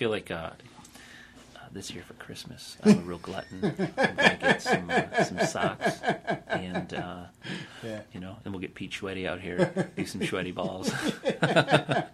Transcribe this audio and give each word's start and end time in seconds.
feel 0.00 0.08
like 0.08 0.30
uh, 0.30 0.34
uh, 1.56 1.58
this 1.72 1.90
year 1.90 2.02
for 2.02 2.14
Christmas, 2.14 2.78
I'm 2.82 3.00
a 3.00 3.02
real 3.02 3.18
glutton. 3.18 3.62
I'm 3.98 4.14
gonna 4.16 4.38
get 4.40 4.62
some 4.62 4.88
uh, 4.90 5.22
some 5.24 5.40
socks, 5.40 6.00
and 6.48 6.94
uh, 6.94 7.24
Yeah. 7.84 8.00
you 8.14 8.18
know, 8.20 8.36
and 8.42 8.54
we'll 8.54 8.62
get 8.62 8.74
Pete 8.74 8.92
Schweddy 8.92 9.28
out 9.28 9.40
here, 9.42 9.90
do 9.96 10.06
some 10.06 10.22
Schweddy 10.22 10.54
balls. 10.54 10.90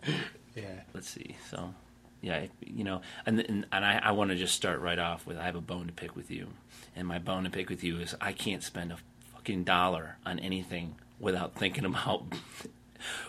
Yeah. 0.56 0.80
Let's 0.94 1.08
see. 1.10 1.36
So, 1.50 1.74
yeah, 2.22 2.46
you 2.60 2.82
know, 2.82 3.02
and 3.24 3.38
and, 3.38 3.66
and 3.70 3.84
I, 3.84 4.00
I 4.02 4.10
want 4.12 4.30
to 4.30 4.36
just 4.36 4.54
start 4.56 4.80
right 4.80 4.98
off 4.98 5.24
with 5.24 5.36
I 5.36 5.44
have 5.44 5.54
a 5.54 5.60
bone 5.60 5.86
to 5.86 5.92
pick 5.92 6.16
with 6.16 6.28
you, 6.28 6.48
and 6.96 7.06
my 7.06 7.20
bone 7.20 7.44
to 7.44 7.50
pick 7.50 7.68
with 7.70 7.84
you 7.84 7.98
is 8.00 8.16
I 8.20 8.32
can't 8.32 8.64
spend 8.64 8.90
a 8.90 8.96
fucking 9.34 9.62
dollar 9.62 10.16
on 10.26 10.40
anything 10.40 10.96
without 11.20 11.54
thinking 11.54 11.84
about 11.84 12.24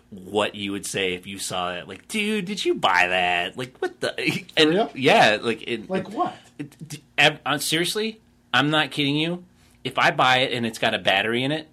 what 0.09 0.55
you 0.55 0.71
would 0.71 0.85
say 0.85 1.13
if 1.13 1.27
you 1.27 1.37
saw 1.39 1.73
it. 1.75 1.87
Like, 1.87 2.07
dude, 2.07 2.45
did 2.45 2.63
you 2.63 2.73
buy 2.75 3.07
that? 3.07 3.57
Like, 3.57 3.77
what 3.79 3.99
the? 3.99 4.43
And 4.57 4.69
real? 4.71 4.91
yeah, 4.95 5.37
like, 5.41 5.63
it, 5.67 5.89
Like 5.89 6.09
what? 6.11 6.35
it, 6.59 7.01
ab- 7.17 7.39
uh, 7.45 7.57
seriously, 7.57 8.19
I'm 8.53 8.69
not 8.69 8.91
kidding 8.91 9.15
you. 9.15 9.43
If 9.83 9.97
I 9.97 10.11
buy 10.11 10.37
it 10.39 10.53
and 10.53 10.65
it's 10.65 10.79
got 10.79 10.93
a 10.93 10.99
battery 10.99 11.43
in 11.43 11.51
it, 11.51 11.67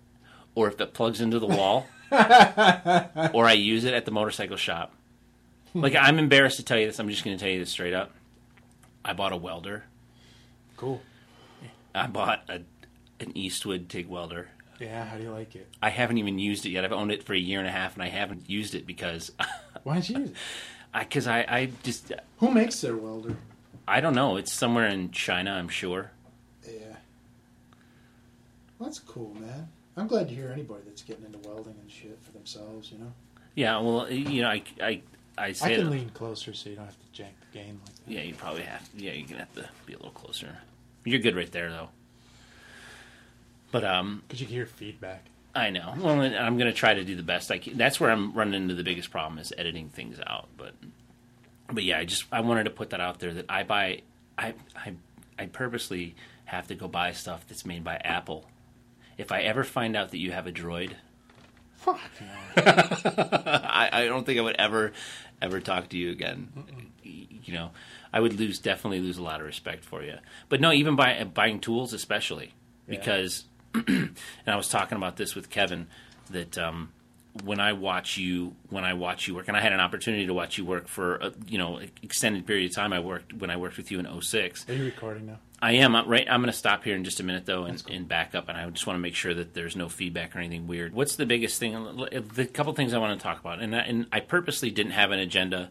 or 0.54 0.68
if 0.68 0.80
it 0.80 0.94
plugs 0.94 1.20
into 1.20 1.38
the 1.38 1.46
wall, 1.46 1.86
or 2.12 3.46
I 3.46 3.54
use 3.56 3.84
it 3.84 3.94
at 3.94 4.04
the 4.04 4.10
motorcycle 4.12 4.56
shop, 4.56 4.92
like 5.74 5.96
I'm 5.96 6.18
embarrassed 6.18 6.58
to 6.58 6.64
tell 6.64 6.78
you 6.78 6.86
this. 6.86 6.98
I'm 7.00 7.08
just 7.08 7.24
going 7.24 7.36
to 7.36 7.42
tell 7.42 7.52
you 7.52 7.58
this 7.58 7.70
straight 7.70 7.94
up. 7.94 8.12
I 9.04 9.12
bought 9.14 9.32
a 9.32 9.36
welder. 9.36 9.84
Cool. 10.76 11.00
I 11.94 12.06
bought 12.06 12.44
a 12.48 12.60
an 13.20 13.36
Eastwood 13.36 13.88
TIG 13.88 14.08
welder. 14.08 14.48
Yeah. 14.84 15.04
How 15.04 15.16
do 15.16 15.22
you 15.22 15.30
like 15.30 15.56
it? 15.56 15.68
I 15.82 15.90
haven't 15.90 16.18
even 16.18 16.38
used 16.38 16.66
it 16.66 16.70
yet. 16.70 16.84
I've 16.84 16.92
owned 16.92 17.12
it 17.12 17.22
for 17.22 17.32
a 17.34 17.38
year 17.38 17.58
and 17.58 17.68
a 17.68 17.72
half, 17.72 17.94
and 17.94 18.02
I 18.02 18.08
haven't 18.08 18.48
used 18.48 18.74
it 18.74 18.86
because 18.86 19.32
Why 19.82 19.94
don't 19.94 20.08
you 20.08 20.18
use 20.18 20.30
it? 20.30 20.36
I 20.92 21.00
because 21.04 21.26
I, 21.26 21.40
I 21.40 21.70
just 21.82 22.12
Who 22.38 22.50
makes 22.50 22.80
their 22.80 22.96
welder? 22.96 23.36
I 23.86 24.00
don't 24.00 24.14
know. 24.14 24.36
It's 24.36 24.52
somewhere 24.52 24.86
in 24.86 25.10
China, 25.10 25.52
I'm 25.52 25.68
sure. 25.68 26.10
Yeah. 26.66 26.96
Well, 28.78 28.88
that's 28.88 28.98
cool, 29.00 29.34
man. 29.34 29.68
I'm 29.96 30.06
glad 30.06 30.28
to 30.28 30.34
hear 30.34 30.50
anybody 30.52 30.82
that's 30.86 31.02
getting 31.02 31.24
into 31.24 31.38
welding 31.46 31.76
and 31.80 31.90
shit 31.90 32.18
for 32.22 32.32
themselves. 32.32 32.90
You 32.90 32.98
know. 32.98 33.12
Yeah, 33.54 33.78
well, 33.80 34.10
you 34.10 34.42
know, 34.42 34.48
I 34.48 34.62
I 34.80 35.02
I 35.36 35.46
I 35.48 35.52
can 35.52 35.90
lean 35.90 36.10
closer 36.10 36.52
so 36.52 36.70
you 36.70 36.76
don't 36.76 36.86
have 36.86 36.96
to 36.96 37.22
jank 37.22 37.32
the 37.52 37.58
game 37.58 37.80
like 37.84 37.94
that. 37.94 38.10
Yeah, 38.10 38.22
you 38.22 38.34
probably 38.34 38.62
have. 38.62 38.88
Yeah, 38.96 39.12
you're 39.12 39.28
gonna 39.28 39.40
have 39.40 39.54
to 39.54 39.68
be 39.86 39.92
a 39.92 39.96
little 39.96 40.12
closer. 40.12 40.58
You're 41.04 41.20
good 41.20 41.36
right 41.36 41.50
there, 41.52 41.70
though. 41.70 41.90
But 43.74 43.84
um, 43.84 44.22
Because 44.28 44.40
you 44.40 44.46
can 44.46 44.54
hear 44.54 44.66
feedback. 44.66 45.24
I 45.52 45.70
know. 45.70 45.94
Well, 45.98 46.20
I'm 46.20 46.56
gonna 46.58 46.72
try 46.72 46.94
to 46.94 47.02
do 47.04 47.16
the 47.16 47.22
best 47.24 47.50
I 47.50 47.58
can. 47.58 47.76
That's 47.76 47.98
where 47.98 48.08
I'm 48.10 48.32
running 48.32 48.54
into 48.62 48.74
the 48.74 48.84
biggest 48.84 49.10
problem 49.10 49.38
is 49.40 49.52
editing 49.58 49.88
things 49.88 50.18
out. 50.24 50.46
But, 50.56 50.74
but 51.72 51.82
yeah, 51.82 51.98
I 51.98 52.04
just 52.04 52.24
I 52.30 52.40
wanted 52.40 52.64
to 52.64 52.70
put 52.70 52.90
that 52.90 53.00
out 53.00 53.18
there 53.18 53.34
that 53.34 53.46
I 53.48 53.64
buy, 53.64 54.02
I 54.38 54.54
I 54.76 54.94
I 55.38 55.46
purposely 55.46 56.14
have 56.44 56.68
to 56.68 56.74
go 56.76 56.86
buy 56.86 57.10
stuff 57.12 57.46
that's 57.48 57.66
made 57.66 57.82
by 57.82 57.96
Apple. 57.96 58.46
If 59.18 59.32
I 59.32 59.40
ever 59.42 59.64
find 59.64 59.96
out 59.96 60.10
that 60.12 60.18
you 60.18 60.30
have 60.32 60.46
a 60.46 60.52
Droid, 60.52 60.92
Fuck. 61.78 62.00
I, 62.56 63.88
I 63.92 64.04
don't 64.06 64.24
think 64.24 64.38
I 64.38 64.42
would 64.42 64.56
ever, 64.56 64.92
ever 65.42 65.60
talk 65.60 65.88
to 65.90 65.96
you 65.98 66.10
again. 66.12 66.48
Y- 67.04 67.26
You 67.44 67.52
know, 67.54 67.70
I 68.12 68.20
would 68.20 68.38
lose 68.38 68.58
definitely 68.58 69.00
lose 69.00 69.18
a 69.18 69.22
lot 69.22 69.40
of 69.40 69.46
respect 69.46 69.84
for 69.84 70.02
you. 70.02 70.14
But 70.48 70.60
no, 70.60 70.72
even 70.72 70.96
by 70.96 71.22
buying 71.24 71.60
tools, 71.60 71.92
especially 71.92 72.54
because, 72.88 73.44
and 73.74 74.16
I 74.46 74.56
was 74.56 74.68
talking 74.68 74.96
about 74.96 75.16
this 75.16 75.34
with 75.34 75.50
Kevin 75.50 75.88
that 76.30 76.56
um, 76.58 76.92
when 77.42 77.58
I 77.58 77.72
watch 77.72 78.16
you 78.16 78.54
when 78.70 78.84
I 78.84 78.94
watch 78.94 79.26
you 79.26 79.34
work, 79.34 79.48
and 79.48 79.56
I 79.56 79.60
had 79.60 79.72
an 79.72 79.80
opportunity 79.80 80.26
to 80.26 80.34
watch 80.34 80.56
you 80.56 80.64
work 80.64 80.86
for 80.86 81.16
a, 81.16 81.32
you 81.46 81.58
know 81.58 81.80
extended 82.02 82.46
period 82.46 82.70
of 82.70 82.76
time. 82.76 82.92
I 82.92 83.00
worked 83.00 83.32
when 83.32 83.50
I 83.50 83.56
worked 83.56 83.76
with 83.76 83.90
you 83.90 83.98
in 83.98 84.20
06. 84.20 84.68
Are 84.68 84.74
you 84.74 84.84
recording 84.84 85.26
now? 85.26 85.38
I 85.60 85.72
am 85.72 85.96
I'm 85.96 86.08
right. 86.08 86.26
I'm 86.28 86.40
going 86.40 86.52
to 86.52 86.56
stop 86.56 86.84
here 86.84 86.94
in 86.94 87.04
just 87.04 87.20
a 87.20 87.22
minute 87.22 87.46
though, 87.46 87.64
and, 87.64 87.82
and 87.90 88.06
back 88.06 88.34
up. 88.34 88.48
And 88.48 88.58
I 88.58 88.68
just 88.70 88.86
want 88.86 88.96
to 88.96 89.00
make 89.00 89.14
sure 89.14 89.34
that 89.34 89.54
there's 89.54 89.74
no 89.74 89.88
feedback 89.88 90.36
or 90.36 90.38
anything 90.38 90.66
weird. 90.66 90.92
What's 90.92 91.16
the 91.16 91.26
biggest 91.26 91.58
thing? 91.58 91.72
The 92.34 92.46
couple 92.46 92.72
things 92.74 92.92
I 92.92 92.98
want 92.98 93.18
to 93.18 93.22
talk 93.22 93.40
about, 93.40 93.60
and 93.60 93.74
I, 93.74 93.80
and 93.80 94.06
I 94.12 94.20
purposely 94.20 94.70
didn't 94.70 94.92
have 94.92 95.10
an 95.10 95.18
agenda 95.18 95.70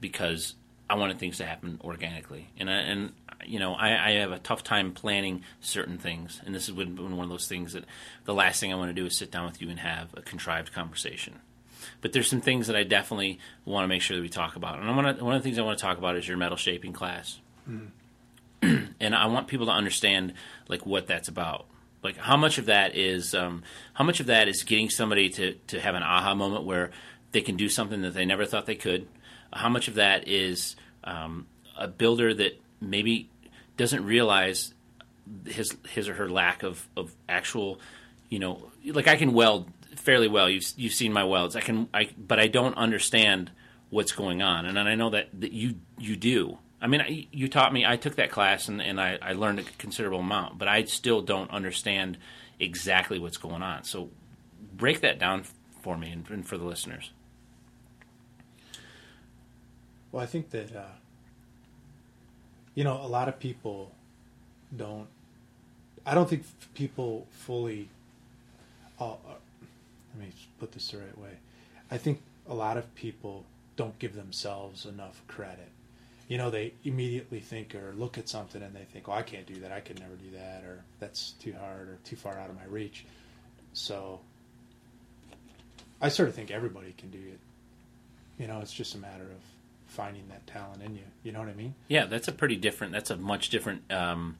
because 0.00 0.54
I 0.92 0.96
wanted 0.96 1.18
things 1.18 1.38
to 1.38 1.44
happen 1.44 1.80
organically. 1.82 2.48
And 2.58 2.70
I, 2.70 2.74
and 2.74 3.12
you 3.44 3.58
know, 3.58 3.74
I, 3.74 4.08
I 4.08 4.10
have 4.12 4.32
a 4.32 4.38
tough 4.38 4.62
time 4.62 4.92
planning 4.92 5.42
certain 5.60 5.98
things, 5.98 6.40
and 6.44 6.54
this 6.54 6.68
is 6.68 6.74
one 6.74 6.96
one 7.16 7.24
of 7.24 7.30
those 7.30 7.48
things 7.48 7.72
that 7.72 7.84
the 8.24 8.34
last 8.34 8.60
thing 8.60 8.72
I 8.72 8.76
want 8.76 8.90
to 8.90 9.00
do 9.00 9.06
is 9.06 9.16
sit 9.16 9.30
down 9.30 9.46
with 9.46 9.60
you 9.60 9.70
and 9.70 9.80
have 9.80 10.08
a 10.14 10.22
contrived 10.22 10.72
conversation. 10.72 11.40
But 12.00 12.12
there's 12.12 12.28
some 12.28 12.40
things 12.40 12.68
that 12.68 12.76
I 12.76 12.84
definitely 12.84 13.40
want 13.64 13.84
to 13.84 13.88
make 13.88 14.02
sure 14.02 14.16
that 14.16 14.22
we 14.22 14.28
talk 14.28 14.54
about. 14.54 14.78
And 14.78 14.88
I 14.88 14.94
want 14.94 15.18
to, 15.18 15.24
one 15.24 15.34
of 15.34 15.42
the 15.42 15.48
things 15.48 15.58
I 15.58 15.62
want 15.62 15.78
to 15.78 15.82
talk 15.82 15.98
about 15.98 16.16
is 16.16 16.28
your 16.28 16.36
metal 16.36 16.56
shaping 16.56 16.92
class 16.92 17.40
and 19.00 19.14
I 19.14 19.26
want 19.26 19.48
people 19.48 19.66
to 19.66 19.72
understand 19.72 20.34
like 20.68 20.86
what 20.86 21.06
that's 21.06 21.28
about. 21.28 21.66
Like 22.02 22.16
how 22.16 22.36
much 22.36 22.58
of 22.58 22.66
that 22.66 22.96
is 22.96 23.34
um, 23.34 23.62
how 23.94 24.04
much 24.04 24.20
of 24.20 24.26
that 24.26 24.48
is 24.48 24.62
getting 24.62 24.90
somebody 24.90 25.28
to 25.30 25.54
to 25.68 25.80
have 25.80 25.94
an 25.94 26.02
aha 26.02 26.34
moment 26.34 26.64
where 26.64 26.90
they 27.32 27.40
can 27.40 27.56
do 27.56 27.68
something 27.68 28.02
that 28.02 28.14
they 28.14 28.24
never 28.24 28.44
thought 28.44 28.66
they 28.66 28.74
could. 28.74 29.08
How 29.52 29.68
much 29.68 29.88
of 29.88 29.94
that 29.94 30.28
is 30.28 30.76
um, 31.04 31.46
a 31.76 31.88
builder 31.88 32.32
that 32.34 32.60
maybe 32.80 33.28
doesn't 33.76 34.04
realize 34.04 34.74
his 35.46 35.76
his 35.88 36.08
or 36.08 36.14
her 36.14 36.28
lack 36.28 36.62
of 36.62 36.86
of 36.96 37.14
actual, 37.28 37.80
you 38.28 38.38
know, 38.38 38.70
like 38.84 39.08
I 39.08 39.16
can 39.16 39.32
weld 39.32 39.70
fairly 39.96 40.28
well. 40.28 40.48
You've 40.48 40.72
you've 40.76 40.94
seen 40.94 41.12
my 41.12 41.24
welds. 41.24 41.56
I 41.56 41.60
can 41.60 41.88
I 41.92 42.10
but 42.16 42.38
I 42.38 42.48
don't 42.48 42.76
understand 42.76 43.50
what's 43.90 44.12
going 44.12 44.42
on, 44.42 44.64
and 44.66 44.78
I 44.78 44.94
know 44.94 45.10
that, 45.10 45.28
that 45.40 45.52
you 45.52 45.76
you 45.98 46.16
do. 46.16 46.58
I 46.80 46.88
mean, 46.88 47.00
I, 47.00 47.28
you 47.30 47.46
taught 47.46 47.72
me. 47.72 47.86
I 47.86 47.96
took 47.96 48.16
that 48.16 48.30
class, 48.30 48.66
and, 48.66 48.82
and 48.82 49.00
I, 49.00 49.16
I 49.22 49.34
learned 49.34 49.60
a 49.60 49.62
considerable 49.78 50.18
amount, 50.18 50.58
but 50.58 50.66
I 50.66 50.82
still 50.84 51.22
don't 51.22 51.48
understand 51.50 52.18
exactly 52.58 53.20
what's 53.20 53.36
going 53.36 53.62
on. 53.62 53.84
So, 53.84 54.10
break 54.74 55.02
that 55.02 55.20
down 55.20 55.44
for 55.82 55.96
me 55.96 56.10
and, 56.10 56.28
and 56.28 56.46
for 56.46 56.58
the 56.58 56.64
listeners. 56.64 57.12
Well, 60.12 60.22
I 60.22 60.26
think 60.26 60.50
that 60.50 60.76
uh, 60.76 60.94
you 62.74 62.84
know 62.84 63.00
a 63.02 63.08
lot 63.08 63.28
of 63.28 63.40
people 63.40 63.90
don't. 64.76 65.08
I 66.04 66.14
don't 66.14 66.28
think 66.28 66.44
people 66.74 67.26
fully. 67.30 67.88
Uh, 69.00 69.12
uh, 69.12 69.16
let 70.14 70.26
me 70.26 70.32
put 70.60 70.72
this 70.72 70.90
the 70.90 70.98
right 70.98 71.18
way. 71.18 71.30
I 71.90 71.96
think 71.96 72.20
a 72.46 72.54
lot 72.54 72.76
of 72.76 72.94
people 72.94 73.44
don't 73.76 73.98
give 73.98 74.14
themselves 74.14 74.84
enough 74.84 75.22
credit. 75.26 75.68
You 76.28 76.38
know, 76.38 76.50
they 76.50 76.74
immediately 76.84 77.40
think 77.40 77.74
or 77.74 77.94
look 77.96 78.18
at 78.18 78.28
something 78.28 78.62
and 78.62 78.74
they 78.74 78.84
think, 78.84 79.08
"Oh, 79.08 79.12
I 79.12 79.22
can't 79.22 79.46
do 79.46 79.60
that. 79.60 79.72
I 79.72 79.80
could 79.80 79.98
never 79.98 80.14
do 80.14 80.30
that," 80.36 80.62
or 80.64 80.84
"That's 81.00 81.32
too 81.32 81.54
hard," 81.54 81.88
or 81.88 81.98
"Too 82.04 82.16
far 82.16 82.38
out 82.38 82.50
of 82.50 82.56
my 82.56 82.64
reach." 82.66 83.06
So, 83.72 84.20
I 86.02 86.10
sort 86.10 86.28
of 86.28 86.34
think 86.34 86.50
everybody 86.50 86.92
can 86.98 87.10
do 87.10 87.18
it. 87.18 87.40
You 88.38 88.46
know, 88.46 88.60
it's 88.60 88.72
just 88.72 88.94
a 88.94 88.98
matter 88.98 89.24
of 89.24 89.40
finding 89.92 90.28
that 90.28 90.46
talent 90.46 90.82
in 90.82 90.94
you. 90.96 91.04
You 91.22 91.32
know 91.32 91.38
what 91.38 91.48
I 91.48 91.54
mean? 91.54 91.74
Yeah, 91.88 92.06
that's 92.06 92.28
a 92.28 92.32
pretty 92.32 92.56
different. 92.56 92.92
That's 92.92 93.10
a 93.10 93.16
much 93.16 93.50
different, 93.50 93.90
um, 93.92 94.38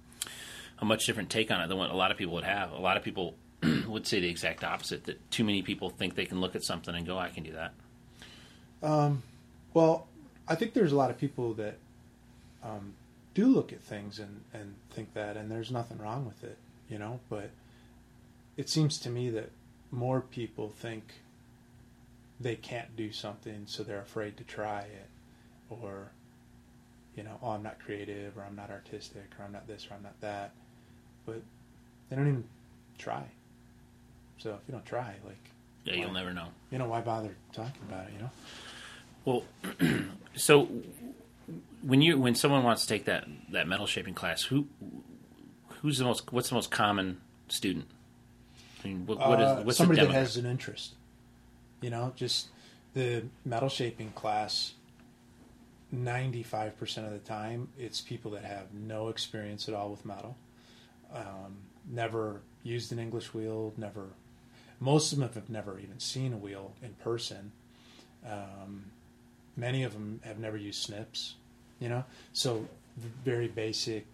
a 0.78 0.84
much 0.84 1.06
different 1.06 1.30
take 1.30 1.50
on 1.50 1.60
it 1.60 1.68
than 1.68 1.78
what 1.78 1.90
a 1.90 1.96
lot 1.96 2.10
of 2.10 2.16
people 2.16 2.34
would 2.34 2.44
have. 2.44 2.72
A 2.72 2.80
lot 2.80 2.96
of 2.96 3.02
people 3.02 3.34
would 3.86 4.06
say 4.06 4.20
the 4.20 4.28
exact 4.28 4.64
opposite. 4.64 5.04
That 5.04 5.30
too 5.30 5.44
many 5.44 5.62
people 5.62 5.90
think 5.90 6.14
they 6.14 6.26
can 6.26 6.40
look 6.40 6.56
at 6.56 6.64
something 6.64 6.94
and 6.94 7.06
go, 7.06 7.18
"I 7.18 7.28
can 7.28 7.44
do 7.44 7.52
that." 7.52 7.74
Well, 9.74 10.06
I 10.48 10.54
think 10.54 10.74
there's 10.74 10.92
a 10.92 10.96
lot 10.96 11.10
of 11.10 11.18
people 11.18 11.54
that 11.54 11.78
um, 12.62 12.94
do 13.34 13.46
look 13.46 13.72
at 13.72 13.80
things 13.80 14.18
and, 14.18 14.42
and 14.52 14.74
think 14.90 15.14
that, 15.14 15.36
and 15.36 15.50
there's 15.50 15.70
nothing 15.70 15.98
wrong 15.98 16.26
with 16.26 16.44
it, 16.44 16.58
you 16.88 16.98
know. 16.98 17.20
But 17.30 17.50
it 18.56 18.68
seems 18.68 18.98
to 19.00 19.10
me 19.10 19.30
that 19.30 19.50
more 19.90 20.20
people 20.20 20.68
think 20.68 21.14
they 22.40 22.56
can't 22.56 22.96
do 22.96 23.12
something, 23.12 23.64
so 23.66 23.82
they're 23.82 24.00
afraid 24.00 24.36
to 24.38 24.44
try 24.44 24.80
it, 24.80 25.08
or 25.82 26.10
you 27.16 27.22
know, 27.22 27.38
oh, 27.42 27.50
I'm 27.50 27.62
not 27.62 27.78
creative, 27.78 28.36
or 28.38 28.44
I'm 28.44 28.56
not 28.56 28.70
artistic, 28.70 29.30
or 29.38 29.44
I'm 29.44 29.52
not 29.52 29.66
this, 29.66 29.86
or 29.90 29.94
I'm 29.94 30.02
not 30.02 30.18
that. 30.22 30.52
But 31.26 31.42
they 32.08 32.16
don't 32.16 32.26
even 32.28 32.44
try. 32.98 33.24
So 34.38 34.50
if 34.50 34.60
you 34.66 34.72
don't 34.72 34.86
try, 34.86 35.14
like, 35.24 35.50
Yeah, 35.84 35.94
you'll 35.94 36.12
never 36.12 36.32
know. 36.32 36.48
you 36.70 36.78
know, 36.78 36.86
why 36.88 37.00
bother 37.00 37.36
talking 37.52 37.82
about 37.88 38.06
it? 38.08 38.14
You 38.14 38.20
know. 38.22 38.30
Well, 39.24 40.04
so 40.34 40.68
when 41.82 42.00
you 42.00 42.18
when 42.18 42.34
someone 42.34 42.62
wants 42.62 42.82
to 42.82 42.88
take 42.88 43.04
that 43.04 43.26
that 43.50 43.68
metal 43.68 43.86
shaping 43.86 44.14
class, 44.14 44.42
who 44.42 44.66
who's 45.80 45.98
the 45.98 46.04
most 46.04 46.32
what's 46.32 46.48
the 46.48 46.54
most 46.54 46.70
common 46.70 47.20
student? 47.48 47.86
I 48.82 48.88
mean, 48.88 49.06
what, 49.06 49.18
what 49.18 49.40
Uh, 49.40 49.62
what's 49.62 49.78
somebody 49.78 50.00
the 50.00 50.06
that 50.06 50.12
has 50.14 50.36
an 50.36 50.46
interest. 50.46 50.94
You 51.80 51.90
know, 51.90 52.12
just 52.16 52.48
the 52.94 53.24
metal 53.44 53.68
shaping 53.68 54.10
class. 54.12 54.74
Ninety-five 55.94 56.78
percent 56.78 57.06
of 57.06 57.12
the 57.12 57.18
time, 57.18 57.68
it's 57.78 58.00
people 58.00 58.30
that 58.30 58.44
have 58.44 58.72
no 58.72 59.08
experience 59.08 59.68
at 59.68 59.74
all 59.74 59.90
with 59.90 60.06
metal, 60.06 60.36
um, 61.14 61.58
never 61.90 62.40
used 62.62 62.92
an 62.92 62.98
English 62.98 63.34
wheel, 63.34 63.74
never. 63.76 64.06
most 64.80 65.12
of 65.12 65.18
them 65.18 65.28
have 65.34 65.50
never 65.50 65.78
even 65.78 66.00
seen 66.00 66.32
a 66.32 66.36
wheel 66.38 66.72
in 66.82 66.94
person. 66.94 67.52
Um, 68.26 68.84
many 69.56 69.82
of 69.82 69.92
them 69.92 70.20
have 70.24 70.38
never 70.38 70.56
used 70.56 70.82
snips, 70.82 71.34
you 71.78 71.88
know. 71.90 72.04
So 72.32 72.66
very 73.24 73.48
basic 73.48 74.06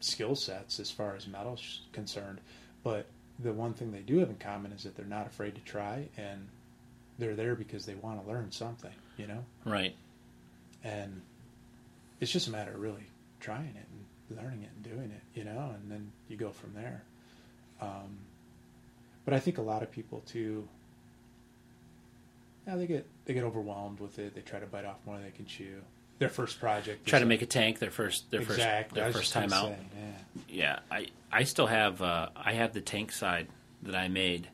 skill 0.00 0.36
sets 0.36 0.78
as 0.78 0.90
far 0.90 1.16
as 1.16 1.26
metal's 1.26 1.80
concerned. 1.92 2.38
But 2.84 3.06
the 3.38 3.52
one 3.52 3.74
thing 3.74 3.90
they 3.90 4.00
do 4.00 4.18
have 4.18 4.30
in 4.30 4.36
common 4.36 4.70
is 4.72 4.84
that 4.84 4.96
they're 4.96 5.04
not 5.04 5.26
afraid 5.26 5.54
to 5.56 5.60
try 5.62 6.08
and 6.16 6.46
they're 7.18 7.34
there 7.34 7.54
because 7.54 7.86
they 7.86 7.94
want 7.96 8.22
to 8.22 8.30
learn 8.30 8.52
something, 8.52 8.92
you 9.16 9.26
know. 9.26 9.44
Right. 9.64 9.96
And 10.82 11.20
it's 12.20 12.30
just 12.30 12.48
a 12.48 12.50
matter 12.50 12.72
of 12.72 12.80
really 12.80 13.06
trying 13.40 13.74
it 13.76 13.86
and 13.90 14.38
learning 14.38 14.62
it 14.62 14.70
and 14.74 14.84
doing 14.84 15.10
it, 15.10 15.38
you 15.38 15.44
know, 15.44 15.74
and 15.74 15.90
then 15.90 16.12
you 16.28 16.36
go 16.36 16.50
from 16.50 16.72
there. 16.74 17.02
Um, 17.80 18.18
but 19.24 19.34
I 19.34 19.40
think 19.40 19.58
a 19.58 19.62
lot 19.62 19.82
of 19.82 19.90
people 19.90 20.22
too. 20.26 20.66
Yeah, 22.66 22.76
they 22.76 22.86
get 22.86 23.06
they 23.24 23.34
get 23.34 23.44
overwhelmed 23.44 24.00
with 24.00 24.18
it. 24.18 24.34
They 24.34 24.42
try 24.42 24.60
to 24.60 24.66
bite 24.66 24.84
off 24.84 24.98
more 25.06 25.16
than 25.16 25.24
they 25.24 25.30
can 25.30 25.46
chew. 25.46 25.80
Their 26.18 26.28
first 26.28 26.60
project. 26.60 27.06
Try 27.06 27.18
to 27.18 27.26
make 27.26 27.40
a 27.40 27.46
tank 27.46 27.78
their 27.78 27.90
first 27.90 28.30
their 28.30 28.42
exactly. 28.42 29.00
First 29.00 29.12
their 29.12 29.12
first 29.12 29.32
time 29.32 29.52
out. 29.52 29.68
say, 29.68 29.76
yeah. 29.96 30.42
Yeah, 30.48 30.78
I 30.90 31.06
I 31.32 31.44
still 31.44 31.66
have 31.66 32.02
uh, 32.02 32.28
I 32.36 32.52
have 32.52 32.72
the 32.74 32.80
tank 32.80 33.12
side 33.12 33.48
that 33.82 33.94
I 33.94 34.08
made 34.08 34.48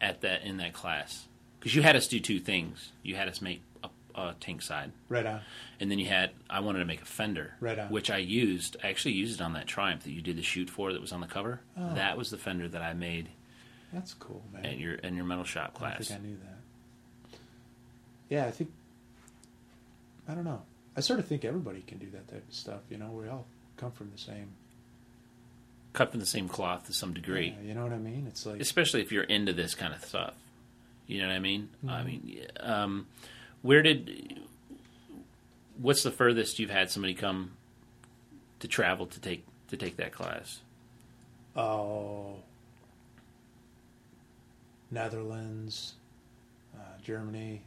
at 0.00 0.22
that 0.22 0.42
in 0.42 0.56
that 0.56 0.72
class 0.72 1.26
because 1.58 1.74
you 1.74 1.82
had 1.82 1.94
us 1.96 2.08
do 2.08 2.18
two 2.20 2.40
things. 2.40 2.92
You 3.02 3.14
had 3.14 3.28
us 3.28 3.42
make 3.42 3.62
tank 4.40 4.62
side, 4.62 4.92
Right 5.08 5.24
on. 5.26 5.40
and 5.80 5.90
then 5.90 5.98
you 5.98 6.06
had 6.06 6.30
I 6.50 6.60
wanted 6.60 6.80
to 6.80 6.84
make 6.84 7.02
a 7.02 7.06
fender, 7.06 7.54
Right 7.60 7.78
on. 7.78 7.88
which 7.90 8.10
I 8.10 8.18
used. 8.18 8.76
I 8.82 8.88
actually 8.88 9.12
used 9.14 9.40
it 9.40 9.44
on 9.44 9.52
that 9.54 9.66
Triumph 9.66 10.02
that 10.04 10.12
you 10.12 10.20
did 10.22 10.36
the 10.36 10.42
shoot 10.42 10.68
for 10.70 10.92
that 10.92 11.00
was 11.00 11.12
on 11.12 11.20
the 11.20 11.26
cover. 11.26 11.60
Oh. 11.76 11.94
That 11.94 12.16
was 12.16 12.30
the 12.30 12.38
fender 12.38 12.68
that 12.68 12.82
I 12.82 12.92
made 12.94 13.28
That's 13.92 14.14
cool, 14.14 14.42
man. 14.52 14.64
at 14.66 14.78
your 14.78 14.94
in 14.94 15.16
your 15.16 15.24
metal 15.24 15.44
shop 15.44 15.74
class. 15.74 16.00
I 16.00 16.04
think 16.04 16.20
I 16.20 16.22
knew 16.26 16.36
that. 16.36 17.38
Yeah, 18.28 18.46
I 18.46 18.50
think. 18.50 18.70
I 20.28 20.34
don't 20.34 20.44
know. 20.44 20.62
I 20.96 21.00
sort 21.00 21.18
of 21.18 21.26
think 21.26 21.44
everybody 21.44 21.80
can 21.82 21.98
do 21.98 22.08
that 22.10 22.28
type 22.28 22.46
of 22.48 22.54
stuff. 22.54 22.80
You 22.90 22.98
know, 22.98 23.10
we 23.10 23.28
all 23.28 23.46
come 23.76 23.92
from 23.92 24.10
the 24.10 24.18
same. 24.18 24.48
Cut 25.92 26.10
from 26.10 26.20
the 26.20 26.26
same 26.26 26.48
cloth 26.48 26.86
to 26.86 26.92
some 26.94 27.12
degree. 27.12 27.54
Yeah, 27.60 27.68
you 27.68 27.74
know 27.74 27.82
what 27.82 27.92
I 27.92 27.98
mean? 27.98 28.26
It's 28.28 28.46
like 28.46 28.60
especially 28.60 29.00
if 29.02 29.12
you're 29.12 29.24
into 29.24 29.52
this 29.52 29.74
kind 29.74 29.92
of 29.92 30.02
stuff. 30.04 30.34
You 31.06 31.20
know 31.20 31.28
what 31.28 31.36
I 31.36 31.40
mean? 31.40 31.68
I 31.86 32.00
Mhm. 32.00 32.06
mean, 32.06 32.22
yeah, 32.24 32.46
um, 32.60 33.06
where 33.62 33.82
did? 33.82 34.40
What's 35.78 36.02
the 36.02 36.10
furthest 36.10 36.58
you've 36.58 36.70
had 36.70 36.90
somebody 36.90 37.14
come 37.14 37.52
to 38.60 38.68
travel 38.68 39.06
to 39.06 39.20
take 39.20 39.44
to 39.68 39.76
take 39.76 39.96
that 39.96 40.12
class? 40.12 40.60
oh, 41.56 42.36
Netherlands, 44.90 45.94
uh, 46.74 46.80
Germany. 47.02 47.62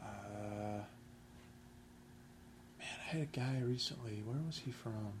Uh, 0.00 0.82
man, 2.78 2.88
I 3.00 3.08
had 3.10 3.22
a 3.22 3.26
guy 3.26 3.60
recently. 3.64 4.22
Where 4.24 4.38
was 4.46 4.60
he 4.64 4.70
from? 4.70 5.12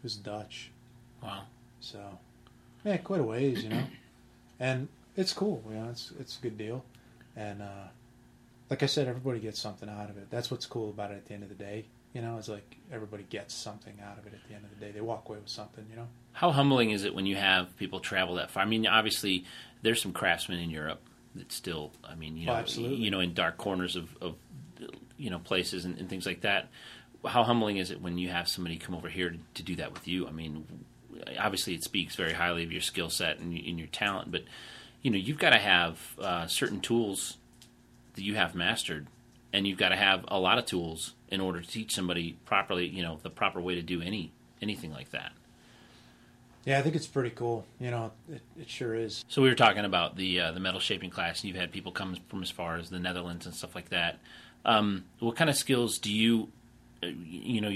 He 0.00 0.04
was 0.04 0.16
Dutch. 0.16 0.70
Wow. 1.22 1.42
So, 1.80 2.18
yeah, 2.84 2.96
quite 2.98 3.20
a 3.20 3.24
ways, 3.24 3.62
you 3.62 3.70
know, 3.70 3.84
and 4.58 4.88
it's 5.16 5.32
cool. 5.32 5.62
You 5.68 5.76
know, 5.76 5.88
it's 5.90 6.12
it's 6.18 6.38
a 6.38 6.42
good 6.42 6.58
deal, 6.58 6.84
and 7.36 7.62
uh, 7.62 7.88
like 8.68 8.82
I 8.82 8.86
said, 8.86 9.08
everybody 9.08 9.40
gets 9.40 9.58
something 9.58 9.88
out 9.88 10.10
of 10.10 10.16
it. 10.16 10.30
That's 10.30 10.50
what's 10.50 10.66
cool 10.66 10.90
about 10.90 11.10
it. 11.10 11.14
At 11.16 11.26
the 11.26 11.34
end 11.34 11.42
of 11.42 11.48
the 11.48 11.54
day, 11.54 11.86
you 12.14 12.22
know, 12.22 12.38
it's 12.38 12.48
like 12.48 12.76
everybody 12.92 13.24
gets 13.28 13.54
something 13.54 13.94
out 14.04 14.18
of 14.18 14.26
it. 14.26 14.34
At 14.34 14.48
the 14.48 14.54
end 14.54 14.64
of 14.64 14.70
the 14.78 14.84
day, 14.84 14.92
they 14.92 15.00
walk 15.00 15.28
away 15.28 15.38
with 15.38 15.48
something. 15.48 15.84
You 15.90 15.96
know. 15.96 16.08
How 16.32 16.50
humbling 16.52 16.90
is 16.90 17.04
it 17.04 17.14
when 17.14 17.26
you 17.26 17.36
have 17.36 17.76
people 17.76 18.00
travel 18.00 18.36
that 18.36 18.50
far? 18.50 18.62
I 18.62 18.66
mean, 18.66 18.86
obviously, 18.86 19.44
there's 19.82 20.00
some 20.02 20.12
craftsmen 20.12 20.58
in 20.58 20.70
Europe 20.70 21.00
that 21.34 21.52
still, 21.52 21.92
I 22.04 22.14
mean, 22.16 22.36
you 22.36 22.48
Oh, 22.48 22.52
know, 22.54 22.58
absolutely. 22.58 22.96
you 22.98 23.10
know, 23.10 23.20
in 23.20 23.34
dark 23.34 23.56
corners 23.56 23.94
of, 23.96 24.16
of 24.20 24.34
you 25.16 25.30
know, 25.30 25.38
places 25.38 25.84
and, 25.84 25.98
and 25.98 26.08
things 26.08 26.26
like 26.26 26.40
that. 26.40 26.68
How 27.24 27.44
humbling 27.44 27.76
is 27.76 27.90
it 27.90 28.00
when 28.00 28.18
you 28.18 28.30
have 28.30 28.48
somebody 28.48 28.78
come 28.78 28.94
over 28.94 29.08
here 29.08 29.30
to, 29.30 29.38
to 29.54 29.62
do 29.62 29.76
that 29.76 29.92
with 29.92 30.08
you? 30.08 30.26
I 30.26 30.30
mean, 30.30 30.66
obviously, 31.38 31.74
it 31.74 31.84
speaks 31.84 32.16
very 32.16 32.32
highly 32.32 32.64
of 32.64 32.72
your 32.72 32.80
skill 32.80 33.10
set 33.10 33.38
and, 33.38 33.52
and 33.56 33.78
your 33.78 33.88
talent, 33.88 34.32
but 34.32 34.42
you 35.02 35.10
know, 35.10 35.18
you've 35.18 35.38
got 35.38 35.50
to 35.50 35.58
have 35.58 35.98
uh, 36.20 36.46
certain 36.46 36.80
tools 36.80 37.38
that 38.14 38.22
you 38.22 38.34
have 38.34 38.54
mastered, 38.54 39.06
and 39.52 39.66
you've 39.66 39.78
got 39.78 39.90
to 39.90 39.96
have 39.96 40.24
a 40.28 40.38
lot 40.38 40.58
of 40.58 40.66
tools 40.66 41.14
in 41.28 41.40
order 41.40 41.60
to 41.60 41.66
teach 41.66 41.94
somebody 41.94 42.36
properly, 42.44 42.86
you 42.86 43.02
know, 43.02 43.18
the 43.22 43.30
proper 43.30 43.60
way 43.60 43.74
to 43.74 43.82
do 43.82 44.02
any 44.02 44.32
anything 44.60 44.92
like 44.92 45.10
that. 45.10 45.32
Yeah, 46.66 46.78
I 46.78 46.82
think 46.82 46.94
it's 46.94 47.06
pretty 47.06 47.30
cool. 47.30 47.64
You 47.78 47.90
know, 47.90 48.12
it, 48.30 48.42
it 48.60 48.68
sure 48.68 48.94
is. 48.94 49.24
So 49.28 49.40
we 49.40 49.48
were 49.48 49.54
talking 49.54 49.84
about 49.84 50.16
the 50.16 50.40
uh, 50.40 50.52
the 50.52 50.60
metal 50.60 50.80
shaping 50.80 51.10
class, 51.10 51.40
and 51.40 51.48
you've 51.48 51.56
had 51.56 51.72
people 51.72 51.92
come 51.92 52.16
from 52.28 52.42
as 52.42 52.50
far 52.50 52.76
as 52.76 52.90
the 52.90 52.98
Netherlands 52.98 53.46
and 53.46 53.54
stuff 53.54 53.74
like 53.74 53.88
that. 53.90 54.18
Um, 54.64 55.04
what 55.20 55.36
kind 55.36 55.48
of 55.48 55.56
skills 55.56 55.98
do 55.98 56.12
you, 56.12 56.48
uh, 57.02 57.06
you 57.06 57.62
know, 57.62 57.72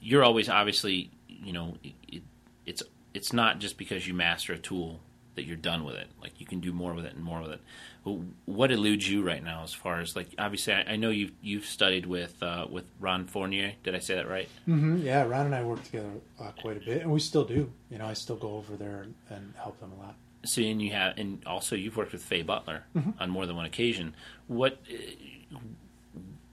you're 0.00 0.22
always 0.22 0.48
obviously, 0.48 1.10
you 1.26 1.52
know, 1.52 1.74
it, 1.82 2.22
it's 2.64 2.84
it's 3.14 3.32
not 3.32 3.58
just 3.58 3.76
because 3.76 4.06
you 4.06 4.14
master 4.14 4.52
a 4.52 4.58
tool 4.58 5.00
that 5.34 5.44
you're 5.44 5.56
done 5.56 5.84
with 5.84 5.96
it. 5.96 6.08
Like 6.22 6.40
you 6.40 6.46
can 6.46 6.60
do 6.60 6.72
more 6.72 6.94
with 6.94 7.04
it 7.04 7.14
and 7.14 7.24
more 7.24 7.42
with 7.42 7.52
it. 7.52 7.60
But 8.04 8.18
what 8.44 8.70
eludes 8.70 9.08
you 9.10 9.22
right 9.22 9.42
now, 9.42 9.62
as 9.62 9.72
far 9.72 10.00
as 10.00 10.14
like 10.14 10.28
obviously, 10.38 10.72
I, 10.74 10.92
I 10.92 10.96
know 10.96 11.10
you've 11.10 11.32
you've 11.42 11.66
studied 11.66 12.06
with 12.06 12.42
uh, 12.42 12.66
with 12.70 12.84
Ron 13.00 13.26
Fournier. 13.26 13.72
Did 13.82 13.94
I 13.94 13.98
say 13.98 14.14
that 14.14 14.28
right? 14.28 14.48
Mm-hmm. 14.68 14.98
Yeah, 14.98 15.22
Ron 15.24 15.46
and 15.46 15.54
I 15.54 15.62
work 15.62 15.82
together 15.84 16.10
uh, 16.40 16.50
quite 16.60 16.76
a 16.76 16.80
bit, 16.80 17.02
and 17.02 17.10
we 17.10 17.20
still 17.20 17.44
do. 17.44 17.70
You 17.90 17.98
know, 17.98 18.06
I 18.06 18.12
still 18.14 18.36
go 18.36 18.56
over 18.56 18.76
there 18.76 19.06
and, 19.30 19.54
help 19.56 19.80
them 19.80 19.92
a 19.98 20.02
lot. 20.02 20.14
So 20.44 20.60
and 20.60 20.82
you 20.82 20.90
have, 20.92 21.16
and 21.16 21.42
also 21.46 21.74
you've 21.74 21.96
worked 21.96 22.12
with 22.12 22.22
Fay 22.22 22.42
Butler 22.42 22.84
Mm-hmm. 22.94 23.10
on 23.22 23.30
more 23.30 23.46
than 23.46 23.56
one 23.56 23.64
occasion. 23.64 24.14
What, 24.46 24.78
uh, 24.92 25.58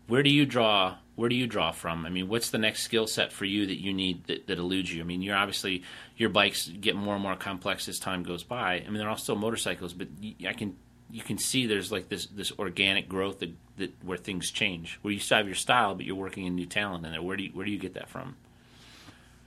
where 0.07 0.23
do 0.23 0.29
you 0.29 0.45
draw? 0.45 0.95
Where 1.21 1.29
do 1.29 1.35
you 1.35 1.45
draw 1.45 1.71
from? 1.71 2.07
I 2.07 2.09
mean, 2.09 2.29
what's 2.29 2.50
the 2.50 2.57
next 2.57 2.81
skill 2.81 3.06
set 3.06 3.31
for 3.31 3.45
you 3.45 3.68
that 3.68 3.79
you 3.79 3.94
need 3.94 4.23
that, 4.23 4.47
that 4.47 4.57
eludes 4.57 4.91
you? 4.91 5.01
I 5.01 5.03
mean, 5.03 5.21
you're 5.21 5.35
obviously 5.35 5.83
your 6.18 6.29
bikes 6.29 6.68
get 6.68 6.95
more 6.95 7.13
and 7.13 7.21
more 7.21 7.35
complex 7.35 7.88
as 7.88 8.00
time 8.00 8.23
goes 8.23 8.44
by. 8.44 8.77
I 8.83 8.85
mean, 8.85 8.95
they're 8.95 9.07
all 9.07 9.18
still 9.18 9.35
motorcycles, 9.35 9.94
but 9.94 10.07
I 10.48 10.53
can 10.53 10.75
you 11.12 11.22
can 11.22 11.38
see 11.38 11.67
there's 11.67 11.91
like 11.91 12.10
this 12.10 12.25
this 12.25 12.51
organic 12.57 13.07
growth 13.07 13.38
that, 13.38 13.51
that 13.77 14.03
where 14.03 14.17
things 14.17 14.50
change. 14.50 14.98
Where 15.03 15.13
you 15.13 15.19
still 15.19 15.38
have 15.38 15.45
your 15.45 15.53
style, 15.53 15.93
but 15.93 16.07
you're 16.07 16.15
working 16.15 16.48
in 16.48 16.55
new 16.55 16.65
talent 16.65 17.05
in 17.05 17.12
there. 17.12 17.22
Where 17.22 17.38
do 17.38 17.43
you 17.43 17.51
where 17.51 17.67
do 17.67 17.72
you 17.72 17.77
get 17.77 17.93
that 17.93 18.10
from? 18.10 18.36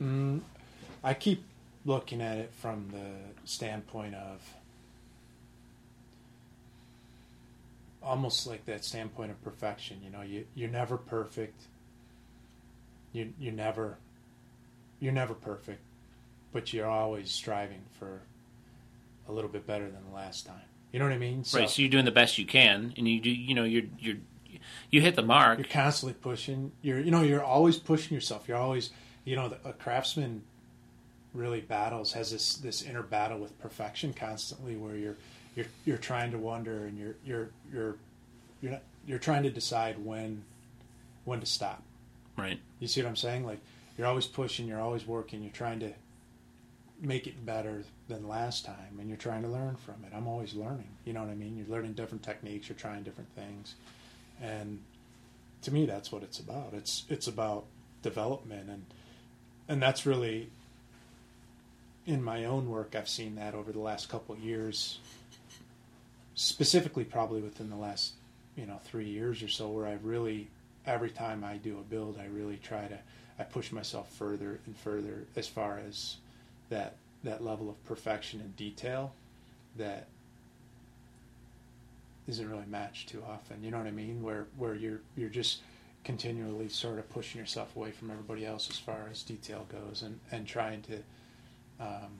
Mm, 0.01 0.43
I 1.03 1.13
keep 1.15 1.43
looking 1.85 2.21
at 2.21 2.39
it 2.39 2.53
from 2.55 2.87
the 2.93 3.49
standpoint 3.51 4.15
of 4.15 4.41
almost 8.01 8.47
like 8.47 8.65
that 8.67 8.85
standpoint 8.85 9.33
of 9.33 9.43
perfection. 9.43 10.01
You 10.05 10.11
know, 10.11 10.23
you 10.23 10.47
you're 10.55 10.71
never 10.71 10.97
perfect. 10.97 11.61
You 13.15 13.33
you 13.39 13.53
never 13.53 13.97
you're 15.01 15.13
never 15.13 15.33
perfect, 15.33 15.81
but 16.53 16.73
you're 16.75 16.89
always 16.89 17.31
striving 17.31 17.83
for 17.99 18.21
a 19.29 19.33
little 19.33 19.49
bit 19.49 19.67
better 19.67 19.85
than 19.85 20.05
the 20.11 20.15
last 20.15 20.45
time. 20.47 20.61
You 20.93 20.99
know 20.99 21.07
what 21.07 21.15
I 21.15 21.19
mean? 21.19 21.45
right. 21.55 21.69
So 21.71 21.81
you're 21.81 21.91
doing 21.91 22.05
the 22.05 22.11
best 22.11 22.37
you 22.39 22.45
can, 22.45 22.93
and 22.97 23.09
you 23.09 23.21
do. 23.21 23.31
You 23.31 23.55
know, 23.55 23.65
you're 23.65 23.85
you're 23.99 24.17
you 24.91 25.01
hit 25.01 25.17
the 25.17 25.23
mark. 25.23 25.59
you're 25.59 25.67
constantly 25.67 26.15
pushing. 26.15 26.73
You're 26.83 27.01
you 27.01 27.11
know 27.11 27.23
you're 27.23 27.43
always 27.43 27.79
pushing 27.79 28.15
yourself. 28.15 28.47
You're 28.47 28.59
always 28.59 28.91
you 29.25 29.37
know 29.37 29.49
the, 29.49 29.59
a 29.65 29.73
craftsman 29.73 30.43
really 31.33 31.61
battles 31.61 32.13
has 32.13 32.31
this 32.31 32.57
this 32.57 32.83
inner 32.83 33.03
battle 33.03 33.39
with 33.39 33.59
perfection 33.61 34.13
constantly 34.13 34.77
where 34.77 34.95
you're 34.95 35.17
you're 35.57 35.67
you're 35.85 35.99
trying 35.99 36.31
to 36.31 36.39
wonder 36.39 36.87
and 36.87 36.97
you're 36.97 37.17
you're 37.25 37.51
you're 37.73 37.97
you're 38.63 38.73
not, 38.73 38.83
you're 39.07 39.19
trying 39.19 39.43
to 39.43 39.51
decide 39.51 39.99
when 40.05 40.45
when 41.25 41.41
to 41.41 41.47
stop. 41.47 41.83
Right. 42.37 42.61
You 42.81 42.89
see 42.89 43.03
what 43.03 43.09
I'm 43.09 43.17
saying? 43.17 43.45
Like 43.47 43.61
you're 43.97 44.07
always 44.07 44.27
pushing, 44.27 44.67
you're 44.67 44.81
always 44.81 45.07
working, 45.07 45.43
you're 45.43 45.53
trying 45.53 45.81
to 45.81 45.93
make 47.01 47.27
it 47.27 47.45
better 47.45 47.85
than 48.09 48.29
last 48.29 48.65
time 48.65 48.99
and 48.99 49.09
you're 49.09 49.19
trying 49.19 49.43
to 49.43 49.49
learn 49.49 49.77
from 49.77 49.97
it. 50.05 50.13
I'm 50.15 50.27
always 50.27 50.55
learning. 50.55 50.89
You 51.05 51.13
know 51.13 51.21
what 51.21 51.31
I 51.31 51.35
mean? 51.35 51.57
You're 51.57 51.69
learning 51.69 51.95
different 51.95 52.23
techniques, 52.23 52.69
you're 52.69 52.77
trying 52.77 53.03
different 53.03 53.31
things. 53.35 53.75
And 54.41 54.81
to 55.63 55.73
me 55.73 55.87
that's 55.87 56.11
what 56.13 56.23
it's 56.23 56.39
about. 56.39 56.73
It's 56.73 57.05
it's 57.09 57.27
about 57.27 57.65
development 58.03 58.69
and 58.69 58.85
and 59.69 59.83
that's 59.83 60.05
really 60.05 60.51
in 62.07 62.23
my 62.23 62.45
own 62.45 62.69
work 62.69 62.95
I've 62.95 63.09
seen 63.09 63.37
that 63.37 63.55
over 63.55 63.73
the 63.73 63.81
last 63.81 64.09
couple 64.09 64.35
of 64.35 64.41
years 64.41 64.99
specifically 66.35 67.05
probably 67.05 67.41
within 67.41 67.71
the 67.71 67.77
last 67.77 68.13
you 68.57 68.67
know 68.67 68.79
three 68.85 69.09
years 69.09 69.43
or 69.43 69.49
so 69.49 69.69
where 69.69 69.87
I've 69.87 70.05
really 70.05 70.49
every 70.87 71.11
time 71.11 71.45
I 71.45 71.57
do 71.57 71.79
a 71.79 71.83
build 71.83 72.19
I 72.21 72.27
really 72.27 72.59
try 72.63 72.87
to 72.87 72.99
I 73.39 73.43
push 73.45 73.73
myself 73.73 74.13
further 74.13 74.61
and 74.67 74.77
further 74.77 75.25
as 75.37 75.49
far 75.49 75.81
as 75.87 76.17
that 76.71 76.97
that 77.25 77.45
level 77.45 77.69
of 77.71 77.85
perfection 77.85 78.41
and 78.41 78.57
detail 78.57 79.13
that 79.77 80.07
isn't 82.27 82.49
really 82.49 82.67
matched 82.67 83.09
too 83.09 83.23
often 83.29 83.63
you 83.63 83.71
know 83.71 83.79
what 83.79 83.87
I 83.87 83.93
mean 83.93 84.23
where 84.23 84.47
where 84.57 84.75
you're 84.75 85.01
you're 85.17 85.31
just 85.31 85.61
continually 86.05 86.69
sort 86.69 86.99
of 86.99 87.09
pushing 87.11 87.41
yourself 87.41 87.75
away 87.77 87.91
from 87.91 88.11
everybody 88.11 88.45
else 88.45 88.69
as 88.71 88.79
far 88.79 89.09
as 89.11 89.23
detail 89.23 89.67
goes 89.71 90.03
and 90.03 90.21
and 90.31 90.47
trying 90.47 90.83
to 90.83 90.99
um, 91.81 92.19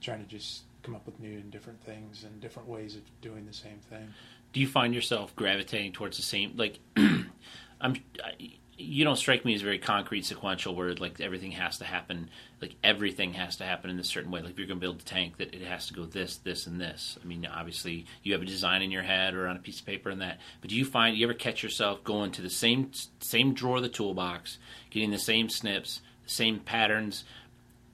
trying 0.00 0.24
to 0.24 0.28
just 0.28 0.62
come 0.82 0.94
up 0.94 1.04
with 1.06 1.20
new 1.20 1.32
and 1.32 1.50
different 1.50 1.80
things 1.84 2.24
and 2.24 2.40
different 2.40 2.68
ways 2.68 2.96
of 2.96 3.02
doing 3.20 3.46
the 3.46 3.52
same 3.52 3.78
thing. 3.90 4.12
Do 4.52 4.60
you 4.60 4.66
find 4.66 4.94
yourself 4.94 5.34
gravitating 5.36 5.92
towards 5.92 6.16
the 6.16 6.22
same 6.22 6.54
like? 6.56 6.78
I'm. 6.96 7.96
I, 8.22 8.52
you 8.80 9.04
don't 9.04 9.16
strike 9.16 9.44
me 9.44 9.54
as 9.54 9.60
very 9.60 9.78
concrete, 9.78 10.24
sequential, 10.24 10.74
where 10.74 10.94
like 10.94 11.20
everything 11.20 11.52
has 11.52 11.78
to 11.78 11.84
happen, 11.84 12.30
like 12.62 12.76
everything 12.82 13.34
has 13.34 13.56
to 13.56 13.64
happen 13.64 13.90
in 13.90 13.98
a 13.98 14.04
certain 14.04 14.30
way. 14.30 14.40
Like 14.40 14.52
if 14.52 14.58
you're 14.58 14.66
going 14.66 14.80
to 14.80 14.84
build 14.84 15.00
a 15.00 15.04
tank, 15.04 15.36
that 15.36 15.54
it 15.54 15.62
has 15.62 15.86
to 15.88 15.94
go 15.94 16.04
this, 16.04 16.38
this, 16.38 16.66
and 16.66 16.80
this. 16.80 17.18
I 17.22 17.26
mean, 17.26 17.46
obviously 17.46 18.06
you 18.22 18.32
have 18.32 18.42
a 18.42 18.46
design 18.46 18.82
in 18.82 18.90
your 18.90 19.02
head 19.02 19.34
or 19.34 19.46
on 19.48 19.56
a 19.56 19.60
piece 19.60 19.80
of 19.80 19.86
paper 19.86 20.08
and 20.08 20.22
that. 20.22 20.38
But 20.60 20.70
do 20.70 20.76
you 20.76 20.84
find 20.84 21.16
you 21.16 21.26
ever 21.26 21.34
catch 21.34 21.62
yourself 21.62 22.02
going 22.04 22.32
to 22.32 22.42
the 22.42 22.50
same 22.50 22.90
same 23.20 23.52
drawer 23.52 23.76
of 23.76 23.82
the 23.82 23.88
toolbox, 23.88 24.58
getting 24.88 25.10
the 25.10 25.18
same 25.18 25.50
snips, 25.50 26.00
the 26.24 26.30
same 26.30 26.58
patterns, 26.58 27.24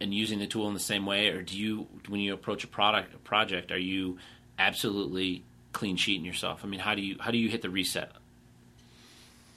and 0.00 0.14
using 0.14 0.38
the 0.38 0.46
tool 0.46 0.68
in 0.68 0.74
the 0.74 0.80
same 0.80 1.04
way, 1.04 1.28
or 1.28 1.42
do 1.42 1.58
you 1.58 1.88
when 2.08 2.20
you 2.20 2.32
approach 2.32 2.64
a 2.64 2.68
product 2.68 3.14
a 3.14 3.18
project, 3.18 3.72
are 3.72 3.78
you 3.78 4.18
absolutely 4.58 5.42
clean 5.76 5.96
sheeting 5.96 6.24
yourself? 6.24 6.60
I 6.64 6.66
mean, 6.66 6.80
how 6.80 6.94
do 6.94 7.02
you 7.02 7.16
how 7.20 7.30
do 7.30 7.38
you 7.38 7.48
hit 7.50 7.60
the 7.62 7.70
reset? 7.70 8.10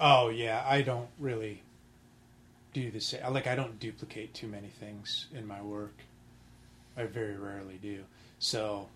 Oh 0.02 0.30
yeah, 0.30 0.64
I 0.68 0.82
don't 0.82 1.08
really 1.18 1.64
do 2.74 2.92
the 2.92 3.00
same. 3.00 3.22
Like 3.32 3.48
I 3.48 3.56
don't 3.56 3.80
duplicate 3.80 4.34
too 4.34 4.48
many 4.48 4.68
things 4.68 5.28
in 5.34 5.48
my 5.48 5.62
work. 5.62 5.96
I 6.98 7.04
very 7.06 7.38
rarely 7.38 7.80
do. 7.82 8.04
So, 8.40 8.90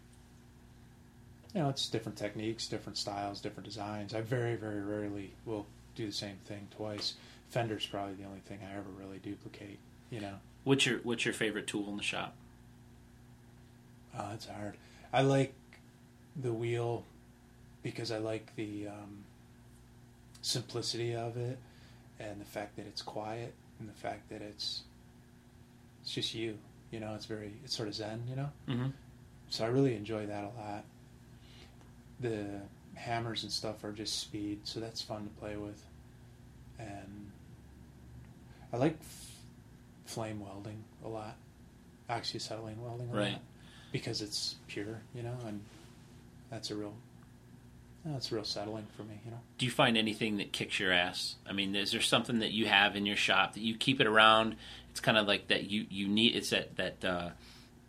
you 1.54 1.62
know, 1.62 1.70
it's 1.70 1.88
different 1.88 2.18
techniques, 2.18 2.68
different 2.68 2.98
styles, 2.98 3.40
different 3.40 3.66
designs. 3.66 4.14
I 4.14 4.20
very, 4.20 4.56
very 4.56 4.82
rarely 4.82 5.34
will 5.46 5.66
do 5.96 6.08
the 6.08 6.12
same 6.12 6.38
thing 6.46 6.68
twice. 6.76 7.14
Fender's 7.50 7.86
probably 7.86 8.16
the 8.16 8.26
only 8.26 8.42
thing 8.42 8.60
I 8.62 8.78
ever 8.78 8.90
really 9.00 9.20
duplicate. 9.20 9.80
You 10.10 10.20
know. 10.20 10.36
What's 10.66 10.86
your 10.86 11.00
What's 11.00 11.24
your 11.24 11.34
favorite 11.34 11.68
tool 11.68 11.88
in 11.88 11.96
the 11.96 12.04
shop? 12.04 12.36
Uh, 14.14 14.24
oh, 14.24 14.30
that's 14.32 14.48
hard. 14.48 14.76
I 15.14 15.22
like 15.22 15.54
the 16.36 16.52
wheel 16.52 17.06
because 17.84 18.12
I 18.12 18.18
like 18.18 18.56
the 18.56 18.88
um, 18.88 19.24
simplicity 20.42 21.16
of 21.16 21.38
it 21.38 21.58
and 22.20 22.40
the 22.40 22.46
fact 22.46 22.76
that 22.78 22.86
it's 22.88 23.02
quiet 23.02 23.54
and 23.80 23.88
the 23.90 23.94
fact 23.94 24.30
that 24.30 24.42
it's 24.42 24.84
it's 26.02 26.12
just 26.14 26.34
you. 26.34 26.58
You 26.92 27.00
know, 27.00 27.14
it's 27.16 27.26
very 27.26 27.54
it's 27.64 27.76
sort 27.76 27.88
of 27.88 27.96
zen. 27.96 28.24
You 28.30 28.36
know. 28.36 28.50
Mm-hmm. 28.70 28.88
So 29.50 29.64
I 29.66 29.68
really 29.68 29.96
enjoy 29.96 30.26
that 30.28 30.44
a 30.44 30.52
lot. 30.60 30.84
The 32.20 32.46
hammers 32.96 33.44
and 33.44 33.52
stuff 33.52 33.84
are 33.84 33.92
just 33.92 34.20
speed, 34.20 34.60
so 34.64 34.80
that's 34.80 35.02
fun 35.02 35.24
to 35.24 35.30
play 35.40 35.58
with. 35.58 35.84
And 36.80 37.32
I 38.72 38.78
like 38.78 38.98
f- 39.00 39.32
flame 40.06 40.40
welding 40.40 40.84
a 41.04 41.08
lot, 41.08 41.36
oxyacetylene 42.10 42.78
welding 42.78 43.10
a 43.12 43.16
Right. 43.16 43.32
lot, 43.34 43.42
because 43.92 44.22
it's 44.22 44.56
pure, 44.68 45.02
you 45.16 45.24
know, 45.24 45.36
and 45.48 45.62
that's 46.50 46.72
a 46.72 46.76
real, 46.76 46.94
that's 48.12 48.32
real 48.32 48.44
settling 48.44 48.86
for 48.98 49.04
me, 49.04 49.20
you 49.24 49.32
know. 49.32 49.40
Do 49.58 49.66
you 49.66 49.72
find 49.72 49.98
anything 49.98 50.38
that 50.38 50.52
kicks 50.52 50.80
your 50.80 50.92
ass? 50.92 51.36
I 51.48 51.54
mean, 51.54 51.76
is 51.76 51.92
there 51.92 52.02
something 52.02 52.40
that 52.40 52.52
you 52.52 52.66
have 52.66 52.96
in 52.96 53.06
your 53.06 53.16
shop 53.16 53.54
that 53.54 53.62
you 53.62 53.78
keep 53.78 54.02
it 54.02 54.08
around? 54.08 54.58
It's 54.92 55.00
kind 55.00 55.18
of 55.18 55.26
like 55.28 55.48
that 55.48 55.70
you 55.70 55.86
you 55.90 56.08
need. 56.08 56.36
It's 56.36 56.50
that 56.50 56.76
that 56.76 57.06
uh, 57.06 57.30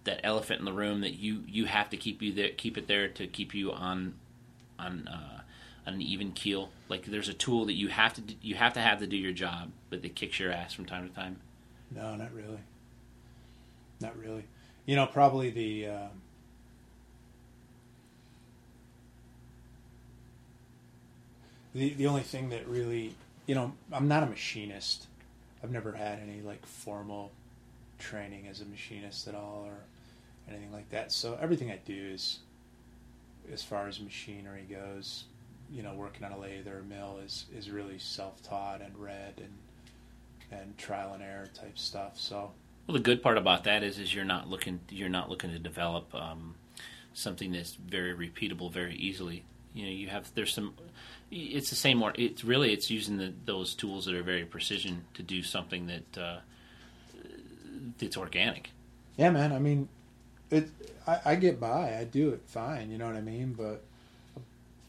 that 0.04 0.20
elephant 0.22 0.60
in 0.60 0.64
the 0.64 0.72
room 0.72 1.00
that 1.00 1.14
you 1.14 1.42
you 1.46 1.64
have 1.64 1.90
to 1.90 1.96
keep 1.96 2.22
you 2.22 2.32
there, 2.32 2.50
keep 2.50 2.78
it 2.78 2.86
there 2.86 3.08
to 3.08 3.26
keep 3.26 3.54
you 3.54 3.72
on 3.72 4.14
on 4.78 5.08
uh, 5.08 5.40
on 5.86 5.94
an 5.94 6.02
even 6.02 6.32
keel. 6.32 6.70
Like 6.88 7.06
there's 7.06 7.28
a 7.28 7.34
tool 7.34 7.66
that 7.66 7.74
you 7.74 7.88
have 7.88 8.14
to 8.14 8.20
do, 8.20 8.34
you 8.40 8.54
have 8.54 8.74
to 8.74 8.80
have 8.80 9.00
to 9.00 9.06
do 9.06 9.16
your 9.16 9.32
job, 9.32 9.72
but 9.90 10.02
that 10.02 10.14
kicks 10.14 10.38
your 10.38 10.52
ass 10.52 10.72
from 10.72 10.86
time 10.86 11.08
to 11.08 11.14
time. 11.14 11.40
No, 11.90 12.14
not 12.14 12.32
really. 12.32 12.60
Not 14.00 14.16
really. 14.16 14.44
You 14.86 14.96
know, 14.96 15.06
probably 15.06 15.50
the. 15.50 15.88
Um, 15.88 16.10
the 21.74 21.94
the 21.94 22.06
only 22.06 22.22
thing 22.22 22.50
that 22.50 22.66
really, 22.68 23.14
you 23.46 23.54
know, 23.54 23.72
I'm 23.92 24.08
not 24.08 24.22
a 24.22 24.26
machinist. 24.26 25.06
I've 25.62 25.70
never 25.70 25.92
had 25.92 26.18
any 26.20 26.40
like 26.42 26.64
formal 26.66 27.32
training 27.98 28.46
as 28.48 28.60
a 28.60 28.64
machinist 28.64 29.28
at 29.28 29.34
all 29.34 29.64
or 29.66 29.78
anything 30.48 30.72
like 30.72 30.90
that. 30.90 31.12
So 31.12 31.38
everything 31.40 31.70
I 31.70 31.78
do 31.84 32.10
is, 32.12 32.40
as 33.52 33.62
far 33.62 33.88
as 33.88 34.00
machinery 34.00 34.66
goes, 34.68 35.24
you 35.72 35.82
know, 35.82 35.94
working 35.94 36.24
on 36.24 36.32
a 36.32 36.38
lathe 36.38 36.68
or 36.68 36.80
a 36.80 36.84
mill 36.84 37.18
is 37.24 37.46
is 37.56 37.70
really 37.70 37.98
self 37.98 38.42
taught 38.42 38.80
and 38.80 38.96
read 38.98 39.34
and 39.38 40.60
and 40.60 40.76
trial 40.78 41.14
and 41.14 41.22
error 41.22 41.48
type 41.54 41.78
stuff. 41.78 42.20
So 42.20 42.52
Well, 42.86 42.94
the 42.94 43.00
good 43.00 43.22
part 43.22 43.38
about 43.38 43.64
that 43.64 43.82
is, 43.82 43.98
is 43.98 44.14
you're 44.14 44.24
not 44.24 44.48
looking 44.48 44.80
you're 44.90 45.08
not 45.08 45.28
looking 45.30 45.50
to 45.50 45.58
develop 45.58 46.14
um, 46.14 46.54
something 47.12 47.52
that's 47.52 47.74
very 47.74 48.14
repeatable 48.14 48.70
very 48.72 48.94
easily. 48.94 49.44
You 49.72 49.86
know, 49.86 49.92
you 49.92 50.08
have 50.08 50.30
there's 50.34 50.52
some. 50.54 50.74
It's 51.36 51.68
the 51.68 51.76
same. 51.76 52.00
It's 52.14 52.44
really 52.44 52.72
it's 52.72 52.90
using 52.90 53.16
the, 53.16 53.32
those 53.44 53.74
tools 53.74 54.04
that 54.04 54.14
are 54.14 54.22
very 54.22 54.44
precision 54.44 55.04
to 55.14 55.22
do 55.22 55.42
something 55.42 55.88
that 55.88 56.18
uh, 56.18 56.38
that's 57.98 58.16
organic. 58.16 58.70
yeah, 59.16 59.30
man. 59.30 59.52
I 59.52 59.58
mean, 59.58 59.88
it. 60.50 60.68
I, 61.06 61.20
I 61.24 61.34
get 61.34 61.58
by. 61.58 61.98
I 61.98 62.04
do 62.04 62.30
it 62.30 62.42
fine. 62.46 62.90
You 62.90 62.98
know 62.98 63.06
what 63.06 63.16
I 63.16 63.20
mean? 63.20 63.52
But 63.52 63.82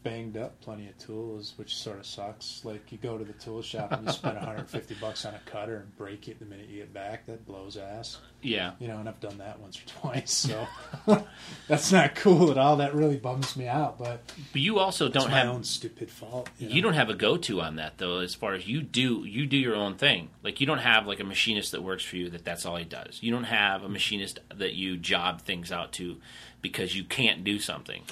banged 0.06 0.36
up 0.36 0.60
plenty 0.60 0.86
of 0.88 0.96
tools, 0.98 1.54
which 1.56 1.74
sort 1.74 1.98
of 1.98 2.06
sucks. 2.06 2.64
Like 2.64 2.92
you 2.92 2.98
go 2.98 3.18
to 3.18 3.24
the 3.24 3.32
tool 3.32 3.60
shop 3.60 3.90
and 3.90 4.06
you 4.06 4.12
spend 4.12 4.36
150 4.36 4.94
bucks 5.00 5.24
on 5.24 5.34
a 5.34 5.40
cutter 5.50 5.78
and 5.78 5.96
break 5.96 6.28
it 6.28 6.38
the 6.38 6.44
minute 6.44 6.68
you 6.68 6.78
get 6.78 6.94
back. 6.94 7.26
That 7.26 7.44
blows 7.44 7.76
ass. 7.76 8.18
Yeah, 8.42 8.72
You 8.78 8.86
know, 8.86 8.98
and 8.98 9.08
I've 9.08 9.18
done 9.18 9.38
that 9.38 9.58
once 9.58 9.80
or 9.80 9.86
twice. 10.00 10.30
So 10.30 10.68
that's 11.68 11.90
not 11.90 12.14
cool 12.14 12.52
at 12.52 12.58
all. 12.58 12.76
That 12.76 12.94
really 12.94 13.16
bums 13.16 13.56
me 13.56 13.66
out. 13.66 13.98
But 13.98 14.20
but 14.52 14.60
you 14.60 14.78
also 14.78 15.08
don't 15.08 15.30
have 15.30 15.48
own 15.48 15.64
stupid 15.64 16.10
fault. 16.10 16.48
You, 16.58 16.68
know? 16.68 16.74
you 16.74 16.82
don't 16.82 16.94
have 16.94 17.10
a 17.10 17.14
go-to 17.14 17.60
on 17.60 17.76
that 17.76 17.98
though 17.98 18.20
as 18.20 18.34
far 18.34 18.54
as 18.54 18.68
you 18.68 18.82
do 18.82 19.24
you 19.24 19.46
do 19.46 19.56
your 19.56 19.74
own 19.74 19.96
thing 19.96 20.28
like 20.44 20.60
you 20.60 20.66
don't 20.66 20.78
have 20.78 21.06
like 21.06 21.18
a 21.18 21.24
machinist 21.24 21.72
that 21.72 21.82
works 21.82 22.04
for 22.04 22.16
you 22.16 22.30
that 22.30 22.44
that's 22.44 22.64
all 22.64 22.76
he 22.76 22.84
does 22.84 23.18
you 23.20 23.32
don't 23.32 23.44
have 23.44 23.82
a 23.82 23.88
machinist 23.88 24.38
that 24.54 24.74
you 24.74 24.96
job 24.96 25.40
things 25.40 25.72
out 25.72 25.92
to 25.92 26.16
because 26.62 26.94
you 26.94 27.02
can't 27.02 27.42
do 27.42 27.58
something 27.58 28.02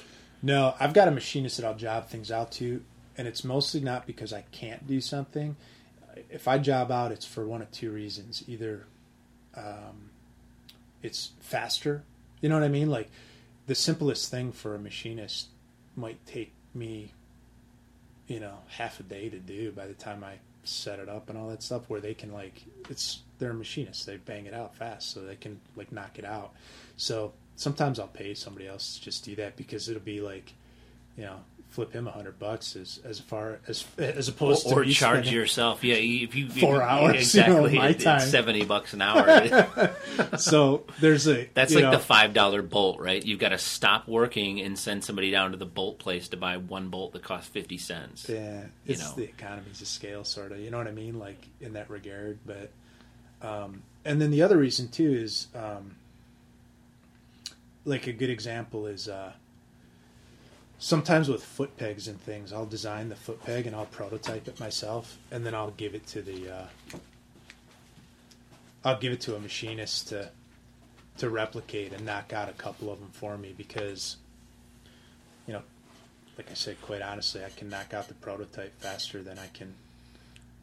No, 0.45 0.75
I've 0.79 0.93
got 0.93 1.09
a 1.09 1.11
machinist 1.11 1.57
that 1.57 1.65
I'll 1.65 1.75
job 1.75 2.09
things 2.09 2.31
out 2.31 2.53
to, 2.53 2.83
and 3.17 3.27
it's 3.27 3.45
mostly 3.45 3.81
not 3.81 4.07
because 4.07 4.31
I 4.31 4.43
can't 4.53 4.87
do 4.87 5.01
something. 5.01 5.57
If 6.29 6.47
I 6.47 6.59
job 6.59 6.93
out, 6.93 7.13
it's 7.13 7.25
for 7.25 7.47
one 7.47 7.63
of 7.63 7.71
two 7.71 7.91
reasons: 7.91 8.45
either 8.47 8.85
um, 9.57 10.11
it's 11.03 11.31
faster, 11.41 12.03
you 12.43 12.51
know 12.51 12.57
what 12.57 12.63
I 12.63 12.69
mean. 12.69 12.91
Like 12.91 13.11
the 13.67 13.75
simplest 13.75 14.31
thing 14.31 14.53
for 14.53 14.75
a 14.75 14.79
machinist 14.79 15.49
might 15.97 16.25
take 16.27 16.53
me, 16.75 17.15
you 18.27 18.39
know, 18.39 18.59
half 18.69 19.01
a 19.01 19.03
day 19.03 19.31
to 19.31 19.39
do 19.39 19.73
by 19.73 19.87
the 19.87 19.95
time 19.95 20.23
I 20.23 20.35
set 20.63 20.99
it 20.99 21.09
up 21.09 21.31
and 21.31 21.39
all 21.39 21.49
that 21.49 21.63
stuff. 21.63 21.89
Where 21.89 22.01
they 22.01 22.13
can 22.13 22.35
like, 22.35 22.65
it's 22.91 23.21
they're 23.39 23.53
a 23.53 23.55
machinist; 23.55 24.05
they 24.05 24.19
bang 24.19 24.45
it 24.45 24.53
out 24.53 24.77
fast, 24.77 25.11
so 25.11 25.23
they 25.23 25.37
can 25.37 25.59
like 25.75 25.91
knock 25.91 26.19
it 26.19 26.27
out. 26.27 26.53
So 26.99 27.33
sometimes 27.57 27.99
I'll 27.99 28.07
pay 28.09 28.35
somebody 28.35 28.67
else 28.67 28.97
to 28.99 29.03
just 29.03 29.25
do 29.25 29.37
that 29.37 29.57
because 29.57 29.89
it'll 29.89 30.03
be 30.03 30.21
like, 30.21 30.53
you 31.17 31.25
know, 31.25 31.37
flip 31.71 31.93
him 31.93 32.07
a 32.07 32.11
hundred 32.13 32.39
bucks 32.39 32.77
as 32.77 33.01
as 33.05 33.19
far 33.19 33.59
as 33.67 33.85
as 33.99 34.29
or, 34.29 34.33
opposed 34.33 34.69
to 34.69 34.75
or 34.77 34.85
charge 34.85 35.29
yourself 35.33 35.83
yeah 35.83 35.97
if 35.97 36.33
you 36.37 36.49
Four 36.49 36.77
you- 36.77 36.81
hours, 36.81 37.35
you 37.35 37.41
know, 37.41 37.65
exactly 37.65 37.79
my 37.79 37.89
it- 37.89 37.99
time. 38.01 38.21
70 38.21 38.65
bucks 38.65 38.93
an 38.95 39.03
hour 39.03 39.91
So 40.39 40.85
there's 41.01 41.27
a 41.27 41.49
that's 41.53 41.75
like 41.75 41.83
know, 41.83 41.91
the 41.91 41.99
five 41.99 42.33
dollar 42.33 42.63
bolt 42.63 43.01
right 43.01 43.25
you've 43.25 43.41
got 43.41 43.49
to 43.49 43.59
stop 43.59 44.07
working 44.07 44.61
and 44.61 44.79
send 44.79 45.03
somebody 45.03 45.33
down 45.33 45.51
to 45.51 45.57
the 45.57 45.67
bolt 45.67 45.99
place 45.99 46.29
to 46.29 46.37
buy 46.37 46.59
one 46.59 46.91
bolt 46.91 47.13
that 47.15 47.25
costs 47.25 47.49
50 47.49 47.77
cents 47.79 48.29
Yeah, 48.29 48.61
you 48.61 48.69
it's 48.95 49.01
know. 49.11 49.17
the 49.17 49.25
economies 49.25 49.81
of 49.81 49.89
scale, 49.89 50.23
sort 50.23 50.53
of. 50.53 50.61
You 50.61 50.71
know 50.71 50.79
what 50.79 50.87
I 50.87 50.93
mean? 50.93 51.19
Like 51.19 51.45
in 51.61 51.73
that 51.73 51.91
regard. 51.91 52.39
But, 52.47 52.71
um, 53.43 53.83
and 54.05 54.21
then 54.23 54.31
the 54.31 54.43
other 54.43 54.59
reason 54.59 54.87
too 54.89 55.13
is, 55.13 55.49
um, 55.57 55.97
like 57.85 58.07
a 58.07 58.13
good 58.13 58.31
example 58.31 58.87
is, 58.87 59.09
uh, 59.09 59.33
sometimes 60.79 61.29
with 61.29 61.45
foot 61.45 61.77
pegs 61.77 62.09
and 62.09 62.21
things, 62.21 62.53
I'll 62.53 62.67
design 62.67 63.09
the 63.09 63.17
foot 63.17 63.43
peg 63.45 63.67
and 63.67 63.77
I'll 63.77 63.87
prototype 63.87 64.49
it 64.49 64.59
myself, 64.61 65.19
and 65.31 65.45
then 65.45 65.55
I'll 65.55 65.73
give 65.73 65.95
it 65.95 66.07
to 66.09 66.23
the, 66.23 66.51
uh, 66.51 66.67
I'll 68.85 68.99
give 68.99 69.13
it 69.13 69.21
to 69.23 69.37
a 69.37 69.41
machinist 69.41 70.09
to, 70.09 70.31
to 71.19 71.31
replicate 71.31 71.93
and 71.93 72.05
knock 72.05 72.33
out 72.33 72.49
a 72.49 72.53
couple 72.53 72.93
of 72.93 72.99
them 73.01 73.11
for 73.13 73.37
me 73.39 73.55
because, 73.57 74.17
you 75.47 75.53
know, 75.53 75.63
like 76.37 76.51
I 76.51 76.55
said, 76.55 76.81
quite 76.83 77.03
honestly, 77.03 77.45
I 77.45 77.51
can 77.51 77.69
knock 77.69 77.95
out 77.95 78.09
the 78.09 78.15
prototype 78.15 78.79
faster 78.81 79.23
than 79.23 79.39
I 79.39 79.47
can, 79.55 79.75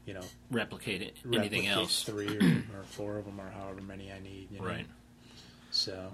you 0.05 0.13
know, 0.13 0.23
replicate 0.49 1.01
it 1.01 1.15
anything 1.31 1.67
else 1.67 2.03
three 2.03 2.37
or, 2.37 2.79
or 2.79 2.83
four 2.83 3.17
of 3.17 3.25
them 3.25 3.39
or 3.39 3.49
however 3.51 3.81
many 3.81 4.11
I 4.11 4.19
need. 4.19 4.49
You 4.51 4.59
know? 4.59 4.65
right 4.65 4.85
So 5.71 6.11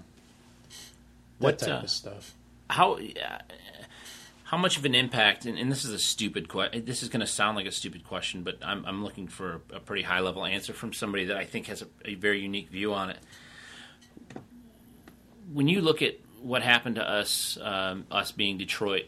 What, 1.38 1.58
type 1.58 1.68
uh, 1.68 1.84
of 1.84 1.90
stuff. 1.90 2.34
how 2.70 2.94
uh, 2.94 3.38
how 4.44 4.56
much 4.56 4.76
of 4.78 4.84
an 4.84 4.94
impact 4.94 5.44
and, 5.46 5.58
and 5.58 5.70
this 5.70 5.84
is 5.84 5.92
a 5.92 5.98
stupid 5.98 6.48
question 6.48 6.84
this 6.84 7.02
is 7.02 7.08
going 7.08 7.20
to 7.20 7.26
sound 7.26 7.56
like 7.56 7.66
a 7.66 7.72
stupid 7.72 8.04
question 8.04 8.42
but 8.42 8.58
i'm, 8.62 8.84
I'm 8.86 9.04
looking 9.04 9.28
for 9.28 9.60
a, 9.72 9.76
a 9.76 9.80
pretty 9.80 10.02
high 10.02 10.20
level 10.20 10.44
answer 10.44 10.72
from 10.72 10.92
somebody 10.92 11.26
that 11.26 11.36
i 11.36 11.44
think 11.44 11.66
has 11.66 11.82
a, 11.82 11.86
a 12.04 12.14
very 12.14 12.40
unique 12.40 12.70
view 12.70 12.92
on 12.94 13.10
it 13.10 13.18
when 15.52 15.68
you 15.68 15.80
look 15.80 16.02
at 16.02 16.16
what 16.42 16.62
happened 16.62 16.96
to 16.96 17.08
us, 17.08 17.58
um, 17.60 18.06
us 18.10 18.32
being 18.32 18.58
Detroit, 18.58 19.06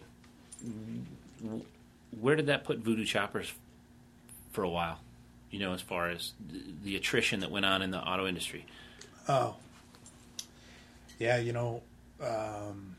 where 2.19 2.37
did 2.37 2.47
that 2.47 2.65
put 2.65 2.79
Voodoo 2.79 3.05
Choppers 3.05 3.53
for 4.53 4.63
a 4.63 4.69
while? 4.69 5.01
You 5.51 5.61
know, 5.61 5.73
as 5.73 5.81
far 5.81 6.11
as 6.11 6.33
the, 6.51 6.63
the 6.85 6.97
attrition 6.97 7.41
that 7.41 7.51
went 7.51 7.67
on 7.67 7.83
in 7.83 7.91
the 7.91 7.99
auto 7.99 8.27
industry. 8.27 8.67
Oh, 9.29 9.57
yeah. 11.19 11.39
You 11.39 11.53
know, 11.53 11.83
um, 12.23 12.97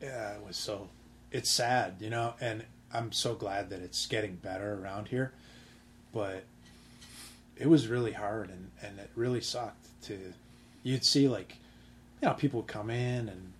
yeah, 0.00 0.34
it 0.34 0.46
was 0.46 0.56
so. 0.56 0.88
It's 1.30 1.50
sad, 1.50 1.96
you 2.00 2.10
know, 2.10 2.34
and 2.40 2.64
I'm 2.92 3.12
so 3.12 3.34
glad 3.34 3.70
that 3.70 3.80
it's 3.80 4.06
getting 4.06 4.36
better 4.36 4.80
around 4.82 5.08
here, 5.08 5.32
but 6.12 6.44
it 7.56 7.68
was 7.68 7.86
really 7.88 8.12
hard 8.12 8.48
and 8.48 8.70
and 8.82 8.98
it 8.98 9.10
really 9.14 9.40
sucked 9.40 9.86
to. 10.04 10.18
You'd 10.82 11.04
see 11.04 11.28
like, 11.28 11.56
you 12.22 12.28
know, 12.28 12.34
people 12.34 12.62
come 12.62 12.90
in 12.90 13.28
and. 13.28 13.52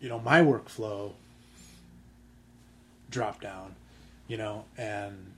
You 0.00 0.10
know, 0.10 0.18
my 0.20 0.42
workflow 0.42 1.12
dropped 3.10 3.40
down, 3.40 3.74
you 4.28 4.36
know, 4.36 4.64
and 4.76 5.33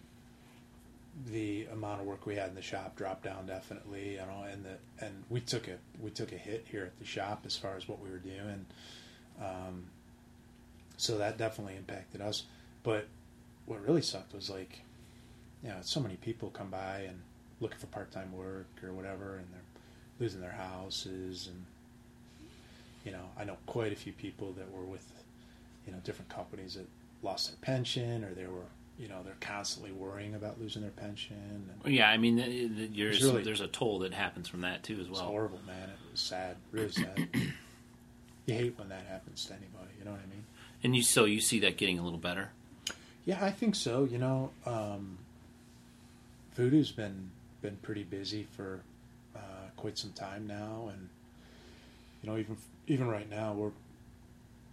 the 1.25 1.67
amount 1.73 2.01
of 2.01 2.07
work 2.07 2.27
we 2.27 2.35
had 2.35 2.51
in 2.51 2.55
the 2.55 2.63
shop 2.63 2.97
dropped 2.97 3.25
down 3.25 3.47
definitely, 3.47 4.13
you 4.13 4.19
know, 4.19 4.45
and 4.51 4.65
the 4.65 5.05
and 5.05 5.25
we 5.31 5.41
took 5.41 5.67
a 5.69 5.77
we 6.01 6.11
took 6.11 6.33
a 6.33 6.37
hit 6.37 6.67
here 6.71 6.85
at 6.85 6.99
the 6.99 7.05
shop 7.05 7.43
as 7.47 7.57
far 7.57 7.77
as 7.77 7.89
what 7.89 8.01
we 8.01 8.11
were 8.11 8.19
doing, 8.19 8.67
um, 9.41 9.85
so 10.97 11.17
that 11.19 11.39
definitely 11.39 11.77
impacted 11.77 12.21
us. 12.21 12.45
But 12.83 13.07
what 13.65 13.85
really 13.87 14.03
sucked 14.03 14.35
was 14.35 14.51
like, 14.51 14.81
you 15.63 15.71
know, 15.71 15.77
so 15.81 16.01
many 16.01 16.17
people 16.17 16.51
come 16.51 16.71
by 16.71 17.01
and 17.09 17.21
looking 17.61 17.79
for 17.79 17.87
part 17.87 18.13
time 18.13 18.33
work 18.33 18.69
or 18.83 18.93
whatever, 18.93 19.37
and 19.37 19.47
they're 19.53 19.81
losing 20.21 20.41
their 20.41 20.53
houses, 20.53 21.47
and 21.47 21.65
you 23.05 23.13
know, 23.13 23.31
I 23.39 23.45
know 23.45 23.57
quite 23.67 23.93
a 23.93 23.97
few 23.97 24.13
people 24.13 24.53
that 24.59 24.71
were 24.71 24.85
with, 24.85 25.11
you 25.87 25.93
know, 25.93 25.99
different 26.05 26.29
companies 26.29 26.75
that 26.75 26.87
lost 27.23 27.49
their 27.49 27.57
pension 27.63 28.23
or 28.23 28.35
they 28.35 28.47
were 28.47 28.67
you 28.99 29.09
know 29.09 29.23
they're 29.23 29.37
constantly 29.41 29.93
worrying 29.93 30.35
about 30.35 30.61
losing 30.61 30.83
their 30.83 30.91
pension. 30.91 31.37
And 31.85 31.93
Yeah, 31.95 32.09
I 32.09 32.17
mean, 32.17 32.37
the- 32.37 32.67
the- 32.69 32.87
there's 32.87 33.23
really- 33.23 33.43
there's 33.43 33.61
a 33.61 33.69
toll 33.69 33.99
that 34.01 34.13
happens 34.15 34.49
from 34.49 34.63
that 34.63 34.83
too 34.83 34.95
as 34.95 35.01
it's 35.09 35.11
well. 35.11 35.25
horrible, 35.29 35.61
man. 35.67 35.91
It 35.91 35.97
was 36.13 36.21
sad, 36.21 36.57
really 36.73 36.91
sad. 36.93 37.29
you 38.47 38.55
hate 38.55 38.79
when 38.79 38.89
that 38.89 39.07
happens 39.07 39.45
to 39.47 39.53
anybody. 39.55 39.91
You 39.99 40.05
know 40.05 40.13
what 40.13 40.21
I 40.21 40.27
mean? 40.27 40.45
And 40.83 40.95
you 40.97 41.03
so 41.03 41.25
you 41.25 41.41
see 41.41 41.59
that 41.61 41.77
getting 41.77 41.99
a 41.99 42.03
little 42.03 42.19
better. 42.19 42.51
Yeah, 43.25 43.45
I 43.45 43.51
think 43.51 43.75
so. 43.75 44.05
You 44.05 44.19
know, 44.19 44.53
um, 44.65 45.19
Voodoo's 46.55 46.93
been 46.93 47.31
been 47.63 47.77
pretty 47.79 48.05
busy 48.05 48.45
for 48.53 48.81
uh, 49.35 49.39
quite 49.77 49.99
some 49.99 50.13
time 50.13 50.47
now, 50.47 50.89
and 50.93 51.09
you 52.23 52.31
know, 52.31 52.39
even 52.39 52.57
even 52.87 53.09
right 53.09 53.29
now, 53.29 53.53
we're 53.53 53.73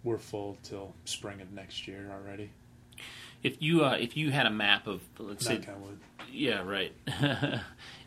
we're 0.04 0.18
full 0.18 0.56
till 0.62 0.94
spring 1.04 1.40
of 1.40 1.52
next 1.52 1.86
year 1.88 2.10
already. 2.12 2.50
If 3.44 3.62
you 3.62 3.84
uh, 3.84 3.96
if 4.00 4.16
you 4.16 4.30
had 4.32 4.46
a 4.46 4.50
map 4.50 4.86
of 4.88 5.00
let's 5.18 5.46
say 5.46 5.58
Knock. 5.58 5.68
Yeah, 6.32 6.62
right. 6.62 6.92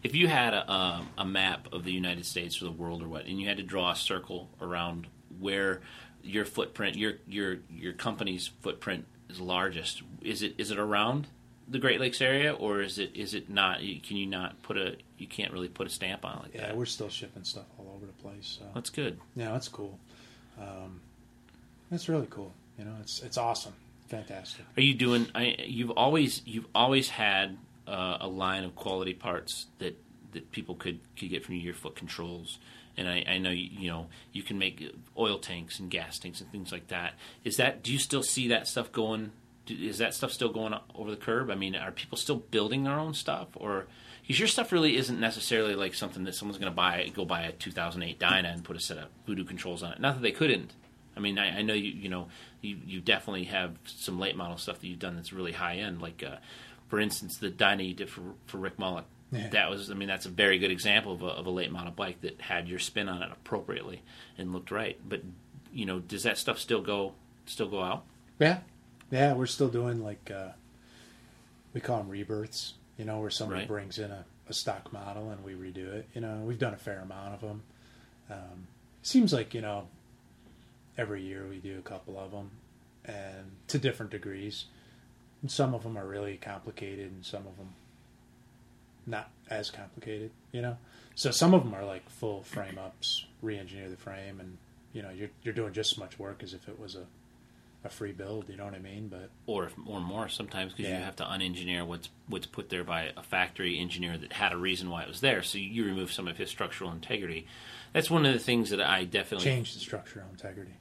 if 0.03 0.13
you 0.15 0.27
had 0.27 0.53
a, 0.53 0.69
um, 0.69 1.07
a 1.17 1.23
map 1.25 1.67
of 1.71 1.85
the 1.85 1.93
United 1.93 2.25
States 2.25 2.61
or 2.61 2.65
the 2.65 2.71
world 2.71 3.01
or 3.01 3.07
what, 3.07 3.25
and 3.25 3.39
you 3.39 3.47
had 3.47 3.57
to 3.57 3.63
draw 3.63 3.91
a 3.91 3.95
circle 3.95 4.49
around 4.61 5.07
where 5.39 5.79
your 6.23 6.43
footprint, 6.43 6.97
your 6.97 7.13
your 7.27 7.59
your 7.69 7.93
company's 7.93 8.47
footprint 8.61 9.05
is 9.29 9.39
largest, 9.39 10.01
is 10.21 10.41
it 10.41 10.55
is 10.57 10.71
it 10.71 10.79
around 10.79 11.27
the 11.69 11.79
Great 11.79 11.99
Lakes 12.01 12.19
area, 12.21 12.51
or 12.53 12.81
is 12.81 12.97
it 12.99 13.15
is 13.15 13.33
it 13.33 13.49
not? 13.49 13.79
Can 13.79 14.17
you 14.17 14.25
not 14.25 14.61
put 14.63 14.75
a 14.77 14.95
you 15.17 15.27
can't 15.27 15.53
really 15.53 15.69
put 15.69 15.87
a 15.87 15.89
stamp 15.89 16.25
on 16.25 16.37
it 16.37 16.43
like 16.43 16.53
Yeah, 16.55 16.67
that? 16.67 16.77
we're 16.77 16.85
still 16.85 17.09
shipping 17.09 17.43
stuff 17.43 17.65
all 17.77 17.93
over 17.95 18.05
the 18.05 18.13
place. 18.13 18.57
So. 18.59 18.65
That's 18.73 18.89
good. 18.89 19.19
Yeah, 19.35 19.51
that's 19.51 19.67
cool. 19.69 19.99
Um, 20.59 20.99
that's 21.91 22.09
really 22.09 22.27
cool. 22.29 22.53
You 22.77 22.85
know, 22.85 22.95
it's 23.01 23.21
it's 23.21 23.37
awesome, 23.37 23.73
fantastic. 24.07 24.65
Are 24.75 24.81
you 24.81 24.93
doing? 24.93 25.27
I, 25.35 25.55
you've 25.65 25.91
always 25.91 26.41
you've 26.45 26.67
always 26.73 27.09
had 27.09 27.57
uh, 27.87 28.17
a 28.21 28.27
line 28.27 28.63
of 28.63 28.75
quality 28.75 29.13
parts 29.13 29.67
that 29.79 29.97
that 30.33 30.51
people 30.51 30.75
could 30.75 30.99
could 31.17 31.29
get 31.29 31.45
from 31.45 31.55
you, 31.55 31.61
your 31.61 31.73
foot 31.73 31.95
controls, 31.95 32.59
and 32.97 33.07
I, 33.07 33.23
I 33.27 33.37
know 33.37 33.51
you, 33.51 33.69
you 33.71 33.89
know 33.89 34.07
you 34.31 34.43
can 34.43 34.57
make 34.57 34.91
oil 35.17 35.39
tanks 35.39 35.79
and 35.79 35.89
gas 35.89 36.19
tanks 36.19 36.41
and 36.41 36.51
things 36.51 36.71
like 36.71 36.87
that. 36.87 37.13
Is 37.43 37.57
that? 37.57 37.83
Do 37.83 37.91
you 37.91 37.99
still 37.99 38.23
see 38.23 38.47
that 38.49 38.67
stuff 38.67 38.91
going? 38.91 39.31
Is 39.67 39.97
that 39.97 40.13
stuff 40.13 40.31
still 40.31 40.49
going 40.49 40.73
over 40.95 41.11
the 41.11 41.17
curb? 41.17 41.49
I 41.49 41.55
mean, 41.55 41.75
are 41.75 41.91
people 41.91 42.17
still 42.17 42.37
building 42.37 42.83
their 42.85 42.97
own 42.97 43.13
stuff, 43.13 43.49
or 43.55 43.87
because 44.21 44.39
your 44.39 44.47
stuff 44.49 44.73
really 44.73 44.97
isn't 44.97 45.19
necessarily 45.19 45.73
like 45.73 45.93
something 45.93 46.25
that 46.25 46.35
someone's 46.35 46.57
going 46.57 46.71
to 46.71 46.75
buy, 46.75 47.09
go 47.15 47.23
buy 47.23 47.43
a 47.43 47.53
2008 47.53 48.19
Dyna 48.19 48.49
and 48.49 48.61
put 48.61 48.75
a 48.75 48.79
set 48.79 48.97
of 48.97 49.05
Voodoo 49.25 49.45
controls 49.45 49.83
on 49.83 49.93
it. 49.93 50.01
Not 50.01 50.15
that 50.15 50.21
they 50.21 50.33
couldn't. 50.33 50.73
I 51.17 51.19
mean, 51.19 51.37
I, 51.37 51.57
I 51.59 51.61
know 51.63 51.73
you 51.73 51.91
you 51.91 52.07
know 52.09 52.27
you, 52.61 52.77
you 52.85 53.01
definitely 53.01 53.45
have 53.45 53.71
some 53.85 54.19
late 54.19 54.35
model 54.37 54.57
stuff 54.57 54.79
that 54.79 54.87
you've 54.87 54.99
done 54.99 55.15
that's 55.15 55.33
really 55.33 55.51
high 55.51 55.75
end. 55.77 56.01
Like, 56.01 56.23
uh, 56.23 56.37
for 56.87 56.99
instance, 56.99 57.37
the 57.37 57.49
Dyna 57.49 57.83
you 57.83 57.93
did 57.93 58.09
for 58.09 58.21
for 58.45 58.57
Rick 58.57 58.77
Mullock. 58.77 59.03
Yeah. 59.29 59.49
That 59.49 59.69
was, 59.69 59.91
I 59.91 59.93
mean, 59.93 60.07
that's 60.07 60.25
a 60.25 60.29
very 60.29 60.57
good 60.57 60.71
example 60.71 61.11
of 61.11 61.21
a, 61.21 61.25
of 61.25 61.45
a 61.47 61.49
late 61.49 61.69
model 61.69 61.91
bike 61.91 62.21
that 62.21 62.39
had 62.39 62.69
your 62.69 62.79
spin 62.79 63.09
on 63.09 63.21
it 63.21 63.29
appropriately 63.29 64.01
and 64.37 64.53
looked 64.53 64.71
right. 64.71 64.97
But 65.07 65.21
you 65.73 65.85
know, 65.85 65.99
does 65.99 66.23
that 66.23 66.37
stuff 66.37 66.59
still 66.59 66.81
go 66.81 67.11
still 67.45 67.67
go 67.67 67.81
out? 67.81 68.03
Yeah, 68.39 68.59
yeah, 69.11 69.33
we're 69.33 69.45
still 69.47 69.67
doing 69.67 70.01
like 70.01 70.31
uh, 70.33 70.51
we 71.73 71.81
call 71.81 71.97
them 71.97 72.09
rebirths. 72.09 72.75
You 72.97 73.05
know, 73.05 73.19
where 73.19 73.29
somebody 73.29 73.59
Right. 73.61 73.67
brings 73.67 73.99
in 73.99 74.09
a, 74.11 74.25
a 74.49 74.53
stock 74.53 74.91
model 74.91 75.29
and 75.29 75.43
we 75.43 75.53
redo 75.53 75.93
it. 75.93 76.07
You 76.15 76.21
know, 76.21 76.37
we've 76.45 76.57
done 76.57 76.73
a 76.73 76.77
fair 76.77 76.99
amount 77.01 77.35
of 77.35 77.41
them. 77.41 77.61
Um, 78.31 78.67
seems 79.03 79.31
like 79.33 79.53
you 79.53 79.61
know, 79.61 79.87
every 80.97 81.21
year 81.23 81.45
we 81.47 81.57
do 81.57 81.77
a 81.77 81.81
couple 81.81 82.17
of 82.17 82.31
them, 82.31 82.51
and 83.05 83.51
to 83.67 83.77
different 83.77 84.11
degrees. 84.11 84.65
And 85.41 85.51
some 85.51 85.73
of 85.75 85.83
them 85.83 85.97
are 85.97 86.07
really 86.07 86.37
complicated, 86.37 87.11
and 87.11 87.25
some 87.25 87.45
of 87.45 87.57
them 87.57 87.73
not 89.05 89.29
as 89.49 89.69
complicated. 89.69 90.31
You 90.51 90.61
know, 90.61 90.77
so 91.15 91.31
some 91.31 91.53
of 91.53 91.63
them 91.63 91.73
are 91.73 91.85
like 91.85 92.09
full 92.09 92.43
frame 92.43 92.77
ups, 92.77 93.25
re-engineer 93.41 93.89
the 93.89 93.97
frame, 93.97 94.39
and 94.39 94.57
you 94.93 95.01
know, 95.01 95.09
you're 95.09 95.29
you're 95.43 95.53
doing 95.53 95.73
just 95.73 95.93
as 95.93 95.97
much 95.97 96.17
work 96.19 96.41
as 96.43 96.53
if 96.53 96.67
it 96.67 96.79
was 96.79 96.95
a 96.95 97.05
a 97.85 97.89
free 97.89 98.11
build. 98.11 98.49
You 98.49 98.57
know 98.57 98.65
what 98.65 98.73
I 98.73 98.79
mean? 98.79 99.07
But 99.07 99.29
or 99.45 99.69
or 99.85 99.99
more 100.01 100.27
sometimes 100.27 100.73
because 100.73 100.89
Yeah. 100.89 100.97
you 100.97 101.03
have 101.05 101.15
to 101.17 101.23
unengineer 101.23 101.85
what's 101.85 102.09
what's 102.27 102.47
put 102.47 102.69
there 102.69 102.83
by 102.83 103.11
a 103.15 103.21
factory 103.21 103.77
engineer 103.77 104.17
that 104.17 104.33
had 104.33 104.51
a 104.51 104.57
reason 104.57 104.89
why 104.89 105.03
it 105.03 105.07
was 105.07 105.21
there. 105.21 105.43
So 105.43 105.59
you 105.59 105.85
remove 105.85 106.11
some 106.11 106.27
of 106.27 106.37
his 106.37 106.49
structural 106.49 106.91
integrity. 106.91 107.45
That's 107.93 108.09
one 108.09 108.25
of 108.25 108.33
the 108.33 108.39
things 108.39 108.71
that 108.71 108.81
I 108.81 109.03
definitely 109.03 109.45
change 109.45 109.75
the 109.75 109.79
structural 109.79 110.25
integrity. 110.31 110.73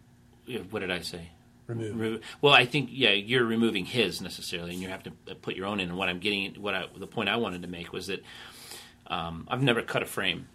What 0.71 0.81
did 0.81 0.91
I 0.91 1.01
say? 1.01 1.31
Remove. 1.67 1.99
Remo- 1.99 2.21
well, 2.41 2.55
I 2.55 2.65
think 2.65 2.91
yeah, 2.93 3.11
you're 3.11 3.45
removing 3.45 3.85
his 3.85 4.21
necessarily, 4.21 4.73
and 4.73 4.81
you 4.81 4.89
have 4.89 5.03
to 5.05 5.11
put 5.35 5.57
your 5.57 5.67
own 5.67 5.81
in. 5.81 5.89
And 5.89 5.99
what 5.99 6.09
I'm 6.09 6.21
getting, 6.21 6.55
what 6.55 6.75
I, 6.75 6.85
the 6.97 7.09
point 7.09 7.29
I 7.29 7.37
wanted 7.37 7.63
to 7.63 7.69
make 7.69 7.93
was 7.93 8.07
that 8.07 8.23
um, 9.09 9.47
I've 9.51 9.63
never 9.63 9.83
cut 9.83 10.03
a 10.03 10.07
frame. 10.07 10.49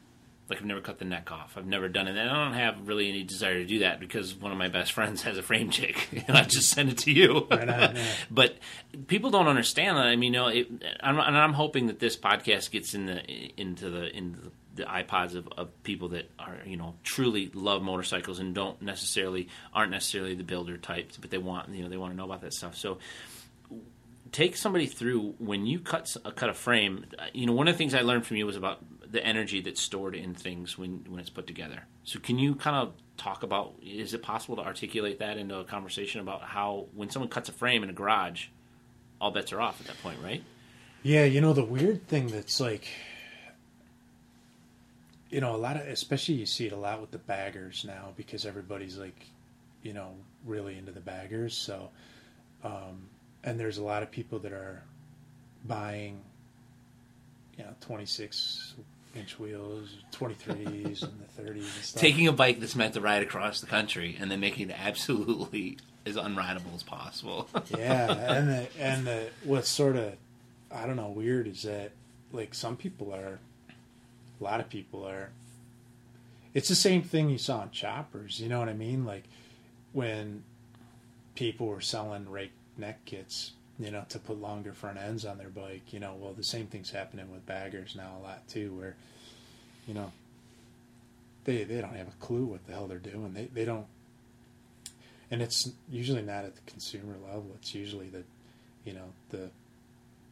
Like 0.49 0.60
I've 0.60 0.65
never 0.65 0.82
cut 0.82 0.99
the 0.99 1.06
neck 1.06 1.32
off. 1.32 1.54
I've 1.58 1.65
never 1.65 1.88
done 1.88 2.08
it, 2.08 2.17
and 2.17 2.30
I 2.30 2.43
don't 2.45 2.54
have 2.54 2.88
really 2.88 3.08
any 3.08 3.23
desire 3.23 3.56
to 3.56 3.65
do 3.65 3.80
that 3.80 4.01
because 4.01 4.36
one 4.36 4.51
of 4.51 4.58
my 4.58 4.67
best 4.67 4.91
friends 4.91 5.21
has 5.23 5.38
a 5.38 5.41
frame 5.41 5.69
jig, 5.69 5.97
and 6.27 6.38
I 6.38 6.43
just 6.43 6.69
send 6.69 6.89
it 6.89 6.97
to 6.99 7.12
you. 7.12 7.47
Right 7.49 7.69
on, 7.69 7.95
yeah. 7.95 8.04
but 8.32 8.58
people 9.08 9.32
don't 9.32 9.47
understand 9.47 9.97
that. 9.97 10.08
I 10.08 10.15
mean, 10.15 10.34
you 10.34 10.39
know, 10.39 10.47
it, 10.47 10.67
I'm, 11.01 11.19
and 11.19 11.38
I'm 11.38 11.54
hoping 11.54 11.88
that 11.88 11.99
this 11.99 12.17
podcast 12.17 12.71
gets 12.71 12.93
in 12.93 13.06
the 13.06 13.21
into 13.58 13.89
the 13.89 14.15
into 14.15 14.39
the, 14.41 14.51
the 14.75 14.84
iPods 14.84 15.36
of, 15.36 15.47
of 15.57 15.84
people 15.84 16.10
that 16.10 16.29
are 16.39 16.57
you 16.65 16.77
know 16.77 16.95
truly 17.03 17.51
love 17.53 17.81
motorcycles 17.81 18.39
and 18.39 18.55
don't 18.55 18.81
necessarily 18.81 19.49
aren't 19.73 19.91
necessarily 19.91 20.36
the 20.36 20.43
builder 20.43 20.77
types, 20.77 21.17
but 21.17 21.29
they 21.29 21.38
want 21.38 21.69
you 21.69 21.84
know 21.84 21.89
they 21.89 21.97
want 21.97 22.13
to 22.13 22.17
know 22.17 22.25
about 22.25 22.41
that 22.41 22.53
stuff. 22.53 22.75
So 22.75 22.97
take 24.31 24.55
somebody 24.55 24.86
through 24.88 25.36
when 25.39 25.65
you 25.65 25.79
cut 25.79 26.15
a 26.23 26.31
cut 26.31 26.49
a 26.49 26.53
frame. 26.53 27.05
uh, 27.19 27.25
You 27.34 27.45
know, 27.45 27.53
one 27.53 27.67
of 27.67 27.73
the 27.73 27.77
things 27.77 27.93
I 27.93 28.01
learned 28.01 28.25
from 28.25 28.38
you 28.38 28.45
was 28.45 28.55
about 28.57 28.79
the 29.12 29.23
energy 29.25 29.60
that's 29.62 29.81
stored 29.81 30.15
in 30.15 30.34
things 30.34 30.77
when 30.77 31.05
when 31.10 31.19
it's 31.19 31.29
put 31.29 31.47
together. 31.47 31.84
So 32.03 32.19
can 32.19 32.39
you 32.39 32.55
kind 32.55 32.75
of 32.77 32.93
talk 33.17 33.43
about? 33.43 33.73
Is 33.84 34.13
it 34.13 34.23
possible 34.23 34.55
to 34.55 34.63
articulate 34.63 35.19
that 35.19 35.38
into 35.38 35.57
a 35.57 35.63
conversation 35.65 36.21
about 36.21 36.41
how 36.43 36.88
when 36.95 37.10
someone 37.10 37.29
cuts 37.29 37.49
a 37.49 37.51
frame 37.51 37.84
in 37.84 37.89
a 37.89 37.93
garage, 37.93 38.47
all 39.19 39.31
bets 39.31 39.51
are 39.51 39.62
off 39.62 39.81
at 39.81 39.88
that 39.88 40.01
point, 40.01 40.19
right? 40.23 40.43
Yeah, 41.03 41.25
you 41.25 41.41
know 41.41 41.53
the 41.53 41.63
weird 41.63 42.07
thing 42.07 42.27
that's 42.27 42.60
like, 42.60 42.88
you 45.31 45.39
know, 45.39 45.55
a 45.55 45.57
lot 45.57 45.77
of 45.77 45.87
especially 45.87 46.35
you 46.35 46.45
see 46.45 46.67
it 46.67 46.73
a 46.73 46.77
lot 46.77 46.99
with 47.01 47.11
the 47.11 47.17
baggers 47.17 47.85
now 47.87 48.09
because 48.17 48.45
everybody's 48.45 48.97
like, 48.97 49.27
you 49.81 49.93
know, 49.93 50.13
really 50.45 50.77
into 50.77 50.91
the 50.91 50.99
baggers. 50.99 51.55
So, 51.55 51.89
um, 52.63 53.07
and 53.43 53.59
there's 53.59 53.77
a 53.77 53.83
lot 53.83 54.03
of 54.03 54.11
people 54.11 54.39
that 54.39 54.51
are 54.51 54.83
buying, 55.65 56.21
you 57.57 57.63
know, 57.63 57.73
26 57.79 58.75
inch 59.15 59.39
wheels, 59.39 59.89
23s, 60.11 61.03
and 61.03 61.13
the 61.21 61.41
30s 61.41 61.55
and 61.55 61.65
stuff. 61.65 62.01
Taking 62.01 62.27
a 62.27 62.33
bike 62.33 62.59
that's 62.59 62.75
meant 62.75 62.93
to 62.93 63.01
ride 63.01 63.23
across 63.23 63.61
the 63.61 63.67
country 63.67 64.17
and 64.19 64.29
then 64.29 64.41
making 64.41 64.69
it 64.69 64.75
absolutely 64.79 65.77
as 66.05 66.17
unrideable 66.17 66.75
as 66.75 66.83
possible. 66.83 67.47
yeah, 67.77 68.11
and 68.11 68.49
the, 68.49 68.67
and 68.79 69.07
the, 69.07 69.29
what's 69.43 69.69
sort 69.69 69.95
of 69.95 70.13
I 70.69 70.85
don't 70.85 70.95
know 70.95 71.09
weird 71.09 71.47
is 71.47 71.63
that 71.63 71.91
like 72.31 72.53
some 72.53 72.75
people 72.77 73.13
are 73.13 73.39
a 74.41 74.43
lot 74.43 74.60
of 74.60 74.69
people 74.69 75.08
are. 75.08 75.30
It's 76.54 76.67
the 76.67 76.75
same 76.75 77.04
thing 77.04 77.30
you 77.30 77.38
saw 77.38 77.63
in 77.63 77.71
choppers. 77.71 78.39
You 78.39 78.49
know 78.49 78.60
what 78.60 78.67
I 78.67 78.73
mean? 78.73 79.06
Like 79.06 79.23
when 79.93 80.43
people 81.36 81.67
were 81.67 81.82
selling 81.82 82.30
rake 82.30 82.51
neck 82.77 83.06
kits, 83.06 83.51
you 83.80 83.91
know, 83.91 84.06
to 84.10 84.19
put 84.19 84.41
longer 84.41 84.73
front 84.73 84.97
ends 84.97 85.25
on 85.25 85.38
their 85.38 85.49
bike. 85.49 85.93
You 85.93 85.99
know, 85.99 86.15
well, 86.19 86.34
the 86.34 86.43
same 86.43 86.67
thing's 86.67 86.91
happening 86.91 87.32
with 87.32 87.45
baggers 87.45 87.95
now 87.95 88.17
a 88.19 88.23
lot 88.23 88.47
too, 88.47 88.73
where 88.73 88.95
you 89.88 89.93
know 89.93 90.12
they 91.45 91.63
they 91.63 91.82
don't 91.82 91.95
have 91.95 92.08
a 92.08 92.23
clue 92.25 92.45
what 92.45 92.65
the 92.65 92.73
hell 92.73 92.88
they're 92.88 92.99
doing. 92.99 93.34
They 93.34 93.45
they 93.45 93.65
don't, 93.65 93.88
and 95.30 95.41
it's 95.41 95.71
usually 95.89 96.21
not 96.21 96.45
at 96.45 96.56
the 96.56 96.71
consumer 96.71 97.15
level. 97.25 97.51
It's 97.56 97.73
usually 97.73 98.10
the, 98.10 98.23
you 98.86 98.93
know, 98.93 99.13
the 99.30 99.49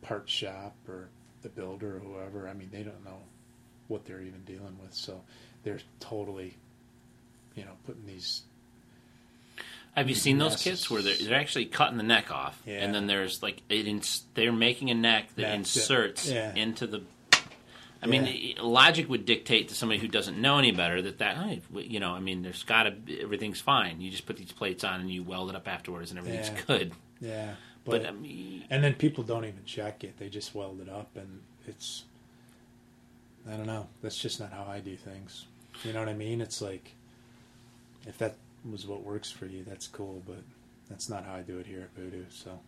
part 0.01 0.29
shop 0.29 0.75
or 0.87 1.09
the 1.41 1.49
builder 1.49 1.97
or 1.97 1.99
whoever. 1.99 2.47
I 2.47 2.53
mean, 2.53 2.69
they 2.71 2.83
don't 2.83 3.03
know 3.05 3.19
what 3.89 4.05
they're 4.05 4.21
even 4.21 4.41
dealing 4.45 4.77
with, 4.81 4.93
so 4.93 5.21
they're 5.63 5.79
totally, 5.99 6.55
you 7.55 7.65
know, 7.65 7.71
putting 7.85 8.05
these. 8.07 8.43
Have 9.95 10.07
you 10.07 10.15
seen 10.15 10.37
those 10.37 10.55
kits 10.61 10.89
where 10.89 11.01
they're, 11.01 11.15
they're 11.17 11.37
actually 11.39 11.65
cutting 11.65 11.97
the 11.97 12.03
neck 12.03 12.31
off, 12.31 12.61
Yeah. 12.65 12.75
and 12.77 12.95
then 12.95 13.07
there's 13.07 13.43
like 13.43 13.61
it 13.67 13.85
ins- 13.87 14.23
they're 14.35 14.53
making 14.53 14.89
a 14.91 14.93
neck 14.95 15.27
that 15.35 15.41
That's 15.41 15.75
it. 15.75 15.79
inserts 15.81 16.29
Yeah. 16.29 16.55
into 16.55 16.87
the. 16.87 17.01
I 18.01 18.05
mean, 18.05 18.25
Yeah. 18.27 18.61
i- 18.61 18.61
logic 18.65 19.09
would 19.09 19.25
dictate 19.25 19.67
to 19.69 19.75
somebody 19.75 19.99
who 19.99 20.07
doesn't 20.07 20.39
know 20.39 20.57
any 20.57 20.71
better 20.71 21.01
that 21.01 21.17
that 21.17 21.61
you 21.73 21.99
know, 21.99 22.13
I 22.13 22.19
mean, 22.21 22.43
there's 22.43 22.63
got 22.63 22.83
to 22.83 23.19
everything's 23.19 23.59
fine. 23.59 23.99
You 23.99 24.09
just 24.09 24.25
put 24.25 24.37
these 24.37 24.53
plates 24.53 24.85
on 24.85 25.01
and 25.01 25.11
you 25.11 25.21
weld 25.23 25.49
it 25.49 25.55
up 25.55 25.67
afterwards, 25.67 26.11
and 26.11 26.17
everything's 26.19 26.47
Yeah. 26.49 26.61
good. 26.67 26.93
Yeah, 27.19 27.55
But, 27.83 28.03
but, 28.03 28.05
um, 28.09 28.17
I 28.17 28.19
mean, 28.21 28.63
and 28.69 28.81
then 28.83 28.93
people 28.93 29.25
don't 29.25 29.43
even 29.43 29.65
check 29.65 30.05
it; 30.05 30.17
they 30.17 30.29
just 30.29 30.55
weld 30.55 30.79
it 30.79 30.87
up, 30.87 31.17
and 31.17 31.41
it's. 31.67 32.05
I 33.47 33.55
don't 33.55 33.67
know. 33.67 33.87
That's 34.01 34.17
just 34.17 34.39
not 34.39 34.51
how 34.51 34.65
I 34.69 34.79
do 34.79 34.95
things. 34.95 35.45
You 35.83 35.93
know 35.93 35.99
what 35.99 36.09
I 36.09 36.13
mean? 36.13 36.41
It's 36.41 36.61
like, 36.61 36.93
if 38.07 38.17
that 38.17 38.35
was 38.69 38.85
what 38.85 39.03
works 39.03 39.31
for 39.31 39.45
you, 39.45 39.63
that's 39.63 39.87
cool, 39.87 40.21
but 40.25 40.41
that's 40.89 41.09
not 41.09 41.25
how 41.25 41.35
I 41.35 41.41
do 41.41 41.57
it 41.59 41.65
here 41.67 41.81
at 41.81 41.95
Voodoo. 41.95 42.25
So, 42.29 42.59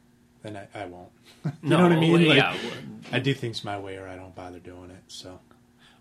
then 0.43 0.57
I, 0.57 0.67
I 0.79 0.85
won't. 0.85 1.09
you 1.45 1.51
no, 1.63 1.77
know 1.77 1.83
what 1.83 1.91
I 1.91 1.99
mean? 1.99 2.27
Like, 2.27 2.37
yeah. 2.37 2.55
I 3.11 3.19
do 3.19 3.33
things 3.33 3.63
my 3.63 3.77
way, 3.77 3.97
or 3.97 4.07
I 4.07 4.15
don't 4.15 4.35
bother 4.35 4.59
doing 4.59 4.91
it. 4.91 5.03
So, 5.07 5.39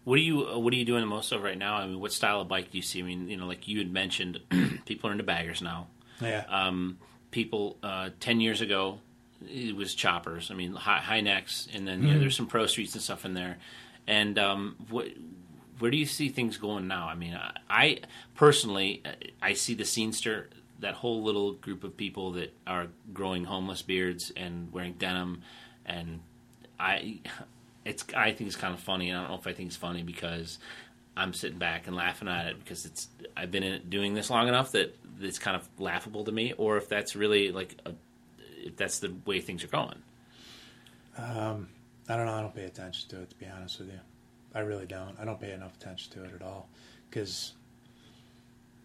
What 0.05 0.17
are 0.19 0.23
you 0.23 0.41
What 0.59 0.73
are 0.73 0.77
you 0.77 0.85
doing 0.85 1.01
the 1.01 1.07
most 1.07 1.33
of 1.33 1.43
right 1.43 1.59
now? 1.59 1.77
I 1.77 1.87
mean, 1.87 2.01
what 2.01 2.13
style 2.13 2.41
of 2.41 2.49
bike 2.49 2.71
do 2.71 2.79
you 2.79 2.83
see? 2.83 3.01
I 3.01 3.03
mean, 3.03 3.29
you 3.29 3.37
know, 3.37 3.47
like 3.47 3.67
you 3.67 3.79
had 3.79 3.93
mentioned, 3.93 4.41
people 4.87 5.11
are 5.11 5.13
into 5.13 5.25
baggers 5.25 5.61
now. 5.63 5.89
yeah, 6.21 6.45
um, 6.49 6.99
people 7.31 7.77
uh, 7.83 8.11
10 8.21 8.41
years 8.41 8.61
ago 8.61 8.99
it 9.51 9.75
was 9.75 9.95
choppers 9.95 10.51
i 10.51 10.55
mean 10.55 10.75
high, 10.75 10.99
high 10.99 11.21
necks 11.23 11.67
and 11.73 11.89
then 11.89 12.03
you 12.03 12.13
know, 12.13 12.21
there's 12.21 12.37
some 12.37 12.47
pro 12.47 12.67
streets 12.67 12.93
and 12.93 13.03
stuff 13.03 13.25
in 13.25 13.33
there 13.33 13.57
and 14.07 14.39
um, 14.39 14.77
what, 14.89 15.09
where 15.79 15.91
do 15.91 15.97
you 15.97 16.07
see 16.07 16.29
things 16.29 16.57
going 16.57 16.87
now? 16.89 17.09
I 17.09 17.15
mean 17.15 17.35
i, 17.35 17.53
I 17.69 17.99
personally 18.35 19.03
uh, 19.05 19.13
i 19.43 19.55
see 19.55 19.75
the 19.75 19.85
scenester 19.85 20.47
that 20.81 20.95
whole 20.95 21.23
little 21.23 21.53
group 21.53 21.85
of 21.85 21.97
people 21.97 22.33
that 22.33 22.55
are 22.67 22.87
growing 23.13 23.45
homeless 23.45 23.83
beards 23.83 24.33
and 24.37 24.73
wearing 24.73 24.95
denim. 24.95 25.43
And 25.87 26.21
i 26.79 27.21
it's 27.85 28.05
i 28.17 28.33
think 28.33 28.49
it's 28.49 28.57
kind 28.57 28.75
of 28.75 28.81
funny. 28.81 29.11
And 29.11 29.19
i 29.19 29.23
don't 29.23 29.31
know 29.31 29.39
if 29.39 29.47
i 29.47 29.53
think 29.53 29.69
it's 29.69 29.77
funny 29.77 30.03
because 30.03 30.59
I'm 31.17 31.35
sitting 31.35 31.59
back 31.59 31.87
and 31.87 31.95
laughing 31.95 32.29
at 32.29 32.47
it 32.47 32.59
because 32.59 32.87
it's 32.87 33.09
I've 33.37 33.51
been 33.51 33.63
in 33.63 33.89
doing 33.89 34.15
this 34.15 34.31
long 34.31 34.49
enough 34.49 34.73
that 34.73 34.97
it's 35.21 35.39
kind 35.39 35.57
of 35.57 35.69
laughable 35.79 36.25
to 36.25 36.33
me, 36.33 36.55
or 36.57 36.77
if 36.77 36.89
that's 36.89 37.15
really 37.15 37.53
like 37.53 37.77
a, 37.85 37.93
if 38.57 38.77
that's 38.77 39.01
the 39.01 39.15
way 39.27 39.41
things 39.41 39.63
are 39.65 39.69
going. 39.69 40.03
I 42.09 42.17
don't 42.17 42.27
know. 42.27 42.35
I 42.35 42.41
don't 42.41 42.55
pay 42.55 42.65
attention 42.65 43.09
to 43.11 43.23
it, 43.23 43.31
to 43.31 43.37
be 43.37 43.47
honest 43.47 43.79
with 43.79 43.89
you. 43.89 44.01
I 44.55 44.61
really 44.61 44.87
don't. 44.87 45.17
I 45.21 45.25
don't 45.25 45.41
pay 45.41 45.53
enough 45.53 45.77
attention 45.77 46.13
to 46.15 46.25
it 46.25 46.35
at 46.35 46.43
all 46.43 46.69
because 47.09 47.53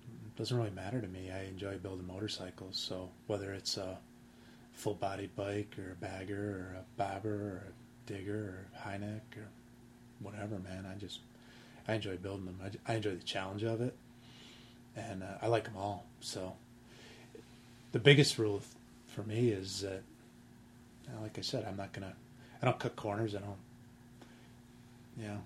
it 0.03 0.37
doesn't 0.37 0.55
really 0.55 0.69
matter 0.71 1.01
to 1.01 1.07
me. 1.07 1.31
I 1.31 1.45
enjoy 1.45 1.77
building 1.77 2.05
motorcycles. 2.07 2.77
So 2.77 3.09
whether 3.27 3.51
it's 3.53 3.77
a 3.77 3.97
full 4.73 4.93
body 4.93 5.29
bike 5.35 5.75
or 5.79 5.93
a 5.93 5.95
bagger 5.95 6.73
or 6.75 6.77
a 6.79 6.83
bobber 6.97 7.33
or 7.33 7.63
a 7.69 8.11
digger 8.11 8.67
or 8.75 8.79
high 8.79 8.97
neck 8.97 9.23
or 9.37 9.47
whatever, 10.19 10.59
man, 10.59 10.85
I 10.91 10.99
just 10.99 11.19
I 11.87 11.93
enjoy 11.93 12.17
building 12.17 12.45
them. 12.45 12.59
I, 12.63 12.93
I 12.93 12.95
enjoy 12.97 13.15
the 13.15 13.23
challenge 13.23 13.63
of 13.63 13.81
it, 13.81 13.95
and 14.95 15.23
uh, 15.23 15.37
I 15.41 15.47
like 15.47 15.63
them 15.63 15.77
all. 15.77 16.05
So 16.19 16.53
the 17.91 17.99
biggest 17.99 18.37
rule 18.37 18.61
for 19.07 19.23
me 19.23 19.49
is 19.49 19.81
that, 19.81 20.03
like 21.21 21.37
I 21.37 21.41
said, 21.41 21.65
I'm 21.67 21.77
not 21.77 21.93
gonna 21.93 22.13
I 22.65 22.69
don't 22.69 22.79
cut 22.79 22.95
corners. 22.95 23.35
I 23.35 23.39
don't, 23.39 23.57
you 25.19 25.39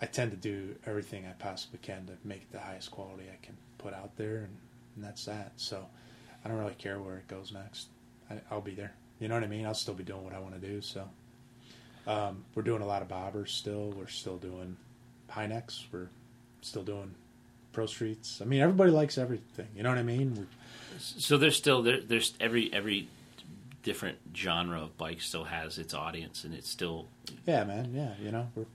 I 0.00 0.06
tend 0.06 0.30
to 0.30 0.36
do 0.38 0.74
everything 0.86 1.26
I 1.26 1.32
possibly 1.32 1.78
can 1.82 2.06
to 2.06 2.12
make 2.24 2.40
it 2.40 2.52
the 2.52 2.60
highest 2.60 2.90
quality 2.90 3.24
I 3.30 3.44
can 3.44 3.54
put 3.76 3.92
out 3.92 4.16
there, 4.16 4.36
and, 4.36 4.56
and 4.96 5.04
that's 5.04 5.26
that. 5.26 5.52
So 5.56 5.84
I 6.42 6.48
don't 6.48 6.56
really 6.56 6.74
care 6.74 6.98
where 6.98 7.16
it 7.16 7.28
goes 7.28 7.52
next. 7.52 7.88
I, 8.30 8.40
I'll 8.50 8.62
be 8.62 8.74
there. 8.74 8.94
You 9.18 9.28
know 9.28 9.34
what 9.34 9.44
I 9.44 9.48
mean? 9.48 9.66
I'll 9.66 9.74
still 9.74 9.92
be 9.92 10.02
doing 10.02 10.24
what 10.24 10.32
I 10.32 10.38
want 10.38 10.58
to 10.58 10.66
do. 10.66 10.80
So 10.80 11.06
um, 12.06 12.42
we're 12.54 12.62
doing 12.62 12.80
a 12.80 12.86
lot 12.86 13.02
of 13.02 13.08
bobbers 13.08 13.48
still. 13.48 13.90
We're 13.90 14.06
still 14.06 14.38
doing 14.38 14.78
high 15.28 15.46
necks. 15.46 15.84
We're 15.92 16.08
still 16.62 16.84
doing 16.84 17.14
pro 17.74 17.84
streets. 17.84 18.40
I 18.40 18.46
mean, 18.46 18.62
everybody 18.62 18.92
likes 18.92 19.18
everything. 19.18 19.68
You 19.76 19.82
know 19.82 19.90
what 19.90 19.98
I 19.98 20.04
mean? 20.04 20.34
We, 20.34 20.46
So 20.98 21.36
there's 21.36 21.58
still 21.58 21.82
there, 21.82 22.00
there's 22.00 22.32
every 22.40 22.72
every 22.72 23.08
different 23.82 24.18
genre 24.34 24.82
of 24.82 24.96
bike 24.96 25.20
still 25.20 25.44
has 25.44 25.78
its 25.78 25.94
audience, 25.94 26.44
and 26.44 26.54
it's 26.54 26.68
still 26.68 27.08
Yeah, 27.46 27.64
man. 27.64 27.92
Yeah, 27.94 28.14
you 28.22 28.30
know, 28.30 28.48
we're. 28.54 28.66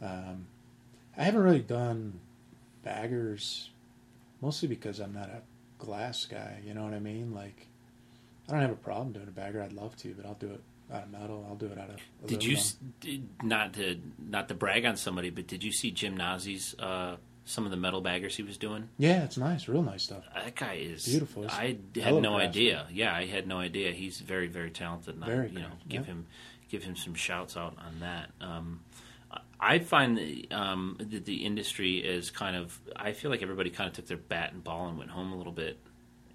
Um, 0.00 0.46
I 1.16 1.24
haven't 1.24 1.42
really 1.42 1.60
done 1.60 2.18
baggers, 2.82 3.70
mostly 4.40 4.68
because 4.68 4.98
I'm 4.98 5.14
not 5.14 5.28
a 5.28 5.42
glass 5.78 6.24
guy. 6.24 6.60
You 6.64 6.74
know 6.74 6.84
what 6.84 6.94
I 6.94 6.98
mean? 6.98 7.34
Like, 7.34 7.66
I 8.48 8.52
don't 8.52 8.62
have 8.62 8.70
a 8.70 8.76
problem 8.76 9.12
doing 9.12 9.28
a 9.28 9.32
bagger. 9.32 9.62
I'd 9.62 9.72
love 9.72 9.96
to, 9.98 10.14
but 10.14 10.26
I'll 10.26 10.34
do 10.34 10.48
it 10.48 10.60
out 10.92 11.04
of 11.04 11.10
metal. 11.10 11.46
I'll 11.48 11.56
do 11.56 11.66
it 11.66 11.78
out 11.78 11.90
of. 11.90 11.96
Did 12.26 12.44
you 12.44 12.56
did, 13.00 13.28
not 13.42 13.74
to 13.74 14.00
not 14.18 14.48
to 14.48 14.54
brag 14.54 14.84
on 14.84 14.96
somebody, 14.96 15.30
but 15.30 15.46
did 15.46 15.62
you 15.62 15.72
see 15.72 15.90
Jim 15.90 16.16
Nasi's 16.16 16.74
uh, 16.78 17.16
some 17.44 17.64
of 17.64 17.70
the 17.70 17.76
metal 17.76 18.00
baggers 18.00 18.36
he 18.36 18.42
was 18.42 18.56
doing? 18.56 18.88
Yeah, 18.98 19.24
it's 19.24 19.36
nice. 19.36 19.68
Real 19.68 19.82
nice 19.82 20.02
stuff. 20.02 20.24
That 20.34 20.54
guy 20.54 20.74
is 20.74 21.06
Beautiful. 21.06 21.46
I 21.48 21.76
had 21.94 22.14
no 22.14 22.20
craftsman. 22.20 22.40
idea. 22.40 22.86
Yeah, 22.92 23.14
I 23.14 23.26
had 23.26 23.46
no 23.46 23.58
idea. 23.58 23.92
He's 23.92 24.20
very 24.20 24.46
very 24.46 24.70
talented. 24.70 25.14
And 25.16 25.24
I, 25.24 25.26
Very 25.26 25.48
you 25.50 25.58
know, 25.60 25.68
give 25.88 26.02
yeah. 26.02 26.06
him 26.06 26.26
give 26.70 26.82
him 26.84 26.96
some 26.96 27.14
shouts 27.14 27.56
out 27.56 27.76
on 27.78 28.00
that. 28.00 28.30
Um, 28.40 28.80
I 29.60 29.78
find 29.78 30.18
that, 30.18 30.52
um, 30.52 30.96
that 30.98 31.24
the 31.24 31.44
industry 31.44 31.98
is 31.98 32.30
kind 32.30 32.56
of. 32.56 32.78
I 32.96 33.12
feel 33.12 33.30
like 33.30 33.42
everybody 33.42 33.70
kind 33.70 33.88
of 33.88 33.94
took 33.94 34.06
their 34.06 34.16
bat 34.16 34.52
and 34.52 34.62
ball 34.62 34.88
and 34.88 34.98
went 34.98 35.10
home 35.10 35.32
a 35.32 35.36
little 35.36 35.52
bit, 35.52 35.78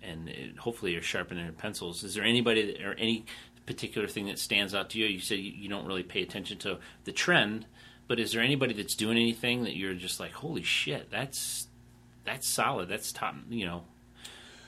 and 0.02 0.30
it, 0.30 0.58
hopefully 0.58 0.96
are 0.96 1.02
sharpening 1.02 1.44
their 1.44 1.52
pencils. 1.54 2.04
Is 2.04 2.16
there 2.16 2.24
anybody 2.24 2.72
that, 2.74 2.82
or 2.82 2.94
any 2.94 3.26
particular 3.66 4.08
thing 4.08 4.28
that 4.28 4.40
stands 4.40 4.74
out 4.74 4.90
to 4.92 5.00
you? 5.00 5.06
You 5.08 5.20
said 5.20 5.40
you, 5.40 5.52
you 5.52 5.70
don't 5.70 5.86
really 5.86 6.04
pay 6.04 6.22
attention 6.22 6.58
to 6.60 6.80
the 7.04 7.12
trend, 7.12 7.66
but 8.08 8.20
is 8.20 8.32
there 8.32 8.42
anybody 8.42 8.74
that's 8.74 8.96
doing 8.96 9.18
anything 9.18 9.64
that 9.64 9.76
you're 9.76 9.94
just 9.94 10.20
like, 10.20 10.32
holy 10.32 10.64
shit, 10.64 11.12
that's 11.12 11.68
that's 12.26 12.48
solid. 12.48 12.90
That's 12.90 13.12
top. 13.12 13.36
You 13.50 13.66
know, 13.66 13.84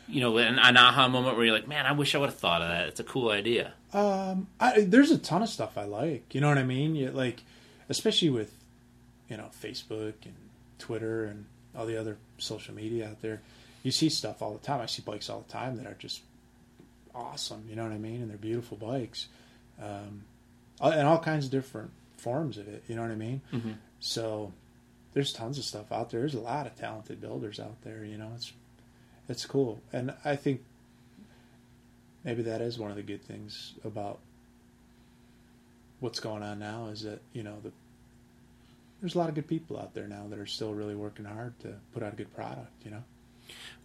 you 0.07 0.21
know, 0.21 0.37
an, 0.37 0.59
an 0.59 0.77
aha 0.77 1.07
moment 1.07 1.35
where 1.35 1.45
you're 1.45 1.55
like, 1.55 1.67
man, 1.67 1.85
I 1.85 1.91
wish 1.91 2.15
I 2.15 2.17
would 2.17 2.29
have 2.29 2.39
thought 2.39 2.61
of 2.61 2.69
that. 2.69 2.87
It's 2.87 2.99
a 2.99 3.03
cool 3.03 3.29
idea. 3.29 3.73
Um, 3.93 4.47
I, 4.59 4.81
there's 4.81 5.11
a 5.11 5.17
ton 5.17 5.43
of 5.43 5.49
stuff 5.49 5.77
I 5.77 5.85
like. 5.85 6.33
You 6.33 6.41
know 6.41 6.49
what 6.49 6.57
I 6.57 6.63
mean? 6.63 6.95
You, 6.95 7.11
like, 7.11 7.43
especially 7.89 8.29
with, 8.29 8.53
you 9.29 9.37
know, 9.37 9.49
Facebook 9.61 10.13
and 10.23 10.35
Twitter 10.77 11.25
and 11.25 11.45
all 11.75 11.85
the 11.85 11.97
other 11.97 12.17
social 12.37 12.73
media 12.73 13.09
out 13.09 13.21
there. 13.21 13.41
You 13.83 13.91
see 13.91 14.09
stuff 14.09 14.41
all 14.41 14.53
the 14.53 14.59
time. 14.59 14.81
I 14.81 14.85
see 14.87 15.01
bikes 15.01 15.29
all 15.29 15.45
the 15.45 15.51
time 15.51 15.77
that 15.77 15.85
are 15.85 15.95
just 15.97 16.21
awesome. 17.15 17.65
You 17.69 17.75
know 17.75 17.83
what 17.83 17.91
I 17.91 17.97
mean? 17.97 18.21
And 18.21 18.29
they're 18.29 18.37
beautiful 18.37 18.77
bikes, 18.77 19.27
um, 19.81 20.23
and 20.81 21.07
all 21.07 21.19
kinds 21.19 21.45
of 21.45 21.51
different 21.51 21.91
forms 22.19 22.57
of 22.57 22.67
it. 22.67 22.83
You 22.87 22.95
know 22.95 23.01
what 23.01 23.11
I 23.11 23.15
mean? 23.15 23.41
Mm-hmm. 23.53 23.71
So 23.99 24.51
there's 25.13 25.33
tons 25.33 25.57
of 25.57 25.63
stuff 25.63 25.91
out 25.91 26.09
there. 26.09 26.19
There's 26.19 26.35
a 26.35 26.39
lot 26.39 26.67
of 26.67 26.75
talented 26.75 27.21
builders 27.21 27.59
out 27.59 27.81
there. 27.83 28.03
You 28.03 28.17
know, 28.17 28.31
it's 28.35 28.53
it's 29.27 29.45
cool, 29.45 29.81
and 29.93 30.13
I 30.25 30.35
think 30.35 30.63
maybe 32.23 32.43
that 32.43 32.61
is 32.61 32.77
one 32.77 32.89
of 32.89 32.97
the 32.97 33.03
good 33.03 33.23
things 33.23 33.73
about 33.83 34.19
what's 35.99 36.19
going 36.19 36.43
on 36.43 36.59
now 36.59 36.87
is 36.87 37.01
that 37.03 37.19
you 37.33 37.43
know 37.43 37.57
the 37.63 37.71
there's 39.01 39.15
a 39.15 39.17
lot 39.17 39.29
of 39.29 39.35
good 39.35 39.47
people 39.47 39.79
out 39.79 39.93
there 39.93 40.07
now 40.07 40.25
that 40.29 40.39
are 40.39 40.45
still 40.45 40.73
really 40.73 40.95
working 40.95 41.25
hard 41.25 41.57
to 41.61 41.73
put 41.93 42.03
out 42.03 42.13
a 42.13 42.15
good 42.15 42.33
product. 42.35 42.71
You 42.83 42.91
know. 42.91 43.03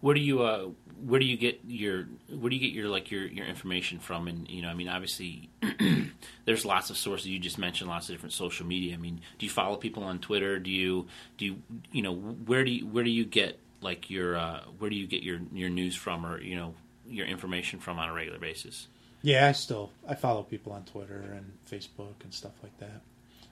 Where 0.01 0.15
do 0.15 0.21
you 0.21 0.43
uh, 0.43 0.69
where 1.05 1.21
do 1.21 1.27
you 1.27 1.37
get 1.37 1.61
your 1.67 2.07
where 2.29 2.51
do 2.51 2.57
you 2.57 2.61
get 2.61 2.75
your 2.75 2.89
like 2.89 3.11
your, 3.11 3.27
your 3.27 3.47
information 3.47 3.99
from? 3.99 4.29
And 4.29 4.49
you 4.49 4.63
know, 4.63 4.69
I 4.69 4.75
mean, 4.75 4.89
obviously, 4.89 5.49
there's 6.45 6.65
lots 6.65 6.91
of 6.91 6.97
sources. 6.97 7.27
You 7.29 7.39
just 7.39 7.59
mentioned 7.59 7.91
lots 7.91 8.09
of 8.09 8.15
different 8.15 8.33
social 8.33 8.67
media. 8.67 8.95
I 8.95 8.99
mean, 8.99 9.21
do 9.39 9.47
you 9.47 9.51
follow 9.51 9.77
people 9.77 10.05
on 10.05 10.19
Twitter? 10.19 10.59
Do 10.59 10.71
you 10.71 11.07
do 11.39 11.47
you 11.47 11.63
you 11.93 12.03
know 12.03 12.15
where 12.15 12.65
do 12.65 12.71
you 12.71 12.87
where 12.87 13.05
do 13.05 13.11
you 13.11 13.25
get 13.25 13.59
like 13.81 14.11
your 14.11 14.37
uh, 14.37 14.61
where 14.79 14.91
do 14.91 14.97
you 14.97 15.07
get 15.07 15.23
your 15.23 15.41
your 15.53 15.71
news 15.71 15.95
from 15.97 16.27
or 16.27 16.41
you 16.41 16.57
know 16.57 16.75
your 17.07 17.27
information 17.27 17.81
from 17.81 17.99
on 17.99 18.09
a 18.09 18.13
regular 18.13 18.39
basis? 18.39 18.89
Yeah, 19.23 19.49
I 19.49 19.53
still 19.53 19.91
I 20.09 20.15
follow 20.15 20.43
people 20.43 20.73
on 20.73 20.85
Twitter 20.85 21.35
and 21.35 21.53
Facebook 21.71 22.23
and 22.25 22.33
stuff 22.33 22.53
like 22.63 22.77
that. 22.79 23.01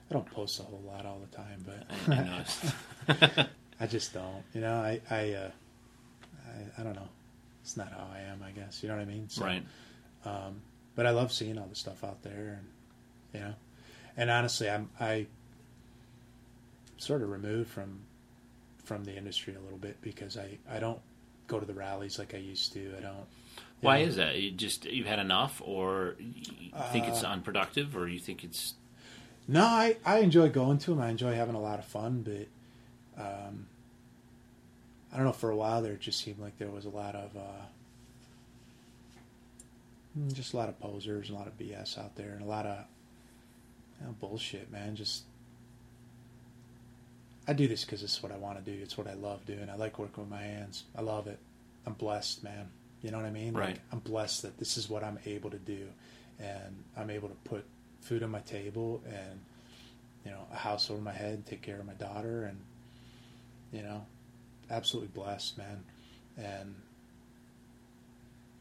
I 0.09 0.13
don't 0.13 0.29
post 0.31 0.59
a 0.59 0.63
whole 0.63 0.83
lot 0.85 1.05
all 1.05 1.19
the 1.19 1.35
time, 1.35 1.65
I, 2.07 2.13
I 2.13 2.45
but. 3.07 3.49
I 3.79 3.87
just 3.87 4.13
don't. 4.13 4.43
You 4.53 4.61
know, 4.61 4.75
I 4.75 5.01
I, 5.09 5.33
uh, 5.33 5.51
I 6.53 6.81
I 6.81 6.83
don't 6.83 6.95
know. 6.95 7.09
It's 7.61 7.77
not 7.77 7.91
how 7.91 8.07
I 8.13 8.19
am, 8.21 8.43
I 8.43 8.51
guess. 8.51 8.83
You 8.83 8.89
know 8.89 8.95
what 8.95 9.01
I 9.03 9.05
mean? 9.05 9.29
So, 9.29 9.43
right. 9.45 9.63
Um, 10.25 10.61
but 10.95 11.05
I 11.05 11.11
love 11.11 11.31
seeing 11.31 11.57
all 11.57 11.67
the 11.67 11.75
stuff 11.75 12.03
out 12.03 12.21
there, 12.23 12.59
and 12.59 12.67
you 13.33 13.39
know, 13.39 13.53
and 14.17 14.29
honestly, 14.29 14.69
I'm 14.69 14.89
I 14.99 15.27
sort 16.97 17.21
of 17.21 17.29
removed 17.29 17.69
from 17.69 18.01
from 18.83 19.03
the 19.05 19.15
industry 19.15 19.55
a 19.55 19.59
little 19.59 19.77
bit 19.77 20.01
because 20.01 20.37
I 20.37 20.57
I 20.69 20.79
don't 20.79 20.99
go 21.47 21.59
to 21.59 21.65
the 21.65 21.73
rallies 21.73 22.19
like 22.19 22.33
I 22.33 22.37
used 22.37 22.73
to. 22.73 22.93
I 22.97 23.01
don't. 23.01 23.25
Why 23.81 24.01
know. 24.01 24.07
is 24.07 24.15
that? 24.17 24.39
You 24.39 24.51
just 24.51 24.85
you've 24.85 25.07
had 25.07 25.19
enough, 25.19 25.61
or 25.63 26.15
you 26.19 26.71
think 26.91 27.07
it's 27.07 27.23
Uh, 27.23 27.27
unproductive, 27.27 27.95
or 27.97 28.07
you 28.07 28.19
think 28.19 28.43
it's 28.43 28.75
No, 29.47 29.63
I, 29.65 29.97
I 30.05 30.19
enjoy 30.19 30.49
going 30.49 30.77
to 30.79 30.91
them. 30.91 31.01
I 31.01 31.09
enjoy 31.09 31.33
having 31.35 31.55
a 31.55 31.61
lot 31.61 31.79
of 31.79 31.85
fun, 31.85 32.21
but 32.23 33.21
um, 33.21 33.67
I 35.13 35.17
don't 35.17 35.25
know. 35.25 35.31
For 35.31 35.51
a 35.51 35.55
while 35.55 35.81
there, 35.81 35.93
it 35.93 35.99
just 35.99 36.23
seemed 36.23 36.39
like 36.39 36.57
there 36.57 36.69
was 36.69 36.85
a 36.85 36.89
lot 36.89 37.15
of 37.15 37.35
uh, 37.37 37.65
mm, 40.19 40.33
just 40.33 40.53
a 40.53 40.57
lot 40.57 40.69
of 40.69 40.79
posers, 40.79 41.29
a 41.29 41.33
lot 41.33 41.47
of 41.47 41.57
BS 41.57 41.99
out 41.99 42.15
there, 42.15 42.31
and 42.31 42.41
a 42.41 42.47
lot 42.47 42.65
of 42.65 42.79
you 43.99 44.07
know, 44.07 44.15
bullshit, 44.19 44.71
man. 44.71 44.95
Just 44.95 45.23
I 47.47 47.53
do 47.53 47.67
this 47.67 47.85
because 47.85 48.01
it's 48.01 48.23
what 48.23 48.31
I 48.31 48.37
want 48.37 48.63
to 48.63 48.71
do. 48.71 48.77
It's 48.81 48.97
what 48.97 49.07
I 49.07 49.13
love 49.13 49.45
doing. 49.45 49.69
I 49.69 49.75
like 49.75 49.99
working 49.99 50.23
with 50.23 50.31
my 50.31 50.41
hands. 50.41 50.85
I 50.97 51.01
love 51.01 51.27
it. 51.27 51.39
I'm 51.85 51.93
blessed, 51.93 52.43
man. 52.43 52.69
You 53.01 53.11
know 53.11 53.17
what 53.17 53.25
I 53.25 53.31
mean? 53.31 53.53
Right. 53.53 53.67
Like, 53.67 53.81
I'm 53.91 53.99
blessed 53.99 54.43
that 54.43 54.57
this 54.57 54.77
is 54.77 54.89
what 54.89 55.03
I'm 55.03 55.19
able 55.25 55.51
to 55.51 55.59
do, 55.59 55.87
and 56.39 56.83
I'm 56.97 57.09
able 57.09 57.27
to 57.27 57.35
put 57.43 57.65
food 58.01 58.23
on 58.23 58.31
my 58.31 58.39
table 58.39 59.01
and 59.05 59.39
you 60.25 60.31
know 60.31 60.45
a 60.51 60.55
house 60.55 60.89
over 60.89 61.01
my 61.01 61.11
head, 61.11 61.45
take 61.45 61.61
care 61.61 61.79
of 61.79 61.85
my 61.85 61.93
daughter, 61.93 62.45
and 62.45 62.59
you 63.71 63.83
know, 63.83 64.05
absolutely 64.69 65.09
blessed, 65.13 65.57
man. 65.57 65.83
And 66.37 66.75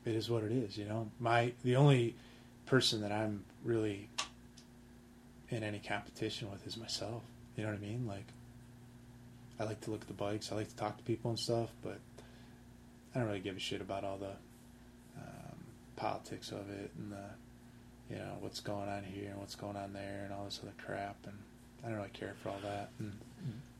it 0.04 0.14
is 0.14 0.28
what 0.28 0.42
it 0.42 0.52
is. 0.52 0.76
You 0.76 0.84
know, 0.84 1.10
my 1.20 1.52
the 1.64 1.76
only 1.76 2.14
person 2.66 3.02
that 3.02 3.12
I'm 3.12 3.44
really 3.64 4.08
in 5.50 5.62
any 5.62 5.78
competition 5.78 6.50
with 6.50 6.66
is 6.66 6.76
myself. 6.76 7.22
You 7.56 7.64
know 7.64 7.70
what 7.70 7.78
I 7.78 7.82
mean? 7.82 8.06
Like, 8.06 8.26
I 9.60 9.64
like 9.64 9.80
to 9.82 9.90
look 9.90 10.00
at 10.00 10.08
the 10.08 10.14
bikes. 10.14 10.50
I 10.50 10.56
like 10.56 10.68
to 10.68 10.76
talk 10.76 10.96
to 10.96 11.04
people 11.04 11.30
and 11.30 11.38
stuff, 11.38 11.70
but 11.82 11.98
I 13.14 13.18
don't 13.18 13.28
really 13.28 13.40
give 13.40 13.56
a 13.56 13.60
shit 13.60 13.80
about 13.80 14.04
all 14.04 14.16
the 14.16 14.32
um, 15.18 15.58
politics 15.96 16.50
of 16.50 16.70
it 16.70 16.90
and 16.98 17.12
the, 17.12 18.14
you 18.14 18.16
know, 18.16 18.36
what's 18.40 18.60
going 18.60 18.88
on 18.88 19.04
here 19.04 19.30
and 19.30 19.38
what's 19.38 19.54
going 19.54 19.76
on 19.76 19.92
there 19.92 20.22
and 20.24 20.32
all 20.32 20.44
this 20.46 20.60
other 20.62 20.72
crap. 20.84 21.16
And 21.24 21.36
I 21.84 21.88
don't 21.88 21.98
really 21.98 22.08
care 22.10 22.34
for 22.42 22.48
all 22.48 22.60
that. 22.62 22.88
And 22.98 23.12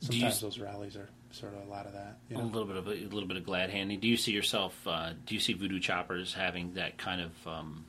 Do 0.08 0.16
you 0.16 0.22
sometimes 0.22 0.40
those 0.40 0.58
rallies 0.58 0.96
are 0.96 1.08
sort 1.30 1.54
of 1.54 1.66
a 1.66 1.70
lot 1.70 1.86
of 1.86 1.92
that. 1.92 2.18
You 2.28 2.36
a 2.36 2.40
little 2.40 2.66
bit 2.66 2.76
of 2.76 2.86
a, 2.88 2.90
a 2.90 3.08
little 3.08 3.26
bit 3.26 3.36
of 3.36 3.44
glad 3.44 3.70
handing? 3.70 4.00
Do 4.00 4.08
you 4.08 4.16
see 4.16 4.32
yourself? 4.32 4.74
Uh, 4.86 5.12
do 5.26 5.34
you 5.34 5.40
see 5.40 5.52
Voodoo 5.52 5.80
Choppers 5.80 6.34
having 6.34 6.74
that 6.74 6.98
kind 6.98 7.20
of 7.20 7.46
um, 7.46 7.84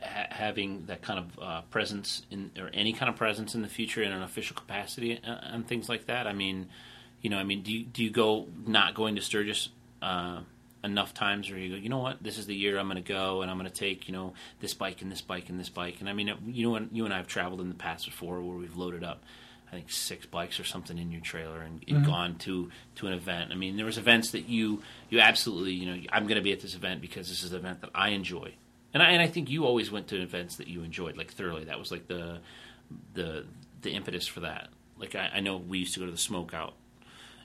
ha- 0.00 0.28
having 0.30 0.86
that 0.86 1.02
kind 1.02 1.18
of 1.18 1.38
uh, 1.42 1.60
presence 1.70 2.22
in 2.30 2.50
or 2.58 2.70
any 2.72 2.92
kind 2.92 3.08
of 3.08 3.16
presence 3.16 3.54
in 3.54 3.62
the 3.62 3.68
future 3.68 4.02
in 4.02 4.12
an 4.12 4.22
official 4.22 4.56
capacity 4.56 5.20
uh, 5.22 5.38
and 5.42 5.66
things 5.66 5.88
like 5.88 6.06
that? 6.06 6.26
I 6.26 6.32
mean, 6.32 6.68
you 7.20 7.30
know, 7.30 7.38
I 7.38 7.44
mean, 7.44 7.62
do 7.62 7.72
you, 7.72 7.84
do 7.84 8.02
you 8.04 8.10
go 8.10 8.46
not 8.66 8.94
going 8.94 9.16
to 9.16 9.22
Sturgis? 9.22 9.68
Uh, 10.00 10.40
enough 10.84 11.14
times 11.14 11.48
where 11.50 11.58
you 11.58 11.70
go, 11.70 11.76
you 11.76 11.88
know 11.88 11.98
what, 11.98 12.22
this 12.22 12.36
is 12.36 12.44
the 12.44 12.54
year 12.54 12.78
I'm 12.78 12.88
going 12.88 13.02
to 13.02 13.08
go, 13.08 13.40
and 13.40 13.50
I'm 13.50 13.58
going 13.58 13.70
to 13.70 13.74
take, 13.74 14.06
you 14.06 14.12
know, 14.12 14.34
this 14.60 14.74
bike 14.74 15.00
and 15.00 15.10
this 15.10 15.22
bike 15.22 15.48
and 15.48 15.58
this 15.58 15.70
bike, 15.70 15.96
and 16.00 16.10
I 16.10 16.12
mean, 16.12 16.30
you 16.46 16.70
know, 16.70 16.86
you 16.92 17.06
and 17.06 17.14
I 17.14 17.16
have 17.16 17.26
traveled 17.26 17.62
in 17.62 17.70
the 17.70 17.74
past 17.74 18.04
before, 18.04 18.42
where 18.42 18.58
we've 18.58 18.76
loaded 18.76 19.02
up, 19.02 19.22
I 19.74 19.78
think 19.78 19.90
six 19.90 20.24
bikes 20.26 20.60
or 20.60 20.64
something 20.64 20.96
in 20.98 21.10
your 21.10 21.20
trailer 21.20 21.60
and, 21.60 21.84
and 21.88 22.06
gone 22.06 22.36
to 22.40 22.70
to 22.96 23.06
an 23.08 23.12
event. 23.12 23.50
I 23.50 23.56
mean, 23.56 23.76
there 23.76 23.86
was 23.86 23.98
events 23.98 24.30
that 24.30 24.48
you 24.48 24.82
you 25.10 25.18
absolutely, 25.20 25.72
you 25.72 25.86
know, 25.86 26.00
I'm 26.12 26.24
going 26.24 26.36
to 26.36 26.42
be 26.42 26.52
at 26.52 26.60
this 26.60 26.74
event 26.74 27.00
because 27.00 27.28
this 27.28 27.42
is 27.42 27.52
an 27.52 27.58
event 27.58 27.80
that 27.80 27.90
I 27.94 28.10
enjoy, 28.10 28.54
and 28.92 29.02
I 29.02 29.10
and 29.10 29.20
I 29.20 29.26
think 29.26 29.50
you 29.50 29.64
always 29.64 29.90
went 29.90 30.06
to 30.08 30.22
events 30.22 30.56
that 30.56 30.68
you 30.68 30.82
enjoyed 30.84 31.16
like 31.16 31.32
thoroughly. 31.32 31.64
That 31.64 31.78
was 31.78 31.90
like 31.90 32.06
the 32.06 32.38
the 33.14 33.44
the 33.82 33.90
impetus 33.90 34.26
for 34.28 34.40
that. 34.40 34.68
Like 34.96 35.16
I, 35.16 35.30
I 35.34 35.40
know 35.40 35.56
we 35.56 35.78
used 35.78 35.94
to 35.94 36.00
go 36.00 36.06
to 36.06 36.12
the 36.12 36.18
Smokeout, 36.18 36.74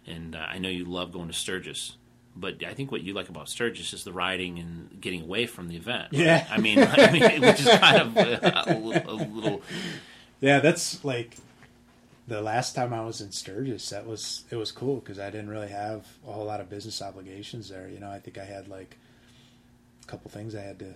and 0.06 0.36
uh, 0.36 0.40
I 0.48 0.60
know 0.60 0.70
you 0.70 0.86
love 0.86 1.12
going 1.12 1.28
to 1.28 1.34
Sturgis. 1.34 1.96
But 2.36 2.64
I 2.64 2.74
think 2.76 2.92
what 2.92 3.02
you 3.02 3.14
like 3.14 3.28
about 3.28 3.50
Sturgis 3.50 3.92
is 3.92 4.04
the 4.04 4.14
riding 4.14 4.60
and 4.60 5.02
getting 5.02 5.24
away 5.24 5.48
from 5.48 5.68
the 5.68 5.76
event. 5.76 6.10
right? 6.14 6.22
Yeah. 6.22 6.48
I 6.50 6.60
mean, 6.60 6.80
I 6.80 7.12
mean, 7.12 7.42
which 7.42 7.60
is 7.60 7.68
kind 7.68 8.02
of 8.02 8.16
a, 8.16 8.70
a, 8.70 8.74
a 8.76 9.14
little. 9.16 9.62
Yeah, 10.42 10.60
that's 10.60 11.04
like 11.04 11.36
the 12.30 12.42
last 12.42 12.76
time 12.76 12.94
I 12.94 13.02
was 13.04 13.22
in 13.22 13.32
Sturgis. 13.32 13.90
That 13.90 14.06
was 14.06 14.46
it 14.52 14.56
was 14.56 14.72
cool 14.72 14.98
because 14.98 15.20
I 15.20 15.32
didn't 15.32 15.50
really 15.50 15.70
have 15.70 16.06
a 16.28 16.32
whole 16.32 16.46
lot 16.46 16.62
of 16.62 16.70
business 16.70 17.02
obligations 17.02 17.70
there. 17.70 17.90
You 17.90 18.00
know, 18.00 18.10
I 18.10 18.20
think 18.20 18.38
I 18.38 18.46
had 18.46 18.68
like 18.68 18.98
a 20.04 20.06
couple 20.06 20.30
things 20.30 20.56
I 20.56 20.62
had 20.62 20.80
to 20.80 20.96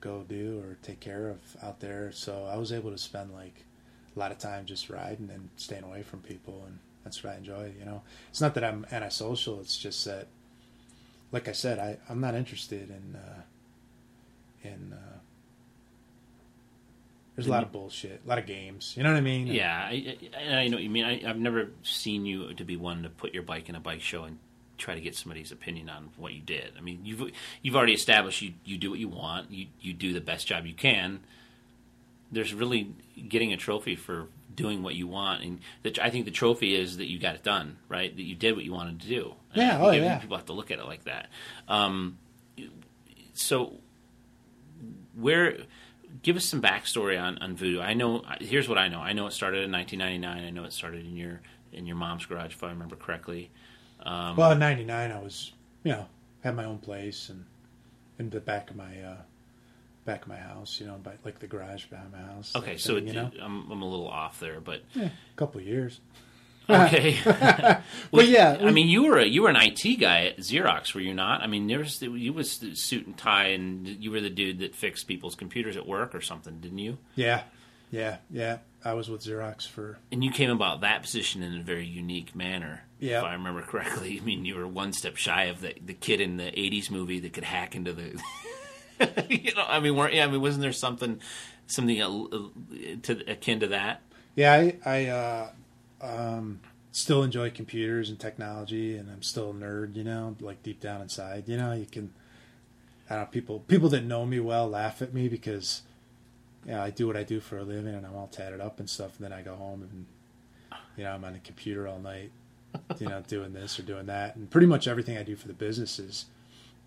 go 0.00 0.24
do 0.28 0.60
or 0.60 0.78
take 0.82 1.00
care 1.00 1.28
of 1.28 1.38
out 1.62 1.80
there. 1.80 2.12
So 2.12 2.48
I 2.50 2.56
was 2.56 2.72
able 2.72 2.92
to 2.92 2.98
spend 2.98 3.34
like 3.34 3.64
a 4.14 4.18
lot 4.18 4.30
of 4.30 4.38
time 4.38 4.66
just 4.66 4.88
riding 4.88 5.30
and 5.32 5.50
staying 5.56 5.84
away 5.84 6.02
from 6.02 6.20
people, 6.20 6.62
and 6.66 6.78
that's 7.02 7.22
what 7.22 7.34
I 7.34 7.36
enjoy. 7.36 7.72
You 7.78 7.84
know, 7.84 8.02
it's 8.30 8.40
not 8.40 8.54
that 8.54 8.64
I'm 8.64 8.86
antisocial. 8.92 9.60
It's 9.60 9.76
just 9.76 10.04
that, 10.04 10.28
like 11.32 11.48
I 11.48 11.52
said, 11.52 11.80
I 11.80 11.98
I'm 12.08 12.20
not 12.20 12.36
interested 12.36 12.88
in 12.88 13.16
uh, 13.16 13.42
in. 14.62 14.92
Uh, 14.92 15.15
there's 17.36 17.46
a 17.46 17.50
lot 17.50 17.62
of 17.62 17.70
bullshit, 17.70 18.22
a 18.24 18.28
lot 18.28 18.38
of 18.38 18.46
games. 18.46 18.94
You 18.96 19.02
know 19.02 19.10
what 19.10 19.18
I 19.18 19.20
mean? 19.20 19.46
Yeah, 19.46 19.76
I, 19.78 20.16
I, 20.36 20.54
I 20.54 20.68
know 20.68 20.78
what 20.78 20.82
you 20.82 20.90
mean. 20.90 21.04
I, 21.04 21.28
I've 21.28 21.38
never 21.38 21.68
seen 21.82 22.24
you 22.24 22.54
to 22.54 22.64
be 22.64 22.76
one 22.76 23.02
to 23.02 23.10
put 23.10 23.34
your 23.34 23.42
bike 23.42 23.68
in 23.68 23.74
a 23.74 23.80
bike 23.80 24.00
show 24.00 24.24
and 24.24 24.38
try 24.78 24.94
to 24.94 25.00
get 25.00 25.14
somebody's 25.14 25.52
opinion 25.52 25.90
on 25.90 26.10
what 26.16 26.32
you 26.32 26.40
did. 26.40 26.72
I 26.78 26.80
mean, 26.80 27.00
you've 27.04 27.30
you've 27.62 27.76
already 27.76 27.92
established 27.92 28.40
you 28.40 28.54
you 28.64 28.78
do 28.78 28.90
what 28.90 28.98
you 28.98 29.08
want. 29.08 29.50
You 29.50 29.66
you 29.80 29.92
do 29.92 30.14
the 30.14 30.20
best 30.20 30.46
job 30.46 30.66
you 30.66 30.74
can. 30.74 31.20
There's 32.32 32.54
really 32.54 32.94
getting 33.28 33.52
a 33.52 33.56
trophy 33.56 33.96
for 33.96 34.28
doing 34.54 34.82
what 34.82 34.94
you 34.94 35.06
want, 35.06 35.42
and 35.44 35.60
the, 35.82 35.96
I 36.02 36.08
think 36.08 36.24
the 36.24 36.30
trophy 36.30 36.74
is 36.74 36.96
that 36.96 37.06
you 37.06 37.18
got 37.18 37.34
it 37.34 37.42
done, 37.42 37.76
right? 37.88 38.14
That 38.16 38.22
you 38.22 38.34
did 38.34 38.56
what 38.56 38.64
you 38.64 38.72
wanted 38.72 39.00
to 39.00 39.08
do. 39.08 39.34
And 39.52 39.62
Yeah, 39.62 39.78
oh, 39.80 39.90
yeah. 39.90 40.18
People 40.18 40.36
have 40.38 40.46
to 40.46 40.54
look 40.54 40.70
at 40.70 40.78
it 40.78 40.86
like 40.86 41.04
that. 41.04 41.28
Um, 41.68 42.18
so 43.34 43.74
where 45.14 45.58
give 46.22 46.36
us 46.36 46.44
some 46.44 46.60
backstory 46.62 47.20
on, 47.20 47.38
on 47.38 47.56
voodoo 47.56 47.80
i 47.80 47.92
know 47.94 48.22
here's 48.40 48.68
what 48.68 48.78
i 48.78 48.88
know 48.88 49.00
i 49.00 49.12
know 49.12 49.26
it 49.26 49.32
started 49.32 49.64
in 49.64 49.72
1999 49.72 50.46
i 50.46 50.50
know 50.50 50.64
it 50.64 50.72
started 50.72 51.04
in 51.04 51.16
your 51.16 51.40
in 51.72 51.86
your 51.86 51.96
mom's 51.96 52.24
garage 52.26 52.52
if 52.52 52.62
i 52.62 52.68
remember 52.68 52.96
correctly 52.96 53.50
um, 54.04 54.36
Well, 54.36 54.52
in 54.52 54.58
'99, 54.58 55.10
I 55.10 55.18
was, 55.20 55.52
you 55.82 55.90
know, 55.92 56.06
had 56.44 56.54
my 56.54 56.64
own 56.66 56.78
place 56.78 57.30
and 57.30 57.44
in 58.18 58.28
the 58.28 58.40
back 58.40 58.68
of 58.70 58.76
my 58.76 59.00
uh, 59.02 59.16
back 60.04 60.22
of 60.22 60.28
my 60.28 60.36
house, 60.36 60.78
you 60.78 60.86
know, 60.86 60.96
by 61.02 61.14
like 61.24 61.38
the 61.38 61.46
garage 61.46 61.86
behind 61.86 62.12
my 62.12 62.18
house. 62.18 62.54
okay 62.54 62.76
so 62.76 62.94
thing, 62.94 63.08
it, 63.08 63.14
you 63.14 63.20
know, 63.20 63.30
I'm, 63.42 63.68
I'm 63.70 63.82
a 63.82 63.88
little 63.88 64.06
off 64.06 64.38
there 64.38 64.60
but 64.60 64.82
yeah, 64.92 65.06
a 65.06 65.36
couple 65.36 65.60
of 65.60 65.66
years. 65.66 66.00
Okay 66.68 67.18
Well, 68.10 68.26
yeah, 68.26 68.58
i 68.60 68.70
mean 68.70 68.88
you 68.88 69.04
were 69.04 69.18
a, 69.18 69.24
you 69.24 69.42
were 69.42 69.50
an 69.50 69.56
it 69.56 70.00
guy 70.00 70.26
at 70.26 70.38
xerox 70.38 70.94
were 70.94 71.00
you 71.00 71.14
not 71.14 71.42
i 71.42 71.46
mean 71.46 71.66
there 71.66 71.78
was 71.78 72.00
you 72.02 72.32
was 72.32 72.60
suit 72.74 73.06
and 73.06 73.16
tie 73.16 73.48
and 73.48 73.86
you 73.86 74.10
were 74.10 74.20
the 74.20 74.30
dude 74.30 74.58
that 74.60 74.74
fixed 74.74 75.06
people's 75.06 75.34
computers 75.34 75.76
at 75.76 75.86
work 75.86 76.14
or 76.14 76.20
something 76.20 76.58
didn't 76.60 76.78
you 76.78 76.98
Yeah, 77.14 77.42
yeah, 77.90 78.16
yeah. 78.30 78.58
I 78.84 78.94
was 78.94 79.08
with 79.08 79.22
Xerox 79.22 79.66
for 79.66 79.98
and 80.12 80.22
you 80.22 80.30
came 80.30 80.50
about 80.50 80.80
that 80.82 81.02
position 81.02 81.42
in 81.42 81.58
a 81.58 81.62
very 81.62 81.86
unique 81.86 82.34
manner. 82.36 82.82
Yeah. 83.00 83.18
If 83.18 83.24
I 83.24 83.32
remember 83.32 83.62
correctly. 83.62 84.18
I 84.20 84.24
mean, 84.24 84.44
you 84.44 84.54
were 84.54 84.66
one 84.66 84.92
step 84.92 85.16
shy 85.16 85.44
of 85.44 85.60
the 85.60 85.74
the 85.84 85.94
kid 85.94 86.20
in 86.20 86.36
the 86.36 86.44
'80s 86.44 86.90
movie 86.90 87.18
that 87.20 87.32
could 87.32 87.44
hack 87.44 87.74
into 87.74 87.92
the. 87.92 88.20
you 89.28 89.54
know, 89.54 89.64
I 89.66 89.80
mean, 89.80 89.96
weren't 89.96 90.14
yeah, 90.14 90.24
I 90.24 90.28
mean, 90.28 90.40
wasn't 90.40 90.62
there 90.62 90.72
something, 90.72 91.20
something 91.66 92.00
uh, 92.00 92.08
to 93.02 93.30
akin 93.30 93.60
to 93.60 93.66
that? 93.68 94.02
yeah. 94.36 94.52
I, 94.52 94.76
I 94.84 95.06
uh, 95.06 95.50
um, 96.00 96.60
still 96.92 97.22
enjoy 97.22 97.50
computers 97.50 98.08
and 98.08 98.18
technology, 98.18 98.96
and 98.96 99.10
I'm 99.10 99.22
still 99.22 99.50
a 99.50 99.54
nerd. 99.54 99.96
You 99.96 100.04
know, 100.04 100.36
like 100.40 100.62
deep 100.62 100.80
down 100.80 101.00
inside. 101.02 101.44
You 101.46 101.56
know, 101.56 101.72
you 101.72 101.86
can. 101.86 102.12
I 103.08 103.14
don't 103.14 103.24
know. 103.24 103.30
People 103.30 103.60
people 103.60 103.88
that 103.90 104.04
know 104.04 104.26
me 104.26 104.40
well 104.40 104.68
laugh 104.68 105.02
at 105.02 105.14
me 105.14 105.28
because 105.28 105.82
yeah, 106.66 106.82
I 106.82 106.90
do 106.90 107.06
what 107.06 107.16
I 107.16 107.22
do 107.22 107.40
for 107.40 107.58
a 107.58 107.62
living, 107.62 107.94
and 107.94 108.04
I'm 108.04 108.16
all 108.16 108.28
tatted 108.28 108.60
up 108.60 108.80
and 108.80 108.90
stuff. 108.90 109.12
And 109.18 109.24
then 109.24 109.32
I 109.32 109.42
go 109.42 109.54
home 109.54 109.82
and 109.82 110.06
you 110.96 111.04
know 111.04 111.12
I'm 111.12 111.24
on 111.24 111.34
the 111.34 111.38
computer 111.38 111.86
all 111.86 111.98
night, 111.98 112.32
you 112.98 113.08
know, 113.08 113.22
doing 113.28 113.52
this 113.52 113.78
or 113.78 113.82
doing 113.82 114.06
that, 114.06 114.36
and 114.36 114.50
pretty 114.50 114.66
much 114.66 114.88
everything 114.88 115.16
I 115.16 115.22
do 115.22 115.36
for 115.36 115.48
the 115.48 115.54
business 115.54 115.98
is 115.98 116.26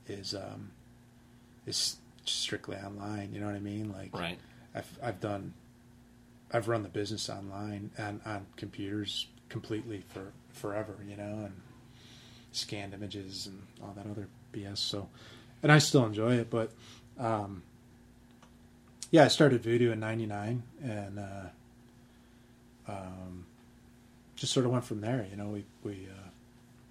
is 0.08 0.36
um, 0.36 0.72
is 1.66 1.98
strictly 2.26 2.76
online. 2.78 3.34
You 3.34 3.40
know 3.40 3.46
what 3.46 3.56
I 3.56 3.60
mean? 3.60 3.92
Like 3.92 4.14
Right. 4.14 4.38
I've 4.76 5.00
I've 5.02 5.20
done 5.22 5.54
I've 6.52 6.68
run 6.68 6.84
the 6.84 6.90
business 6.90 7.30
online 7.30 7.92
and 7.98 8.22
on 8.26 8.48
computers 8.56 9.28
completely 9.50 10.04
for 10.10 10.32
forever, 10.52 10.98
you 11.08 11.16
know, 11.16 11.46
and 11.46 11.54
scanned 12.52 12.94
images 12.94 13.48
and 13.48 13.62
all 13.82 13.94
that 13.96 14.06
other 14.10 14.28
BS. 14.54 14.78
So, 14.78 15.10
and 15.62 15.72
I 15.72 15.78
still 15.78 16.06
enjoy 16.06 16.36
it, 16.36 16.50
but 16.50 16.72
um, 17.20 17.64
yeah, 19.12 19.26
I 19.26 19.28
started 19.28 19.64
Voodoo 19.64 19.92
in 19.92 20.00
'99, 20.00 20.64
and 20.84 21.20
uh, 21.20 21.48
um, 22.88 23.46
just 24.36 24.54
sort 24.54 24.66
of 24.66 24.72
went 24.72 24.86
from 24.86 25.02
there. 25.02 25.28
You 25.30 25.38
know, 25.38 25.48
we 25.48 25.66
we 25.84 26.08
uh, 26.10 26.30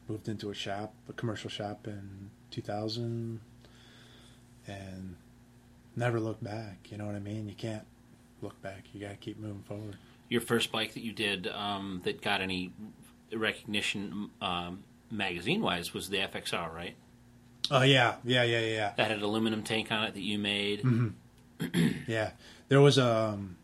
moved 0.08 0.28
into 0.28 0.50
a 0.50 0.54
shop, 0.54 0.92
a 1.08 1.12
commercial 1.12 1.50
shop 1.50 1.86
in 1.86 2.30
2000, 2.50 3.40
and 4.66 5.16
never 5.96 6.18
looked 6.18 6.42
back. 6.42 6.90
You 6.90 6.98
know 6.98 7.06
what 7.06 7.14
I 7.14 7.20
mean? 7.20 7.48
You 7.48 7.54
can't 7.54 7.86
look 8.42 8.60
back. 8.62 8.84
You 8.92 9.00
got 9.00 9.10
to 9.10 9.16
keep 9.16 9.38
moving 9.38 9.62
forward. 9.62 9.96
Your 10.28 10.40
first 10.40 10.70
bike 10.72 10.94
that 10.94 11.02
you 11.02 11.12
did 11.12 11.46
um, 11.48 12.00
that 12.04 12.20
got 12.20 12.40
any 12.40 12.72
recognition 13.32 14.30
um, 14.40 14.84
magazine 15.10 15.62
wise 15.62 15.94
was 15.94 16.08
the 16.08 16.18
FXR, 16.18 16.72
right? 16.72 16.94
Oh 17.70 17.82
yeah, 17.82 18.16
yeah, 18.24 18.44
yeah, 18.44 18.60
yeah. 18.60 18.92
That 18.96 19.08
had 19.08 19.18
an 19.18 19.22
aluminum 19.22 19.62
tank 19.62 19.90
on 19.92 20.04
it 20.04 20.14
that 20.14 20.22
you 20.22 20.38
made. 20.38 20.82
Yeah, 22.06 22.30
there 22.68 22.80
was 22.80 23.00
um, 23.00 23.56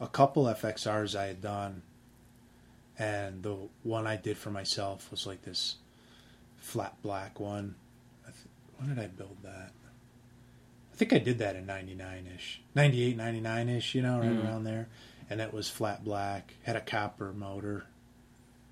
a 0.00 0.08
couple 0.08 0.44
FXRs 0.46 1.14
I 1.16 1.26
had 1.26 1.40
done, 1.40 1.82
and 2.98 3.44
the 3.44 3.56
one 3.84 4.08
I 4.08 4.16
did 4.16 4.36
for 4.36 4.50
myself 4.50 5.08
was 5.10 5.24
like 5.24 5.42
this 5.42 5.76
flat 6.56 7.00
black 7.00 7.38
one. 7.38 7.76
I 8.26 8.30
th- 8.30 8.48
when 8.76 8.88
did 8.88 8.98
I 8.98 9.06
build 9.06 9.36
that? 9.44 9.70
I 10.92 10.96
think 10.96 11.12
I 11.12 11.18
did 11.18 11.38
that 11.38 11.56
in 11.56 11.64
99 11.66 12.28
ish, 12.36 12.60
98, 12.74 13.16
99 13.16 13.68
ish, 13.70 13.94
you 13.94 14.02
know, 14.02 14.18
right 14.18 14.28
Mhm. 14.28 14.44
around 14.44 14.64
there. 14.64 14.88
And 15.30 15.40
it 15.40 15.52
was 15.52 15.70
flat 15.70 16.04
black, 16.04 16.54
had 16.64 16.76
a 16.76 16.80
copper 16.80 17.32
motor, 17.32 17.86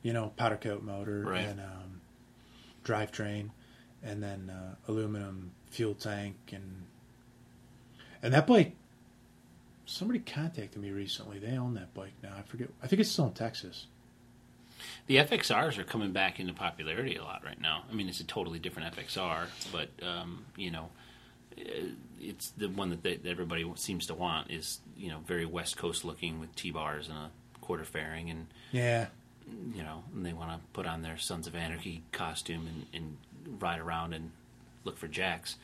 you 0.02 0.12
know, 0.12 0.28
powder 0.36 0.56
coat 0.58 0.82
motor, 0.82 1.22
Right. 1.22 1.44
and 1.46 1.60
um, 1.60 2.00
drivetrain, 2.84 3.50
and 4.02 4.22
then 4.22 4.50
uh, 4.50 4.74
aluminum 4.88 5.52
fuel 5.70 5.94
tank, 5.94 6.36
and 6.52 6.84
and 8.22 8.34
that 8.34 8.46
bike. 8.46 8.76
Somebody 9.86 10.20
contacted 10.20 10.80
me 10.80 10.90
recently. 10.90 11.38
They 11.38 11.56
own 11.56 11.74
that 11.74 11.92
bike 11.94 12.12
now. 12.22 12.36
I 12.36 12.42
forget. 12.42 12.68
I 12.82 12.86
think 12.86 13.00
it's 13.00 13.10
still 13.10 13.26
in 13.26 13.32
Texas. 13.32 13.86
The 15.06 15.16
FXRs 15.16 15.78
are 15.78 15.84
coming 15.84 16.12
back 16.12 16.38
into 16.38 16.52
popularity 16.52 17.16
a 17.16 17.24
lot 17.24 17.42
right 17.44 17.60
now. 17.60 17.84
I 17.90 17.94
mean, 17.94 18.08
it's 18.08 18.20
a 18.20 18.24
totally 18.24 18.58
different 18.58 18.94
FXR, 18.94 19.48
but 19.72 19.88
um, 20.02 20.44
you 20.56 20.70
know, 20.70 20.90
uh, 21.58 21.62
it's 22.20 22.50
the 22.50 22.68
one 22.68 22.90
that, 22.90 23.02
they, 23.02 23.16
that 23.16 23.28
everybody 23.28 23.70
seems 23.76 24.06
to 24.06 24.14
want. 24.14 24.50
Is 24.50 24.80
you 24.96 25.08
know 25.08 25.18
very 25.26 25.46
West 25.46 25.76
Coast 25.76 26.04
looking 26.04 26.38
with 26.40 26.54
T 26.54 26.70
bars 26.70 27.08
and 27.08 27.16
a 27.16 27.30
quarter 27.60 27.84
fairing, 27.84 28.30
and 28.30 28.46
Yeah, 28.72 29.06
you 29.74 29.82
know, 29.82 30.04
and 30.14 30.24
they 30.24 30.32
want 30.32 30.50
to 30.52 30.58
put 30.72 30.86
on 30.86 31.02
their 31.02 31.18
Sons 31.18 31.46
of 31.46 31.54
Anarchy 31.54 32.02
costume 32.12 32.66
and, 32.66 32.86
and 32.94 33.60
ride 33.60 33.80
around 33.80 34.12
and 34.14 34.30
look 34.84 34.96
for 34.98 35.08
jacks. 35.08 35.56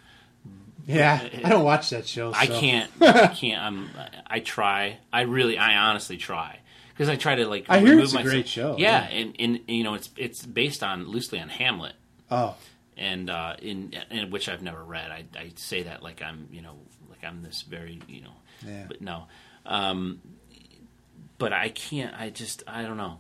yeah. 0.86 1.20
Uh, 1.34 1.46
I 1.46 1.48
don't 1.50 1.64
watch 1.64 1.90
that 1.90 2.06
show. 2.06 2.32
I 2.34 2.46
can't. 2.46 2.90
I 3.00 3.26
can't. 3.34 3.62
I'm. 3.62 3.90
I 4.26 4.40
try. 4.40 4.98
I 5.12 5.22
really. 5.22 5.58
I 5.58 5.76
honestly 5.76 6.16
try 6.16 6.60
because 6.90 7.08
I 7.08 7.16
try 7.16 7.34
to 7.36 7.46
like. 7.46 7.66
I 7.68 7.78
hear 7.80 7.90
remove 7.90 8.04
it's 8.04 8.14
a 8.14 8.22
great 8.22 8.48
show, 8.48 8.76
Yeah, 8.78 9.08
yeah. 9.08 9.16
and 9.18 9.36
and 9.38 9.60
you 9.68 9.84
know 9.84 9.94
it's 9.94 10.10
it's 10.16 10.44
based 10.46 10.82
on 10.82 11.08
loosely 11.08 11.38
on 11.40 11.48
Hamlet, 11.48 11.94
Oh, 12.30 12.54
and 12.96 13.28
uh, 13.30 13.54
in, 13.60 13.92
in 14.10 14.30
which 14.30 14.48
I've 14.48 14.62
never 14.62 14.82
read. 14.82 15.10
I 15.10 15.24
I 15.38 15.52
say 15.56 15.82
that 15.84 16.02
like 16.02 16.22
I'm 16.22 16.48
you 16.52 16.62
know 16.62 16.74
like 17.10 17.24
I'm 17.24 17.42
this 17.42 17.62
very 17.62 18.00
you 18.08 18.22
know, 18.22 18.34
Yeah. 18.66 18.84
but 18.88 19.00
no, 19.00 19.26
um, 19.66 20.20
but 21.38 21.52
I 21.52 21.68
can't. 21.68 22.14
I 22.18 22.30
just 22.30 22.62
I 22.66 22.82
don't 22.82 22.96
know. 22.96 23.18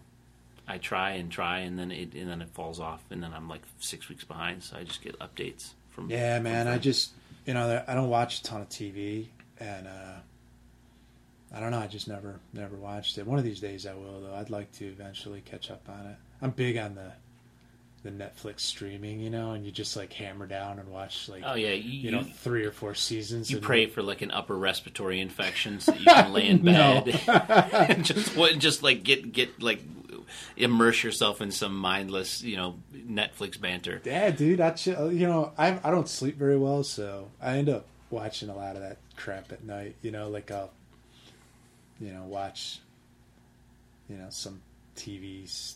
I 0.68 0.78
try 0.78 1.10
and 1.12 1.30
try, 1.30 1.60
and 1.60 1.78
then 1.78 1.90
it 1.92 2.14
and 2.14 2.28
then 2.28 2.42
it 2.42 2.48
falls 2.50 2.80
off, 2.80 3.02
and 3.10 3.22
then 3.22 3.32
I'm 3.32 3.48
like 3.48 3.62
six 3.78 4.08
weeks 4.08 4.24
behind. 4.24 4.62
So 4.64 4.76
I 4.76 4.84
just 4.84 5.02
get 5.02 5.18
updates 5.20 5.70
from. 5.90 6.10
yeah, 6.10 6.36
from 6.36 6.44
man. 6.44 6.66
I 6.68 6.78
just 6.78 7.12
you 7.46 7.54
know 7.54 7.82
I 7.86 7.94
don't 7.94 8.08
watch 8.08 8.40
a 8.40 8.42
ton 8.42 8.62
of 8.62 8.68
TV, 8.68 9.26
and 9.60 9.86
uh, 9.86 10.14
I 11.54 11.60
don't 11.60 11.70
know. 11.70 11.78
I 11.78 11.86
just 11.86 12.08
never 12.08 12.40
never 12.52 12.74
watched 12.76 13.16
it. 13.18 13.26
One 13.26 13.38
of 13.38 13.44
these 13.44 13.60
days 13.60 13.86
I 13.86 13.94
will 13.94 14.20
though. 14.22 14.34
I'd 14.34 14.50
like 14.50 14.72
to 14.72 14.86
eventually 14.86 15.40
catch 15.42 15.70
up 15.70 15.88
on 15.88 16.06
it. 16.06 16.16
I'm 16.42 16.50
big 16.50 16.76
on 16.76 16.94
the 16.96 17.12
the 18.06 18.12
Netflix 18.12 18.60
streaming, 18.60 19.20
you 19.20 19.30
know, 19.30 19.52
and 19.52 19.66
you 19.66 19.72
just 19.72 19.96
like 19.96 20.12
hammer 20.12 20.46
down 20.46 20.78
and 20.78 20.88
watch 20.88 21.28
like 21.28 21.42
Oh 21.44 21.54
yeah, 21.54 21.72
you, 21.72 22.00
you 22.00 22.10
know 22.10 22.22
three 22.22 22.64
or 22.64 22.70
four 22.70 22.94
seasons. 22.94 23.50
You 23.50 23.58
pray 23.58 23.86
for 23.86 24.02
like 24.02 24.22
an 24.22 24.30
upper 24.30 24.56
respiratory 24.56 25.20
infection 25.20 25.80
so 25.80 25.92
that 25.92 26.00
you 26.00 26.06
can 26.12 26.32
lay 26.32 26.48
in 26.48 26.64
bed 26.64 27.20
and 27.28 28.04
just 28.04 28.36
what, 28.36 28.58
just 28.58 28.82
like 28.82 29.02
get 29.02 29.32
get 29.32 29.62
like 29.62 29.80
immerse 30.56 31.04
yourself 31.04 31.40
in 31.40 31.50
some 31.50 31.76
mindless 31.76 32.42
you 32.42 32.56
know 32.56 32.76
Netflix 32.94 33.60
banter. 33.60 34.00
Yeah, 34.04 34.30
dude. 34.30 34.60
I 34.60 34.74
you 34.84 35.26
know 35.26 35.52
I 35.58 35.78
I 35.82 35.90
don't 35.90 36.08
sleep 36.08 36.36
very 36.36 36.56
well, 36.56 36.82
so 36.84 37.28
I 37.42 37.58
end 37.58 37.68
up 37.68 37.86
watching 38.10 38.48
a 38.48 38.56
lot 38.56 38.76
of 38.76 38.82
that 38.82 38.98
crap 39.16 39.52
at 39.52 39.64
night. 39.64 39.96
You 40.02 40.10
know, 40.10 40.28
like 40.28 40.50
I'll 40.50 40.70
you 42.00 42.12
know 42.12 42.24
watch 42.24 42.80
you 44.08 44.16
know 44.16 44.28
some 44.30 44.60
TV 44.96 45.74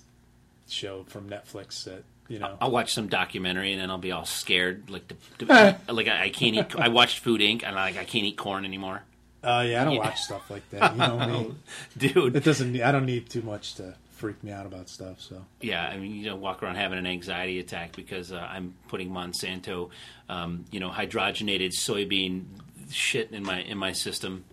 show 0.69 1.05
from 1.09 1.29
Netflix 1.29 1.85
that 1.85 2.05
you 2.31 2.38
know. 2.38 2.57
I'll 2.61 2.71
watch 2.71 2.95
some 2.95 3.09
documentary 3.09 3.73
and 3.73 3.81
then 3.83 3.90
I'll 3.90 3.99
be 3.99 4.12
all 4.12 4.25
scared 4.25 4.88
like 4.88 5.07
the, 5.09 5.16
the- 5.45 5.77
like 5.93 6.09
I, 6.09 6.25
I 6.25 6.29
can't 6.31 6.57
eat. 6.57 6.75
I 6.77 6.88
watched 6.88 7.19
Food 7.19 7.43
Inc. 7.43 7.62
and 7.64 7.77
like 7.77 7.99
I 7.99 8.05
can't 8.05 8.25
eat 8.25 8.38
corn 8.38 8.64
anymore, 8.64 9.03
Oh 9.45 9.61
yeah, 9.61 9.83
I 9.83 9.85
don't 9.85 9.95
Yeah. 9.95 10.01
watch 10.01 10.21
stuff 10.21 10.51
like 10.51 10.69
that. 10.71 10.93
You 10.93 10.99
know 10.99 11.19
me. 11.27 11.55
dude. 11.99 12.37
It 12.37 12.45
doesn't. 12.45 12.73
need- 12.73 12.83
I 12.83 12.93
don't 12.93 13.05
need 13.07 13.29
too 13.29 13.43
much 13.43 13.75
to 13.75 13.95
freak 14.12 14.43
me 14.45 14.53
out 14.53 14.66
about 14.66 14.88
stuff. 14.88 15.21
So 15.21 15.45
Yeah, 15.62 15.83
I 15.87 15.97
mean, 15.97 16.12
you 16.14 16.27
know, 16.27 16.37
walk 16.37 16.62
around 16.62 16.77
having 16.77 16.99
an 16.99 17.07
anxiety 17.07 17.59
attack 17.59 17.97
because 17.97 18.33
uh, 18.33 18.47
I'm 18.51 18.75
putting 18.88 19.11
Monsanto, 19.11 19.88
um, 20.29 20.64
you 20.71 20.79
know, 20.79 20.90
hydrogenated 20.90 21.71
soybean 21.73 22.45
shit 22.90 23.31
in 23.33 23.43
my 23.43 23.62
in 23.62 23.79
my 23.79 23.93
system. 23.93 24.45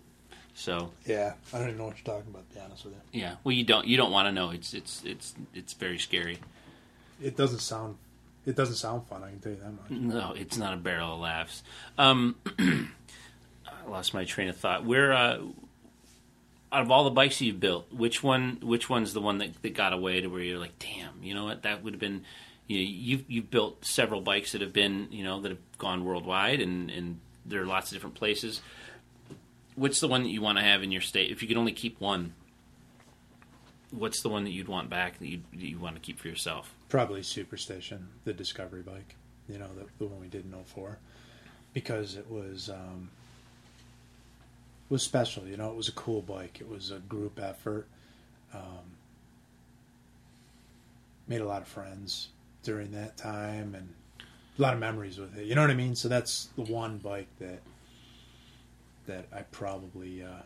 So 0.54 0.90
yeah, 1.06 1.34
I 1.52 1.58
don't 1.58 1.68
even 1.68 1.78
know 1.78 1.84
what 1.86 1.96
you're 1.98 2.16
talking 2.16 2.30
about. 2.30 2.48
To 2.48 2.54
be 2.56 2.60
honest 2.62 2.84
with 2.84 2.94
you, 3.12 3.20
Yeah, 3.20 3.34
well, 3.44 3.52
you 3.52 3.62
don't 3.64 3.86
you 3.86 3.96
don't 3.98 4.10
want 4.10 4.26
to 4.26 4.32
know. 4.32 4.50
It's 4.50 4.72
it's 4.74 5.02
it's 5.04 5.34
it's 5.54 5.74
very 5.74 5.98
scary. 5.98 6.38
It 7.22 7.36
doesn't 7.36 7.60
sound. 7.60 7.96
It 8.46 8.56
doesn't 8.56 8.76
sound 8.76 9.06
fun. 9.06 9.22
I 9.22 9.30
can 9.30 9.40
tell 9.40 9.52
you 9.52 9.58
that 9.58 9.72
much. 9.72 9.90
No, 9.90 10.32
it's 10.32 10.56
not 10.56 10.72
a 10.72 10.76
barrel 10.76 11.14
of 11.14 11.20
laughs. 11.20 11.62
Um, 11.98 12.36
I 12.58 12.88
lost 13.86 14.14
my 14.14 14.24
train 14.24 14.48
of 14.48 14.56
thought. 14.56 14.84
Where 14.84 15.12
uh, 15.12 15.38
out 16.72 16.82
of 16.82 16.90
all 16.90 17.04
the 17.04 17.10
bikes 17.10 17.40
you've 17.40 17.60
built, 17.60 17.92
which 17.92 18.22
one 18.22 18.58
which 18.62 18.88
one's 18.88 19.12
the 19.12 19.20
one 19.20 19.38
that, 19.38 19.62
that 19.62 19.74
got 19.74 19.92
away 19.92 20.20
to 20.20 20.28
where 20.28 20.40
you're 20.40 20.58
like, 20.58 20.78
damn, 20.78 21.22
you 21.22 21.34
know 21.34 21.44
what? 21.44 21.62
That 21.62 21.82
would 21.82 21.94
have 21.94 22.00
been. 22.00 22.24
You 22.66 22.78
know, 22.78 22.90
you've 22.90 23.30
you've 23.30 23.50
built 23.50 23.84
several 23.84 24.20
bikes 24.20 24.52
that 24.52 24.60
have 24.60 24.74
been 24.74 25.08
you 25.10 25.24
know 25.24 25.40
that 25.40 25.50
have 25.50 25.78
gone 25.78 26.04
worldwide 26.04 26.60
and 26.60 26.90
and 26.90 27.18
there 27.46 27.62
are 27.62 27.66
lots 27.66 27.90
of 27.90 27.96
different 27.96 28.14
places. 28.14 28.60
What's 29.74 30.00
the 30.00 30.08
one 30.08 30.22
that 30.24 30.30
you 30.30 30.42
want 30.42 30.58
to 30.58 30.64
have 30.64 30.82
in 30.82 30.92
your 30.92 31.00
state? 31.00 31.30
If 31.30 31.40
you 31.40 31.48
could 31.48 31.56
only 31.56 31.72
keep 31.72 31.98
one, 32.00 32.34
what's 33.90 34.22
the 34.22 34.28
one 34.28 34.44
that 34.44 34.50
you'd 34.50 34.68
want 34.68 34.90
back 34.90 35.18
that 35.18 35.28
you 35.28 35.40
that 35.52 35.62
you 35.62 35.78
want 35.78 35.96
to 35.96 36.00
keep 36.00 36.18
for 36.18 36.28
yourself? 36.28 36.74
Probably 36.88 37.22
Superstition, 37.22 38.08
the 38.24 38.32
Discovery 38.32 38.82
bike. 38.82 39.14
You 39.48 39.58
know, 39.58 39.68
the, 39.76 39.86
the 39.98 40.06
one 40.06 40.20
we 40.20 40.28
did 40.28 40.44
in 40.44 40.54
04. 40.64 40.98
Because 41.74 42.16
it 42.16 42.30
was 42.30 42.70
um, 42.70 43.10
was 44.88 45.02
special. 45.02 45.46
You 45.46 45.56
know, 45.56 45.70
it 45.70 45.76
was 45.76 45.88
a 45.88 45.92
cool 45.92 46.22
bike. 46.22 46.58
It 46.60 46.68
was 46.68 46.90
a 46.90 46.98
group 46.98 47.38
effort. 47.40 47.86
Um, 48.54 48.96
made 51.26 51.40
a 51.40 51.46
lot 51.46 51.60
of 51.60 51.68
friends 51.68 52.28
during 52.62 52.92
that 52.92 53.16
time 53.16 53.74
and 53.74 53.94
a 54.58 54.62
lot 54.62 54.74
of 54.74 54.80
memories 54.80 55.18
with 55.18 55.36
it. 55.36 55.44
You 55.44 55.54
know 55.54 55.60
what 55.60 55.70
I 55.70 55.74
mean? 55.74 55.94
So 55.94 56.08
that's 56.08 56.48
the 56.56 56.62
one 56.62 56.98
bike 56.98 57.28
that 57.38 57.60
that 59.06 59.26
I 59.34 59.42
probably 59.42 60.22
uh, 60.22 60.42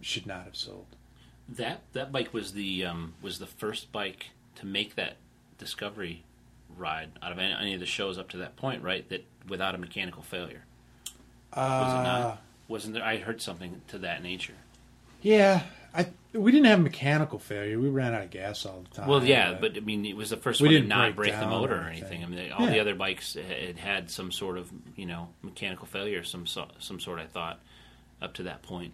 should 0.00 0.26
not 0.26 0.44
have 0.44 0.56
sold. 0.56 0.86
That 1.48 1.82
that 1.92 2.10
bike 2.10 2.32
was 2.32 2.52
the 2.52 2.84
um, 2.84 3.14
was 3.22 3.38
the 3.38 3.46
first 3.46 3.92
bike 3.92 4.30
to 4.56 4.66
make 4.66 4.94
that 4.96 5.16
discovery 5.58 6.24
ride 6.76 7.10
out 7.22 7.32
of 7.32 7.38
any, 7.38 7.52
any 7.52 7.74
of 7.74 7.80
the 7.80 7.86
shows 7.86 8.18
up 8.18 8.28
to 8.30 8.36
that 8.38 8.56
point, 8.56 8.82
right? 8.82 9.08
That 9.08 9.24
without 9.48 9.74
a 9.74 9.78
mechanical 9.78 10.22
failure, 10.22 10.64
was 11.54 11.92
it 11.92 11.96
Uh, 11.98 12.02
not? 12.02 12.42
Wasn't 12.68 12.94
there? 12.94 13.04
I 13.04 13.18
heard 13.18 13.42
something 13.42 13.82
to 13.88 13.98
that 13.98 14.22
nature. 14.22 14.54
Yeah, 15.22 15.62
I 15.94 16.06
we 16.32 16.50
didn't 16.50 16.66
have 16.66 16.80
mechanical 16.80 17.38
failure. 17.38 17.78
We 17.78 17.88
ran 17.88 18.14
out 18.14 18.22
of 18.24 18.30
gas 18.30 18.64
all 18.66 18.82
the 18.88 18.94
time. 18.96 19.06
Well, 19.08 19.24
yeah, 19.24 19.56
but 19.60 19.76
I 19.76 19.80
mean, 19.80 20.04
it 20.06 20.16
was 20.16 20.30
the 20.30 20.36
first 20.36 20.60
We 20.60 20.68
one 20.68 20.72
to 20.72 20.78
didn't 20.80 20.88
not 20.88 21.14
break 21.14 21.30
break 21.32 21.40
the 21.40 21.46
motor 21.46 21.76
or 21.76 21.84
anything. 21.88 22.22
anything. 22.22 22.40
I 22.40 22.42
mean, 22.44 22.52
all 22.52 22.66
the 22.66 22.80
other 22.80 22.94
bikes 22.94 23.34
had 23.34 23.78
had 23.78 24.10
some 24.10 24.32
sort 24.32 24.58
of 24.58 24.70
you 24.96 25.06
know 25.06 25.28
mechanical 25.42 25.86
failure, 25.86 26.24
some 26.24 26.46
some 26.46 27.00
sort. 27.00 27.20
I 27.20 27.26
thought 27.26 27.60
up 28.22 28.32
to 28.34 28.42
that 28.44 28.62
point. 28.62 28.92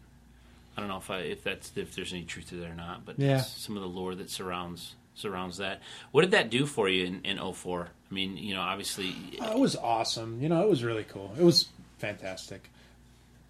I 0.77 0.81
don't 0.81 0.89
know 0.89 0.99
if 0.99 1.11
I 1.11 1.19
if 1.21 1.43
that's 1.45 1.73
if 1.77 1.95
there's 1.95 2.13
any 2.13 2.25
truth 2.25 2.49
to 2.51 2.57
that 2.57 2.71
or 2.71 2.75
not, 2.75 3.05
but 3.07 3.19
Yeah. 3.19 3.41
some 3.41 3.77
of 3.77 3.83
the 3.83 3.89
lore 3.89 4.15
that 4.17 4.31
surrounds 4.31 4.95
surrounds 5.15 5.59
that. 5.59 5.81
What 6.13 6.23
did 6.23 6.31
that 6.33 6.51
do 6.51 6.67
for 6.67 6.89
you 6.89 7.05
in, 7.07 7.21
in 7.25 7.53
04? 7.53 7.89
I 8.11 8.15
mean, 8.15 8.37
you 8.37 8.55
know, 8.55 8.61
obviously, 8.61 9.15
it 9.33 9.59
was 9.59 9.77
awesome. 9.77 10.43
You 10.43 10.49
know, 10.49 10.63
it 10.63 10.69
was 10.69 10.83
really 10.83 11.05
cool. 11.05 11.33
It 11.39 11.43
was 11.45 11.69
fantastic. 11.99 12.69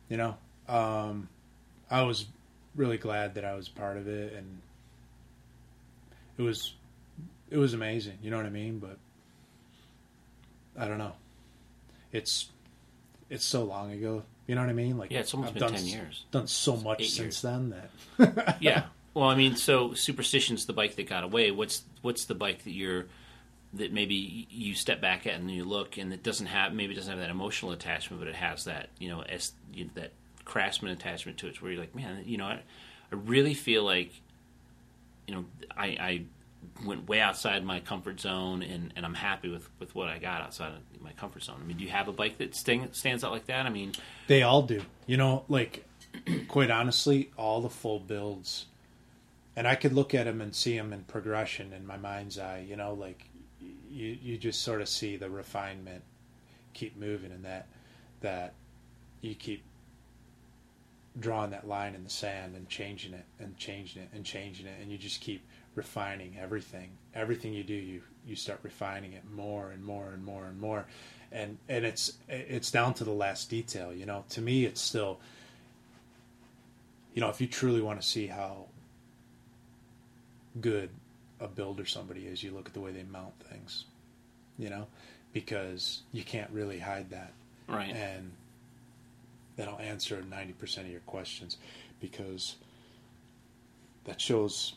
You 0.09 0.17
know, 0.17 0.37
um, 0.69 1.29
I 1.91 2.03
was 2.03 2.27
really 2.75 2.99
glad 2.99 3.35
that 3.35 3.45
I 3.45 3.55
was 3.55 3.69
part 3.69 3.97
of 3.97 4.07
it, 4.09 4.33
and 4.35 4.61
it 6.39 6.43
was 6.43 6.75
it 7.51 7.57
was 7.59 7.75
amazing. 7.75 8.19
You 8.23 8.31
know 8.31 8.37
what 8.37 8.47
I 8.47 8.51
mean? 8.51 8.79
But 8.79 8.99
I 10.79 10.87
don't 10.89 10.99
know. 10.99 11.13
It's 12.13 12.49
it's 13.29 13.45
so 13.45 13.65
long 13.65 13.93
ago. 13.93 14.23
You 14.47 14.57
know 14.57 14.63
what 14.63 14.71
I 14.71 14.75
mean? 14.75 14.99
Like 14.99 15.11
Yeah, 15.13 15.21
it's 15.21 15.33
almost 15.33 15.49
I've 15.51 15.55
been 15.55 15.63
done 15.63 15.73
10 15.75 15.81
s- 15.81 15.93
years. 15.95 16.25
Done 16.33 16.47
so 16.49 16.77
much 16.77 17.09
since 17.09 17.19
years. 17.19 17.43
then 17.43 17.71
that 18.19 18.57
yeah, 18.61 18.85
Well, 19.15 19.29
I 19.29 19.35
mean, 19.35 19.57
so 19.57 19.95
Superstition's 19.95 20.67
the 20.67 20.73
bike 20.73 20.97
that 20.97 21.09
got 21.09 21.25
away. 21.25 21.51
What's 21.51 21.83
what's 22.03 22.25
the 22.27 22.35
bike 22.35 22.65
that 22.65 22.73
you're 22.73 23.07
that 23.75 23.93
maybe 23.93 24.49
you 24.51 24.75
step 24.75 25.01
back 25.01 25.27
at 25.27 25.35
and 25.35 25.51
you 25.51 25.65
look 25.65 25.97
and 25.97 26.13
it 26.13 26.23
doesn't 26.23 26.47
have 26.47 26.73
maybe 26.73 26.93
it 26.93 26.97
doesn't 26.97 27.11
have 27.11 27.21
that 27.21 27.31
emotional 27.31 27.73
attachment, 27.73 28.21
but 28.21 28.29
it 28.29 28.37
has 28.37 28.65
that 28.65 28.91
you 28.99 29.09
know 29.09 29.23
as 29.23 29.53
you 29.73 29.85
know, 29.85 29.91
that 29.95 30.13
craftsman 30.45 30.93
attachment 30.93 31.39
to 31.39 31.47
it, 31.47 31.61
where 31.63 31.73
you're 31.73 31.81
like, 31.81 31.95
man, 31.95 32.23
you 32.25 32.37
know, 32.37 32.47
I, 32.47 32.61
I 33.13 33.15
really 33.15 33.55
feel 33.55 33.85
like 33.85 34.13
you 35.27 35.35
know 35.35 35.45
I, 35.77 35.87
I 35.87 36.23
went 36.85 37.09
way 37.09 37.21
outside 37.21 37.65
my 37.65 37.81
comfort 37.81 38.21
zone 38.21 38.63
and, 38.63 38.93
and 38.97 39.05
I'm 39.05 39.15
happy 39.15 39.49
with, 39.49 39.69
with 39.79 39.95
what 39.95 40.09
I 40.09 40.19
got 40.19 40.43
outside 40.43 40.73
of 40.73 41.03
my 41.03 41.13
comfort 41.13 41.43
zone. 41.43 41.57
I 41.63 41.67
mean, 41.67 41.77
do 41.77 41.85
you 41.85 41.91
have 41.91 42.09
a 42.09 42.13
bike 42.13 42.39
that 42.39 42.55
sting, 42.55 42.89
stands 42.93 43.25
out 43.25 43.33
like 43.33 43.47
that? 43.47 43.67
I 43.67 43.71
mean, 43.71 43.93
They 44.27 44.43
all 44.43 44.63
do. 44.63 44.83
You 45.07 45.17
know, 45.17 45.45
like 45.49 45.85
quite 46.49 46.71
honestly, 46.71 47.31
all 47.37 47.61
the 47.61 47.71
full 47.71 48.01
builds, 48.01 48.67
and 49.57 49.67
I 49.67 49.75
could 49.75 49.93
look 49.93 50.15
at 50.15 50.27
him 50.27 50.41
and 50.41 50.55
see 50.55 50.77
him 50.77 50.93
in 50.93 51.05
progression 51.05 51.73
in 51.73 51.87
my 51.87 51.97
mind's 51.97 52.39
eye. 52.39 52.65
You 52.69 52.77
know, 52.77 52.95
like 52.95 53.27
you 53.91 54.17
you 54.21 54.39
just 54.39 54.63
sort 54.63 54.81
of 54.81 54.89
see 54.89 55.17
the 55.17 55.31
refinement 55.31 56.03
keep 56.73 56.97
moving, 56.97 57.33
and 57.33 57.45
that 57.45 57.67
that 58.21 58.55
you 59.21 59.35
keep 59.35 59.65
drawing 61.19 61.51
that 61.51 61.67
line 61.67 61.95
in 61.95 62.05
the 62.05 62.11
sand 62.11 62.55
and 62.55 62.69
changing 62.69 63.13
it 63.13 63.25
and 63.41 63.57
changing 63.57 64.03
it 64.03 64.09
and 64.15 64.25
changing 64.25 64.67
it, 64.67 64.75
and 64.81 64.91
you 64.91 64.97
just 64.97 65.21
keep 65.21 65.43
refining 65.75 66.37
everything. 66.41 66.91
Everything 67.15 67.53
you 67.53 67.65
do, 67.65 67.75
you 67.75 68.03
you 68.27 68.37
start 68.37 68.61
refining 68.63 69.13
it 69.13 69.25
more 69.31 69.71
and 69.71 69.85
more 69.85 70.11
and 70.11 70.25
more 70.25 70.47
and 70.47 70.61
more, 70.61 70.87
and 71.33 71.59
and 71.69 71.85
it's 71.85 72.15
it's 72.29 72.71
down 72.71 72.95
to 72.95 73.05
the 73.05 73.11
last 73.11 73.51
detail. 73.51 73.93
You 73.93 74.07
know, 74.07 74.25
to 74.31 74.41
me, 74.41 74.65
it's 74.65 74.81
still. 74.81 75.21
You 77.13 77.21
know, 77.21 77.29
if 77.29 77.41
you 77.41 77.49
truly 77.49 77.81
want 77.81 78.01
to 78.01 78.07
see 78.07 78.29
how 78.29 78.67
good 80.61 80.91
a 81.39 81.49
builder 81.49 81.87
somebody 81.87 82.27
is, 82.27 82.43
you 82.43 82.53
look 82.53 82.67
at 82.67 82.75
the 82.75 82.81
way 82.81 82.93
they 82.93 83.03
mount 83.03 83.35
things. 83.51 83.85
You 84.59 84.69
know, 84.71 84.87
because 85.33 86.03
you 86.13 86.23
can't 86.23 86.51
really 86.51 86.79
hide 86.79 87.11
that 87.11 87.33
right? 87.67 87.95
and 87.95 88.33
that'll 89.57 89.79
answer 89.79 90.23
90% 90.23 90.79
of 90.79 90.89
your 90.89 91.01
questions 91.01 91.57
because 92.01 92.57
that 94.05 94.21
shows 94.21 94.75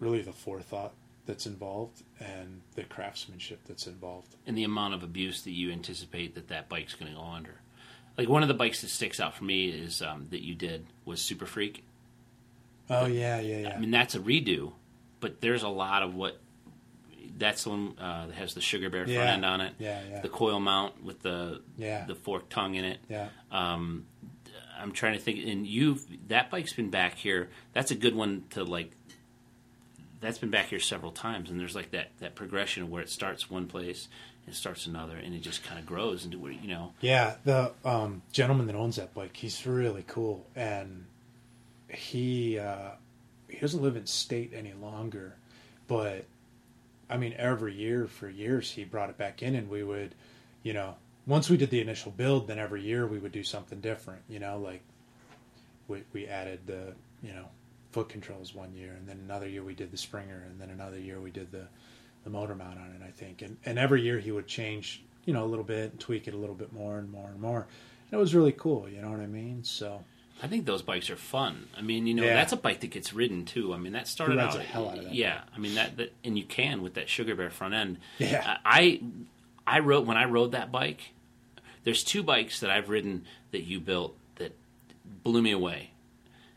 really 0.00 0.22
the 0.22 0.32
forethought 0.32 0.92
that's 1.26 1.46
involved 1.46 2.02
and 2.20 2.62
the 2.74 2.82
craftsmanship 2.84 3.60
that's 3.66 3.86
involved. 3.86 4.34
and 4.46 4.56
the 4.56 4.64
amount 4.64 4.94
of 4.94 5.02
abuse 5.02 5.42
that 5.42 5.52
you 5.52 5.70
anticipate 5.70 6.34
that 6.34 6.48
that 6.48 6.68
bike's 6.68 6.94
going 6.94 7.10
to 7.10 7.16
go 7.16 7.24
under. 7.24 7.60
Like 8.18 8.28
one 8.28 8.42
of 8.42 8.48
the 8.48 8.54
bikes 8.54 8.80
that 8.82 8.88
sticks 8.88 9.20
out 9.20 9.34
for 9.34 9.44
me 9.44 9.68
is 9.68 10.02
um, 10.02 10.26
that 10.30 10.42
you 10.42 10.54
did 10.54 10.86
was 11.04 11.20
Super 11.20 11.46
Freak. 11.46 11.84
Oh 12.90 13.06
yeah, 13.06 13.40
yeah, 13.40 13.58
yeah. 13.60 13.74
I 13.74 13.78
mean, 13.78 13.90
that's 13.90 14.14
a 14.14 14.18
redo, 14.18 14.72
but 15.22 15.40
there's 15.40 15.62
a 15.62 15.68
lot 15.68 16.02
of 16.02 16.14
what. 16.14 16.38
That's 17.38 17.64
the 17.64 17.70
one 17.70 17.94
uh, 17.98 18.26
that 18.26 18.34
has 18.34 18.52
the 18.52 18.60
sugar 18.60 18.90
bear 18.90 19.04
front 19.04 19.12
Yeah. 19.16 19.32
end 19.32 19.44
on 19.46 19.62
it. 19.62 19.72
Yeah, 19.78 20.00
yeah. 20.10 20.20
The 20.20 20.28
coil 20.28 20.60
mount 20.60 21.02
with 21.02 21.22
the 21.22 21.62
Yeah. 21.78 22.04
the 22.04 22.14
forked 22.14 22.50
tongue 22.50 22.74
in 22.74 22.84
it. 22.84 22.98
yeah. 23.08 23.28
Um, 23.50 24.04
I'm 24.78 24.92
trying 24.92 25.14
to 25.14 25.18
think, 25.20 25.38
and 25.46 25.66
you've 25.66 26.04
that 26.28 26.50
bike's 26.50 26.72
been 26.74 26.90
back 26.90 27.14
here. 27.14 27.48
That's 27.72 27.90
a 27.90 27.94
good 27.94 28.14
one 28.14 28.44
to 28.50 28.64
like. 28.64 28.90
That's 30.20 30.38
been 30.38 30.50
back 30.50 30.66
here 30.66 30.78
several 30.80 31.10
times, 31.10 31.50
and 31.50 31.58
there's 31.58 31.74
like 31.74 31.90
that 31.92 32.10
that 32.20 32.34
progression 32.34 32.90
where 32.90 33.00
it 33.02 33.08
starts 33.08 33.50
one 33.50 33.66
place, 33.66 34.08
and 34.46 34.54
starts 34.54 34.86
another, 34.86 35.16
and 35.16 35.34
it 35.34 35.40
just 35.40 35.64
kind 35.64 35.80
of 35.80 35.86
grows 35.86 36.24
into 36.24 36.38
where 36.38 36.52
you 36.52 36.68
know. 36.68 36.92
Yeah, 37.00 37.36
the 37.44 37.72
um, 37.84 38.22
gentleman 38.32 38.66
that 38.66 38.76
owns 38.76 38.96
that 38.96 39.14
bike, 39.14 39.36
he's 39.36 39.66
really 39.66 40.04
cool, 40.06 40.46
and 40.54 41.06
he 41.88 42.58
uh, 42.58 42.90
he 43.52 43.60
doesn't 43.60 43.82
live 43.82 43.96
in 43.96 44.06
state 44.06 44.52
any 44.54 44.72
longer, 44.72 45.34
but 45.86 46.24
I 47.10 47.18
mean, 47.18 47.34
every 47.36 47.74
year 47.74 48.06
for 48.06 48.28
years 48.28 48.70
he 48.70 48.84
brought 48.84 49.10
it 49.10 49.18
back 49.18 49.42
in, 49.42 49.54
and 49.54 49.68
we 49.68 49.82
would, 49.82 50.14
you 50.62 50.72
know, 50.72 50.94
once 51.26 51.50
we 51.50 51.58
did 51.58 51.68
the 51.70 51.80
initial 51.80 52.10
build, 52.10 52.48
then 52.48 52.58
every 52.58 52.82
year 52.82 53.06
we 53.06 53.18
would 53.18 53.32
do 53.32 53.44
something 53.44 53.80
different. 53.80 54.22
You 54.28 54.38
know, 54.38 54.58
like 54.58 54.82
we 55.86 56.02
we 56.14 56.26
added 56.26 56.60
the 56.66 56.94
you 57.22 57.34
know 57.34 57.44
foot 57.90 58.08
controls 58.08 58.54
one 58.54 58.74
year, 58.74 58.94
and 58.96 59.06
then 59.06 59.20
another 59.22 59.46
year 59.46 59.62
we 59.62 59.74
did 59.74 59.90
the 59.90 59.98
Springer, 59.98 60.44
and 60.48 60.58
then 60.58 60.70
another 60.70 60.98
year 60.98 61.20
we 61.20 61.30
did 61.30 61.52
the 61.52 61.66
the 62.24 62.30
motor 62.30 62.54
mount 62.54 62.78
on 62.78 62.86
it. 62.86 63.06
I 63.06 63.10
think, 63.10 63.42
and 63.42 63.58
and 63.66 63.78
every 63.78 64.00
year 64.00 64.18
he 64.18 64.32
would 64.32 64.46
change 64.46 65.02
you 65.26 65.34
know 65.34 65.44
a 65.44 65.46
little 65.46 65.64
bit 65.64 65.90
and 65.90 66.00
tweak 66.00 66.26
it 66.26 66.34
a 66.34 66.38
little 66.38 66.54
bit 66.54 66.72
more 66.72 66.98
and 66.98 67.12
more 67.12 67.28
and 67.28 67.40
more. 67.40 67.66
And 68.10 68.18
it 68.18 68.20
was 68.20 68.34
really 68.34 68.52
cool. 68.52 68.88
You 68.88 69.02
know 69.02 69.10
what 69.10 69.20
I 69.20 69.26
mean? 69.26 69.62
So 69.64 70.02
I 70.42 70.48
think 70.48 70.66
those 70.66 70.82
bikes 70.82 71.08
are 71.08 71.16
fun. 71.16 71.68
I 71.78 71.82
mean, 71.82 72.06
you 72.06 72.14
know, 72.14 72.24
Yeah. 72.24 72.34
that's 72.34 72.52
a 72.52 72.56
bike 72.56 72.80
that 72.80 72.90
gets 72.90 73.12
ridden 73.12 73.44
too. 73.44 73.72
I 73.72 73.76
mean, 73.78 73.92
that 73.92 74.08
started 74.08 74.38
out. 74.38 74.52
the 74.54 74.62
hell 74.62 74.88
out 74.88 74.98
of 74.98 75.04
that 75.04 75.14
yeah, 75.14 75.42
I 75.54 75.58
mean 75.58 75.74
that, 75.76 75.96
that, 75.98 76.12
and 76.24 76.36
you 76.36 76.44
can 76.44 76.82
with 76.82 76.94
that 76.94 77.08
Sugar 77.08 77.34
Bear 77.36 77.50
front 77.50 77.74
end. 77.74 77.98
Yeah. 78.18 78.58
I 78.64 79.00
I 79.66 79.78
rode 79.78 80.06
when 80.06 80.16
I 80.16 80.24
rode 80.24 80.52
that 80.52 80.72
bike. 80.72 81.12
There's 81.84 82.02
two 82.04 82.22
bikes 82.22 82.60
that 82.60 82.70
I've 82.70 82.88
ridden 82.88 83.24
that 83.52 83.62
you 83.62 83.78
built 83.80 84.16
that 84.36 84.52
blew 85.22 85.42
me 85.42 85.52
away, 85.52 85.90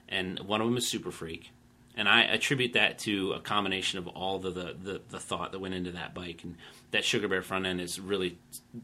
and 0.09 0.39
one 0.39 0.61
of 0.61 0.67
them 0.67 0.77
is 0.77 0.87
Super 0.87 1.11
Freak, 1.11 1.51
and 1.95 2.07
I 2.09 2.23
attribute 2.23 2.73
that 2.73 2.97
to 2.99 3.33
a 3.33 3.39
combination 3.39 3.99
of 3.99 4.07
all 4.07 4.39
the 4.39 4.49
the, 4.51 4.75
the, 4.83 5.01
the 5.09 5.19
thought 5.19 5.51
that 5.51 5.59
went 5.59 5.73
into 5.75 5.91
that 5.91 6.13
bike, 6.13 6.41
and 6.43 6.55
that 6.95 7.05
Sugar 7.05 7.27
Bear 7.27 7.41
front 7.41 7.65
end 7.65 7.79
is 7.79 7.99
really 7.99 8.37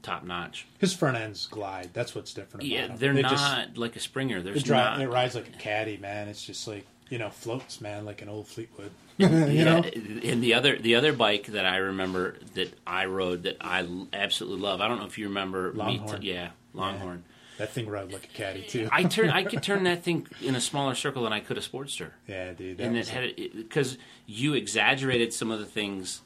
top 0.03 0.23
notch. 0.23 0.67
his 0.77 0.93
front 0.93 1.17
ends 1.17 1.47
glide. 1.47 1.89
That's 1.93 2.13
what's 2.13 2.33
different. 2.33 2.63
About 2.65 2.67
Yeah, 2.67 2.87
them. 2.87 2.97
they're 2.97 3.13
They 3.13 3.21
not 3.23 3.31
just- 3.31 3.77
like 3.77 3.95
a 3.95 3.99
Springer. 3.99 4.41
There's 4.41 4.57
it, 4.57 4.65
dri- 4.65 4.75
not. 4.77 5.01
it 5.01 5.09
rides 5.09 5.35
like 5.35 5.47
a 5.47 5.57
caddy, 5.57 5.97
man. 5.97 6.27
It's 6.27 6.45
just 6.45 6.67
like 6.67 6.85
you 7.09 7.17
know 7.17 7.29
floats, 7.29 7.81
man, 7.81 8.05
like 8.05 8.21
an 8.21 8.29
old 8.29 8.47
Fleetwood. 8.47 8.91
you 9.17 9.27
yeah, 9.27 9.63
know? 9.81 9.83
and 9.83 10.41
the 10.43 10.53
other 10.53 10.77
the 10.77 10.95
other 10.95 11.13
bike 11.13 11.47
that 11.47 11.65
I 11.65 11.77
remember 11.77 12.37
that 12.55 12.73
I 12.87 13.05
rode 13.05 13.43
that 13.43 13.57
I 13.61 13.87
absolutely 14.13 14.59
love. 14.61 14.81
I 14.81 14.87
don't 14.87 14.99
know 14.99 15.05
if 15.05 15.17
you 15.17 15.27
remember. 15.27 15.71
me 15.73 15.77
Longhorn. 15.79 16.21
t- 16.21 16.31
yeah, 16.31 16.51
Longhorn. 16.73 17.23
That 17.57 17.71
thing 17.73 17.87
rode 17.87 18.11
like 18.11 18.23
a 18.23 18.27
caddy 18.27 18.63
too. 18.63 18.89
I 18.91 19.03
turn 19.03 19.29
I 19.29 19.43
could 19.43 19.61
turn 19.61 19.83
that 19.83 20.03
thing 20.05 20.25
in 20.41 20.55
a 20.55 20.61
smaller 20.61 20.95
circle 20.95 21.23
than 21.23 21.33
I 21.33 21.39
could 21.41 21.57
a 21.57 21.61
Sportster, 21.61 22.11
yeah, 22.27 22.53
dude. 22.53 22.79
And 22.79 22.97
it 22.97 23.09
had 23.09 23.35
because 23.55 23.97
you 24.25 24.53
exaggerated 24.55 25.33
some 25.33 25.51
of 25.51 25.59
the 25.59 25.65
things 25.65 26.21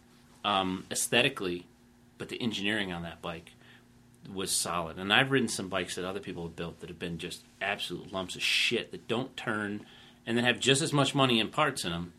um, 0.46 0.86
aesthetically, 0.92 1.66
but 2.18 2.30
the 2.30 2.42
engineering 2.42 2.92
on 2.92 3.04
that 3.04 3.22
bike 3.22 3.52
was 4.34 4.52
solid. 4.52 4.98
And 4.98 5.14
I've 5.14 5.32
ridden 5.32 5.48
some 5.48 5.70
bikes 5.70 5.96
that 5.96 6.06
other 6.06 6.20
people 6.20 6.44
have 6.44 6.56
built 6.56 6.80
that 6.80 6.90
have 6.90 6.98
been 7.00 7.18
just 7.18 7.44
absolute 7.62 8.12
lumps 8.12 8.36
of 8.36 8.42
shit 8.42 8.92
that 8.92 9.08
don't 9.08 9.36
turn, 9.38 9.86
and 10.26 10.38
then 10.38 10.44
have 10.46 10.60
just 10.60 10.82
as 10.82 10.92
much 10.92 11.14
money 11.14 11.40
in 11.40 11.50
parts 11.50 11.86
in 11.86 11.92
them, 11.92 12.14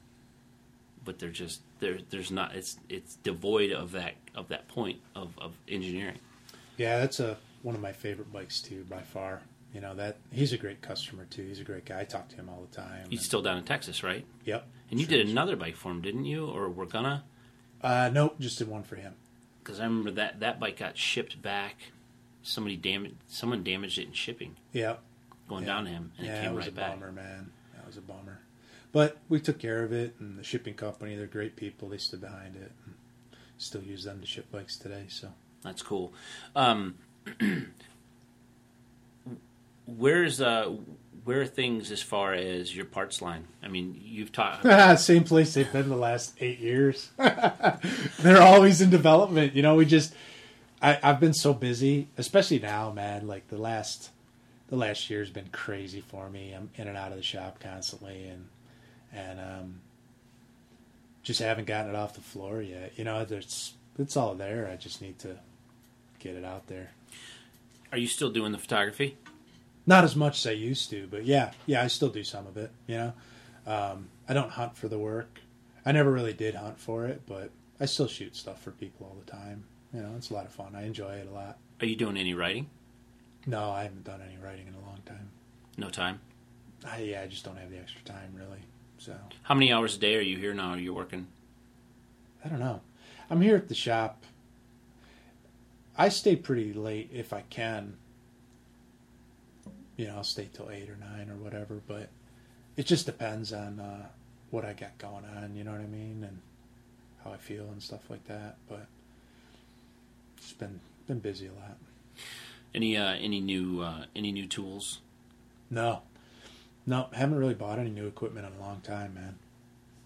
but 1.05 1.19
they're 1.19 1.31
just 1.31 1.61
there. 1.81 1.99
There's 2.11 2.31
not. 2.31 2.55
It's 2.55 2.79
it's 2.89 3.17
devoid 3.17 3.73
of 3.73 3.93
that 3.93 4.15
of 4.35 4.49
that 4.49 4.69
point 4.69 5.01
of, 5.15 5.31
of 5.39 5.55
engineering. 5.69 6.19
yeah, 6.77 6.99
that's 6.99 7.21
a 7.21 7.37
one 7.63 7.75
of 7.75 7.81
my 7.81 7.93
favorite 7.93 8.33
bikes 8.33 8.61
too, 8.61 8.85
by 8.89 9.01
far. 9.01 9.43
You 9.75 9.81
know 9.81 9.95
that 9.97 10.17
he's 10.33 10.53
a 10.53 10.57
great 10.59 10.81
customer 10.81 11.27
too. 11.29 11.43
He's 11.43 11.61
a 11.61 11.65
great 11.65 11.85
guy. 11.85 12.01
I 12.01 12.05
talk 12.05 12.29
to 12.29 12.37
him 12.37 12.49
all 12.49 12.67
the 12.71 12.77
time. 12.77 13.07
He's 13.11 13.19
and- 13.19 13.27
still 13.27 13.43
down 13.43 13.59
in 13.59 13.65
Texas, 13.65 14.03
right? 14.03 14.25
yep. 14.45 14.67
And 14.91 15.01
you 15.01 15.07
Sure 15.07 15.19
did 15.19 15.29
another 15.29 15.57
bike 15.57 15.75
for 15.75 15.91
him, 15.91 16.01
didn't 16.01 16.27
you? 16.27 16.47
Or 16.47 16.69
we're 16.69 16.85
gonna. 16.87 17.25
Uh, 17.83 18.09
nope, 18.13 18.37
just 18.39 18.59
did 18.59 18.69
one 18.69 18.85
for 18.85 18.95
him. 18.97 19.15
Because 19.67 19.81
I 19.81 19.85
remember 19.85 20.13
that 20.13 20.41
that 20.41 20.61
bike 20.61 20.77
got 20.79 20.97
shipped 20.97 21.43
back. 21.43 21.75
Somebody 22.43 22.77
damaged. 22.77 23.17
Someone 23.27 23.65
damaged 23.65 23.99
it 23.99 24.07
in 24.07 24.13
shipping 24.13 24.55
Yeah, 24.73 24.97
going 25.49 25.65
Yeah. 25.65 25.75
down 25.75 25.85
to 25.87 25.91
him, 25.91 26.13
and 26.19 26.27
yeah, 26.29 26.39
it 26.39 26.45
came 26.45 26.55
was 26.55 26.67
right 26.67 26.73
a 26.73 26.77
back. 26.77 26.93
bummer, 26.93 27.11
man. 27.11 27.51
That 27.75 27.85
was 27.87 27.97
a 27.97 28.01
bummer. 28.01 28.39
But 28.93 29.19
we 29.29 29.41
took 29.41 29.59
care 29.59 29.83
of 29.83 29.93
it, 29.93 30.15
and 30.21 30.39
the 30.39 30.45
shipping 30.45 30.75
company, 30.75 31.17
they're 31.17 31.27
great 31.27 31.57
people. 31.57 31.89
They 31.89 31.99
stood 31.99 32.21
behind 32.21 32.55
it. 32.55 32.71
And 32.85 32.95
still 33.59 33.83
use 33.83 34.05
them 34.05 34.21
to 34.21 34.27
ship 34.27 34.51
bikes 34.53 34.77
today. 34.77 35.07
So 35.09 35.33
That's 35.63 35.83
cool. 35.83 36.13
Um, 36.55 36.95
where's 39.87 40.41
uh, 40.41 40.73
where 41.27 41.41
are 41.41 41.47
things 41.47 41.91
as 41.91 42.01
far 42.01 42.35
as 42.35 42.75
your 42.75 42.85
parts 42.85 43.21
line? 43.21 43.49
I 43.61 43.67
mean, 43.67 44.01
you've 44.01 44.31
talked. 44.31 44.63
same 45.01 45.25
place 45.25 45.55
they've 45.55 45.71
been 45.73 45.89
the 45.89 45.97
last 45.97 46.35
eight 46.41 46.61
years. 46.61 47.11
they're 48.21 48.41
always 48.41 48.81
in 48.81 48.91
development. 48.91 49.55
You 49.55 49.63
know, 49.63 49.75
we 49.75 49.87
just 49.87 50.15
I, 50.81 50.99
I've 51.03 51.19
been 51.19 51.35
so 51.35 51.53
busy, 51.53 52.07
especially 52.17 52.61
now, 52.61 52.93
man. 52.93 53.27
Like 53.27 53.49
the 53.49 53.59
last 53.59 54.11
the 54.69 54.77
last 54.77 55.11
year's 55.11 55.29
been 55.29 55.49
crazy 55.51 56.01
for 56.01 56.31
me. 56.31 56.53
I'm 56.53 56.71
in 56.77 56.87
and 56.87 56.97
out 56.97 57.11
of 57.11 57.17
the 57.17 57.25
shop 57.25 57.59
constantly, 57.59 58.29
and 58.29 58.47
and 59.13 59.41
um, 59.41 59.81
just 61.25 61.41
haven't 61.41 61.65
gotten 61.65 61.91
it 61.91 61.97
off 61.97 62.15
the 62.15 62.21
floor 62.21 62.63
yet. 62.63 62.93
You 62.95 63.03
know, 63.03 63.25
there's 63.25 63.75
it's 63.99 64.17
all 64.17 64.37
there. 64.37 64.71
I 64.73 64.77
just 64.77 65.03
need 65.03 65.19
to 65.21 65.37
get 66.21 66.37
it 66.37 66.45
out 66.45 66.69
there. 66.69 66.91
Are 67.91 67.99
you 67.99 68.07
still 68.07 68.31
doing 68.31 68.53
the 68.53 68.59
photography? 68.59 69.17
Not 69.87 70.05
as 70.05 70.17
much 70.17 70.39
as 70.39 70.47
I 70.47 70.53
used 70.53 70.91
to, 70.91 71.07
but 71.11 71.25
yeah, 71.25 71.53
yeah, 71.65 71.83
I 71.83 71.87
still 71.87 72.09
do 72.09 72.25
some 72.25 72.47
of 72.47 72.57
it. 72.57 72.71
You 72.87 72.97
know, 72.97 73.13
um, 73.67 74.09
I 74.29 74.35
don't 74.35 74.51
hunt 74.51 74.77
for 74.77 74.89
the 74.89 74.99
work. 74.99 75.41
I 75.85 75.93
never 75.93 76.11
really 76.11 76.33
did 76.33 76.57
hunt 76.57 76.81
for 76.81 77.07
it, 77.07 77.23
but 77.27 77.51
I 77.79 77.87
still 77.87 78.09
shoot 78.09 78.35
stuff 78.35 78.61
for 78.61 78.73
people 78.73 79.07
all 79.07 79.17
the 79.25 79.31
time. 79.31 79.65
You 79.95 80.01
know, 80.03 80.15
it's 80.17 80.31
a 80.31 80.35
lot 80.35 80.47
of 80.47 80.53
fun. 80.53 80.75
I 80.75 80.85
enjoy 80.85 81.15
it 81.15 81.29
a 81.31 81.35
lot. 81.35 81.59
Are 81.81 81.87
you 81.87 81.95
doing 81.95 82.17
any 82.17 82.35
writing? 82.35 82.69
No, 83.47 83.71
I 83.71 83.85
haven't 83.85 84.05
done 84.05 84.21
any 84.21 84.37
writing 84.43 84.67
in 84.67 84.75
a 84.75 84.81
long 84.81 84.99
time. 85.07 85.31
No 85.77 85.89
time. 85.89 86.21
I, 86.85 86.99
yeah, 86.99 87.23
I 87.23 87.27
just 87.27 87.45
don't 87.45 87.57
have 87.57 87.71
the 87.71 87.79
extra 87.79 88.03
time, 88.03 88.35
really. 88.35 88.59
So 88.99 89.15
How 89.43 89.55
many 89.55 89.73
hours 89.73 89.97
a 89.97 89.99
day 89.99 90.17
are 90.17 90.21
you 90.21 90.37
here 90.37 90.55
now? 90.55 90.71
Are 90.71 90.79
you 90.79 90.93
working? 90.93 91.29
I 92.45 92.49
don't 92.49 92.61
know. 92.61 92.81
I'm 93.31 93.41
here 93.41 93.57
at 93.57 93.69
the 93.69 93.75
shop. 93.75 94.25
I 95.97 96.09
stay 96.09 96.37
pretty 96.37 96.73
late 96.73 97.11
if 97.13 97.33
I 97.33 97.43
can. 97.49 97.97
You 99.97 100.09
know, 100.09 100.17
I'll 100.17 100.25
stay 100.25 100.49
till 100.53 100.71
eight 100.71 100.91
or 100.91 100.97
nine 100.97 101.31
or 101.31 101.37
whatever, 101.37 101.81
but 101.87 102.09
it 102.77 102.87
just 102.87 103.07
depends 103.07 103.53
on 103.53 103.81
uh, 103.81 104.07
what 104.51 104.65
I 104.65 104.73
got 104.73 104.99
going 104.99 105.25
on. 105.25 105.55
You 105.55 105.65
know 105.65 105.73
what 105.73 105.81
I 105.81 105.87
mean, 105.87 106.25
and 106.27 106.41
how 107.25 107.33
I 107.33 107.37
feel 107.37 107.65
and 107.65 107.83
stuff 107.83 108.11
like 108.11 108.25
that. 108.27 108.57
But 108.69 108.87
it's 110.37 110.53
been 110.53 110.81
been 111.07 111.21
busy 111.21 111.47
a 111.47 111.53
lot. 111.53 111.79
Any 112.75 112.97
uh, 112.97 113.15
any 113.15 113.41
new 113.41 113.81
uh, 113.81 114.05
any 114.15 114.33
new 114.33 114.47
tools? 114.47 115.01
No, 115.71 116.03
no, 116.87 117.09
haven't 117.13 117.39
really 117.39 117.55
bought 117.55 117.79
any 117.79 117.91
new 117.91 118.07
equipment 118.07 118.47
in 118.47 118.53
a 118.61 118.65
long 118.65 118.81
time, 118.81 119.15
man. 119.15 119.37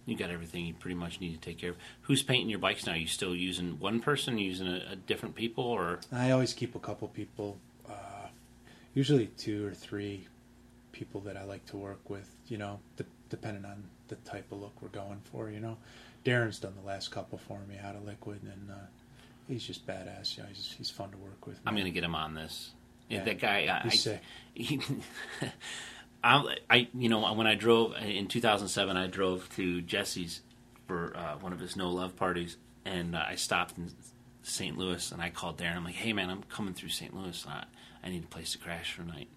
You 0.07 0.17
got 0.17 0.31
everything 0.31 0.67
you 0.67 0.75
pretty 0.75 0.95
much 0.95 1.21
need 1.21 1.35
to 1.35 1.41
take 1.41 1.59
care 1.59 1.71
of. 1.71 1.77
Who's 2.03 2.23
painting 2.23 2.49
your 2.49 2.59
bikes 2.59 2.87
now? 2.87 2.95
you 2.95 3.07
still 3.07 3.37
using 3.37 3.79
one 3.79 4.01
person, 4.01 4.39
using 4.39 4.67
a, 4.67 4.93
a 4.93 4.97
different 4.97 5.35
people, 5.35 5.65
or 5.65 6.01
I 6.11 6.31
always 6.31 6.55
keep 6.55 6.75
a 6.75 6.79
couple 6.79 7.07
people, 7.09 7.59
usually 8.95 9.27
two 9.27 9.67
or 9.67 9.73
three 9.73 10.27
people 10.93 11.21
that 11.23 11.37
I 11.37 11.45
like 11.45 11.65
to 11.67 11.77
work 11.77 12.09
with. 12.09 12.29
You 12.49 12.59
know, 12.59 12.81
de- 12.97 13.05
depending 13.29 13.65
on 13.65 13.85
the 14.09 14.17
type 14.17 14.51
of 14.53 14.61
look 14.61 14.73
we're 14.81 14.89
going 14.89 15.21
for. 15.25 15.51
You 15.51 15.61
know, 15.61 15.77
Darren's 16.25 16.59
done 16.59 16.75
the 16.81 16.87
last 16.87 17.11
couple 17.11 17.39
for 17.39 17.61
me 17.69 17.77
out 17.83 17.97
of 17.97 18.05
liquid, 18.05 18.41
and 18.43 18.71
uh, 18.71 18.87
he's 19.49 19.65
just 19.65 19.87
badass. 19.87 20.37
You 20.37 20.43
know, 20.43 20.49
he's 20.49 20.75
he's 20.77 20.91
fun 20.91 21.11
to 21.11 21.17
work 21.17 21.47
with. 21.47 21.59
I'm 21.67 21.75
going 21.75 21.87
to 21.87 21.91
get 21.91 22.05
him 22.05 22.15
on 22.15 22.35
this. 22.35 22.71
Yeah, 23.09 23.25
that 23.25 23.41
guy. 23.41 23.83
I, 23.85 23.89
sick. 23.89 24.21
He, 24.55 24.81
I, 26.23 26.57
I, 26.69 26.89
you 26.93 27.09
know, 27.09 27.33
when 27.33 27.47
I 27.47 27.55
drove 27.55 27.95
in 27.97 28.27
2007, 28.29 28.97
I 28.97 29.07
drove 29.07 29.49
to 29.57 29.81
Jesse's 29.81 30.43
for 30.87 31.17
uh, 31.17 31.37
one 31.41 31.53
of 31.53 31.61
his 31.61 31.77
no 31.77 31.89
love 31.89 32.17
parties, 32.17 32.57
and 32.85 33.17
uh, 33.17 33.25
I 33.27 33.37
stopped 33.37 33.79
in 33.79 33.91
St. 34.43 34.77
Louis, 34.77 35.13
and 35.13 35.23
I 35.23 35.31
called 35.31 35.57
Darren. 35.57 35.77
I'm 35.77 35.85
like, 35.85 35.95
"Hey, 35.95 36.13
man, 36.13 36.29
I'm 36.29 36.43
coming 36.43 36.75
through 36.75 36.91
St. 36.91 37.15
Louis. 37.15 37.45
I, 37.49 37.65
I 38.03 38.11
need 38.11 38.25
a 38.25 38.29
place 38.29 38.53
to 38.53 38.59
crash 38.59 38.93
for 38.93 39.03
a 39.03 39.07
night." 39.07 39.29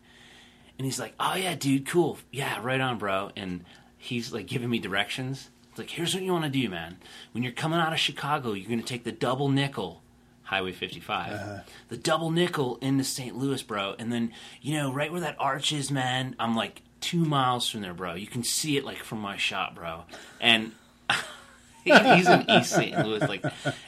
And 0.78 0.86
he's 0.86 1.00
like, 1.00 1.14
"Oh 1.20 1.36
yeah, 1.36 1.56
dude, 1.56 1.88
cool. 1.88 2.18
Yeah, 2.32 2.60
right 2.62 2.82
on, 2.82 2.98
bro." 2.98 3.32
And 3.36 3.66
he's 3.98 4.34
like 4.34 4.48
giving 4.48 4.70
me 4.70 4.80
directions. 4.80 5.50
It's 5.70 5.80
like, 5.80 5.90
"Here's 5.90 6.14
what 6.14 6.24
you 6.24 6.32
want 6.32 6.46
to 6.46 6.50
do, 6.50 6.70
man. 6.70 6.98
When 7.32 7.44
you're 7.44 7.54
coming 7.54 7.80
out 7.80 7.94
of 7.94 8.00
Chicago, 8.00 8.54
you're 8.54 8.68
going 8.70 8.82
to 8.82 8.86
take 8.86 9.04
the 9.04 9.12
double 9.12 9.50
nickel." 9.50 10.02
Highway 10.44 10.74
55. 10.74 11.32
Uh-huh. 11.32 11.60
The 11.88 11.98
double 11.98 12.30
nickel 12.30 12.78
into 12.82 13.04
St. 13.04 13.36
Louis, 13.36 13.64
bro. 13.64 13.96
And 13.98 14.12
then, 14.12 14.34
you 14.62 14.76
know, 14.76 14.92
right 14.92 15.12
where 15.12 15.22
that 15.22 15.38
arch 15.40 15.72
is, 15.72 15.90
man, 15.90 16.36
I'm 16.38 16.56
like 16.56 16.82
two 17.00 17.26
miles 17.26 17.70
from 17.70 17.82
there, 17.82 17.94
bro. 17.94 18.16
You 18.16 18.28
can 18.28 18.44
see 18.44 18.78
it 18.78 18.84
like 18.86 18.98
from 19.04 19.20
my 19.20 19.38
shop, 19.38 19.76
bro. 19.76 20.04
And 20.40 20.74
he's 21.84 22.28
in 22.28 22.50
East 22.50 22.72
St. 22.72 22.98
Louis, 23.06 23.22
like, 23.22 23.44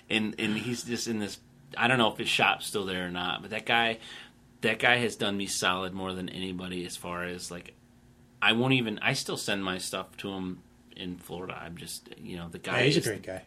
and, 0.09 0.35
and 0.39 0.57
he's 0.57 0.83
just 0.83 1.07
in 1.07 1.19
this. 1.19 1.39
I 1.77 1.87
don't 1.87 1.97
know 1.97 2.11
if 2.11 2.17
his 2.17 2.29
shop's 2.29 2.65
still 2.65 2.85
there 2.85 3.05
or 3.05 3.11
not, 3.11 3.41
but 3.41 3.51
that 3.51 3.65
guy, 3.65 3.99
that 4.61 4.79
guy 4.79 4.97
has 4.97 5.15
done 5.15 5.37
me 5.37 5.45
solid 5.47 5.93
more 5.93 6.13
than 6.13 6.29
anybody 6.29 6.85
as 6.85 6.95
far 6.97 7.23
as 7.23 7.51
like, 7.51 7.73
I 8.41 8.53
won't 8.53 8.73
even. 8.73 8.99
I 8.99 9.13
still 9.13 9.37
send 9.37 9.63
my 9.63 9.77
stuff 9.77 10.15
to 10.17 10.31
him 10.31 10.61
in 10.95 11.17
Florida. 11.17 11.59
I'm 11.59 11.77
just, 11.77 12.09
you 12.17 12.37
know, 12.37 12.47
the 12.49 12.59
guy. 12.59 12.79
Yeah, 12.79 12.85
he's 12.85 12.97
a 12.97 13.01
great 13.01 13.23
guy. 13.23 13.41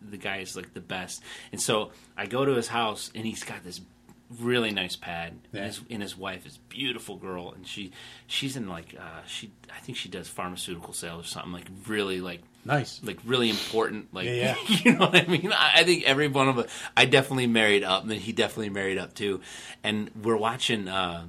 the 0.00 0.16
guy 0.16 0.38
is 0.38 0.56
like 0.56 0.74
the 0.74 0.80
best. 0.80 1.22
And 1.52 1.60
so 1.60 1.90
I 2.16 2.26
go 2.26 2.44
to 2.44 2.52
his 2.52 2.68
house 2.68 3.10
and 3.14 3.24
he's 3.26 3.44
got 3.44 3.64
this 3.64 3.80
really 4.40 4.70
nice 4.70 4.94
pad. 4.96 5.38
Yeah. 5.52 5.60
And, 5.60 5.66
his, 5.68 5.80
and 5.90 6.02
his 6.02 6.16
wife 6.16 6.44
is 6.46 6.58
beautiful 6.68 7.16
girl 7.16 7.52
and 7.52 7.66
she 7.66 7.92
she's 8.26 8.56
in 8.56 8.68
like 8.68 8.94
uh, 8.98 9.22
she 9.26 9.50
I 9.74 9.80
think 9.80 9.96
she 9.96 10.08
does 10.08 10.28
pharmaceutical 10.28 10.92
sales 10.92 11.24
or 11.24 11.28
something 11.28 11.52
like 11.52 11.66
really 11.86 12.20
like 12.20 12.42
Nice. 12.64 13.00
like 13.02 13.18
really 13.24 13.48
important 13.48 14.12
like 14.12 14.26
Yeah, 14.26 14.56
you 14.66 14.92
know 14.92 15.06
what 15.06 15.14
I 15.16 15.26
mean 15.26 15.50
I, 15.52 15.72
I 15.76 15.84
think 15.84 16.04
every 16.04 16.28
one 16.28 16.48
of 16.48 16.58
us 16.58 16.66
I 16.96 17.06
definitely 17.06 17.46
married 17.46 17.82
up 17.84 18.02
and 18.02 18.12
he 18.12 18.32
definitely 18.32 18.68
married 18.70 18.98
up 18.98 19.14
too 19.14 19.40
and 19.82 20.10
we're 20.22 20.36
watching 20.36 20.88
uh 20.88 21.26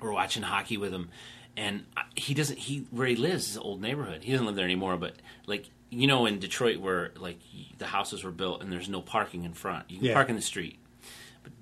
we're 0.00 0.12
watching 0.12 0.42
hockey 0.44 0.76
with 0.76 0.92
him 0.92 1.08
and 1.56 1.84
he 2.14 2.32
doesn't 2.34 2.58
he 2.60 2.86
where 2.92 3.08
he 3.08 3.16
lives 3.16 3.48
is 3.50 3.56
an 3.56 3.62
old 3.62 3.80
neighborhood 3.82 4.22
he 4.22 4.30
doesn't 4.30 4.46
live 4.46 4.54
there 4.54 4.64
anymore 4.64 4.96
but 4.96 5.14
like 5.46 5.68
you 5.90 6.06
know 6.06 6.26
in 6.26 6.38
detroit 6.38 6.76
where 6.78 7.10
like 7.18 7.40
the 7.78 7.86
houses 7.86 8.22
were 8.22 8.30
built 8.30 8.62
and 8.62 8.72
there's 8.72 8.88
no 8.88 9.02
parking 9.02 9.42
in 9.42 9.52
front 9.52 9.90
you 9.90 9.96
can 9.98 10.06
Yeah. 10.06 10.14
park 10.14 10.28
in 10.28 10.36
the 10.36 10.42
street 10.42 10.78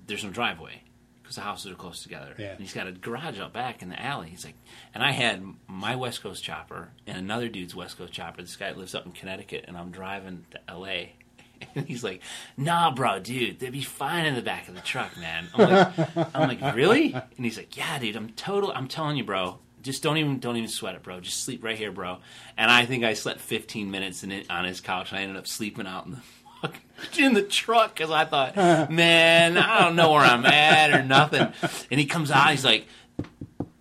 there's 0.09 0.23
no 0.23 0.29
driveway 0.29 0.81
because 1.23 1.35
the 1.35 1.41
houses 1.41 1.71
are 1.71 1.75
close 1.75 2.03
together 2.03 2.33
Yeah. 2.37 2.51
and 2.51 2.59
he's 2.59 2.73
got 2.73 2.87
a 2.87 2.91
garage 2.91 3.39
out 3.39 3.53
back 3.53 3.81
in 3.81 3.89
the 3.89 4.01
alley 4.01 4.29
he's 4.29 4.43
like 4.43 4.55
and 4.93 5.03
i 5.03 5.11
had 5.11 5.43
my 5.67 5.95
west 5.95 6.21
coast 6.23 6.43
chopper 6.43 6.89
and 7.07 7.17
another 7.17 7.47
dude's 7.47 7.75
west 7.75 7.97
coast 7.97 8.11
chopper 8.13 8.41
this 8.41 8.55
guy 8.55 8.71
lives 8.71 8.95
up 8.95 9.05
in 9.05 9.11
connecticut 9.11 9.65
and 9.67 9.77
i'm 9.77 9.91
driving 9.91 10.45
to 10.51 10.75
la 10.75 10.87
and 11.75 11.85
he's 11.87 12.05
like, 12.05 12.21
"Nah, 12.55 12.89
bro, 12.95 13.19
dude, 13.19 13.59
they'd 13.59 13.73
be 13.73 13.81
fine 13.81 14.25
in 14.25 14.33
the 14.33 14.41
back 14.41 14.69
of 14.69 14.75
the 14.75 14.79
truck, 14.81 15.17
man." 15.17 15.45
I'm 15.53 15.69
like, 15.69 16.17
"I'm 16.33 16.47
like, 16.47 16.73
really?" 16.73 17.11
And 17.13 17.45
he's 17.45 17.57
like, 17.57 17.75
"Yeah, 17.75 17.99
dude, 17.99 18.15
I'm 18.15 18.29
total. 18.29 18.71
I'm 18.73 18.87
telling 18.87 19.17
you, 19.17 19.25
bro. 19.25 19.59
Just 19.83 20.01
don't 20.01 20.15
even 20.15 20.39
don't 20.39 20.55
even 20.55 20.69
sweat 20.69 20.95
it, 20.95 21.03
bro. 21.03 21.19
Just 21.19 21.43
sleep 21.43 21.61
right 21.61 21.77
here, 21.77 21.91
bro." 21.91 22.19
And 22.57 22.71
I 22.71 22.85
think 22.85 23.03
I 23.03 23.13
slept 23.13 23.41
15 23.41 23.91
minutes 23.91 24.23
in 24.23 24.31
it 24.31 24.49
on 24.49 24.63
his 24.63 24.79
couch. 24.79 25.11
And 25.11 25.19
I 25.19 25.23
ended 25.23 25.35
up 25.35 25.47
sleeping 25.47 25.85
out 25.85 26.05
in 26.05 26.11
the 26.13 26.21
fucking 26.61 26.81
in 27.17 27.33
the 27.33 27.43
truck 27.43 27.95
because 27.95 28.11
I 28.11 28.25
thought, 28.25 28.55
man, 28.55 29.57
I 29.57 29.81
don't 29.81 29.95
know 29.95 30.11
where 30.11 30.21
I'm 30.21 30.45
at 30.45 30.91
or 30.91 31.03
nothing. 31.03 31.47
And 31.89 31.99
he 31.99 32.05
comes 32.05 32.31
out, 32.31 32.51
he's 32.51 32.65
like, 32.65 32.85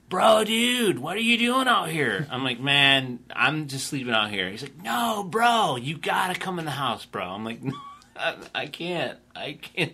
bro, 0.09 0.45
dude, 0.45 0.99
what 0.99 1.16
are 1.16 1.20
you 1.20 1.39
doing 1.39 1.68
out 1.68 1.91
here? 1.91 2.26
I'm 2.31 2.45
like, 2.45 2.61
man, 2.61 3.20
I'm 3.35 3.68
just 3.68 3.87
sleeping 3.89 4.14
out 4.14 4.31
here. 4.31 4.49
He's 4.49 4.62
like, 4.62 4.83
no, 4.83 5.24
bro, 5.24 5.76
you 5.76 5.99
gotta 5.99 6.39
come 6.39 6.59
in 6.59 6.64
the 6.64 6.70
house, 6.70 7.05
bro. 7.05 7.24
I'm 7.24 7.45
like, 7.45 7.62
no, 7.62 7.74
I, 8.16 8.37
I 8.55 8.66
can't, 8.66 9.18
I 9.35 9.59
can't. 9.61 9.93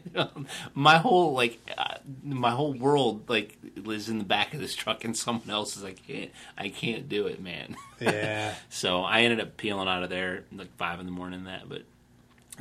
my 0.74 0.98
whole 0.98 1.32
like, 1.32 1.58
uh, 1.76 1.96
my 2.22 2.50
whole 2.50 2.72
world 2.72 3.28
like 3.28 3.58
lives 3.76 4.08
in 4.08 4.18
the 4.18 4.24
back 4.24 4.54
of 4.54 4.60
this 4.60 4.74
truck, 4.74 5.04
and 5.04 5.16
someone 5.16 5.50
else 5.50 5.76
is 5.76 5.82
like, 5.82 6.00
I 6.08 6.12
can't, 6.12 6.30
I 6.56 6.68
can't 6.68 7.08
do 7.08 7.26
it, 7.26 7.40
man. 7.40 7.76
Yeah. 8.00 8.54
So 8.70 9.02
I 9.02 9.22
ended 9.22 9.40
up 9.40 9.56
peeling 9.56 9.88
out 9.88 10.02
of 10.02 10.10
there 10.10 10.44
like 10.52 10.74
five 10.76 11.00
in 11.00 11.06
the 11.06 11.12
morning. 11.12 11.44
That, 11.44 11.68
but 11.68 11.82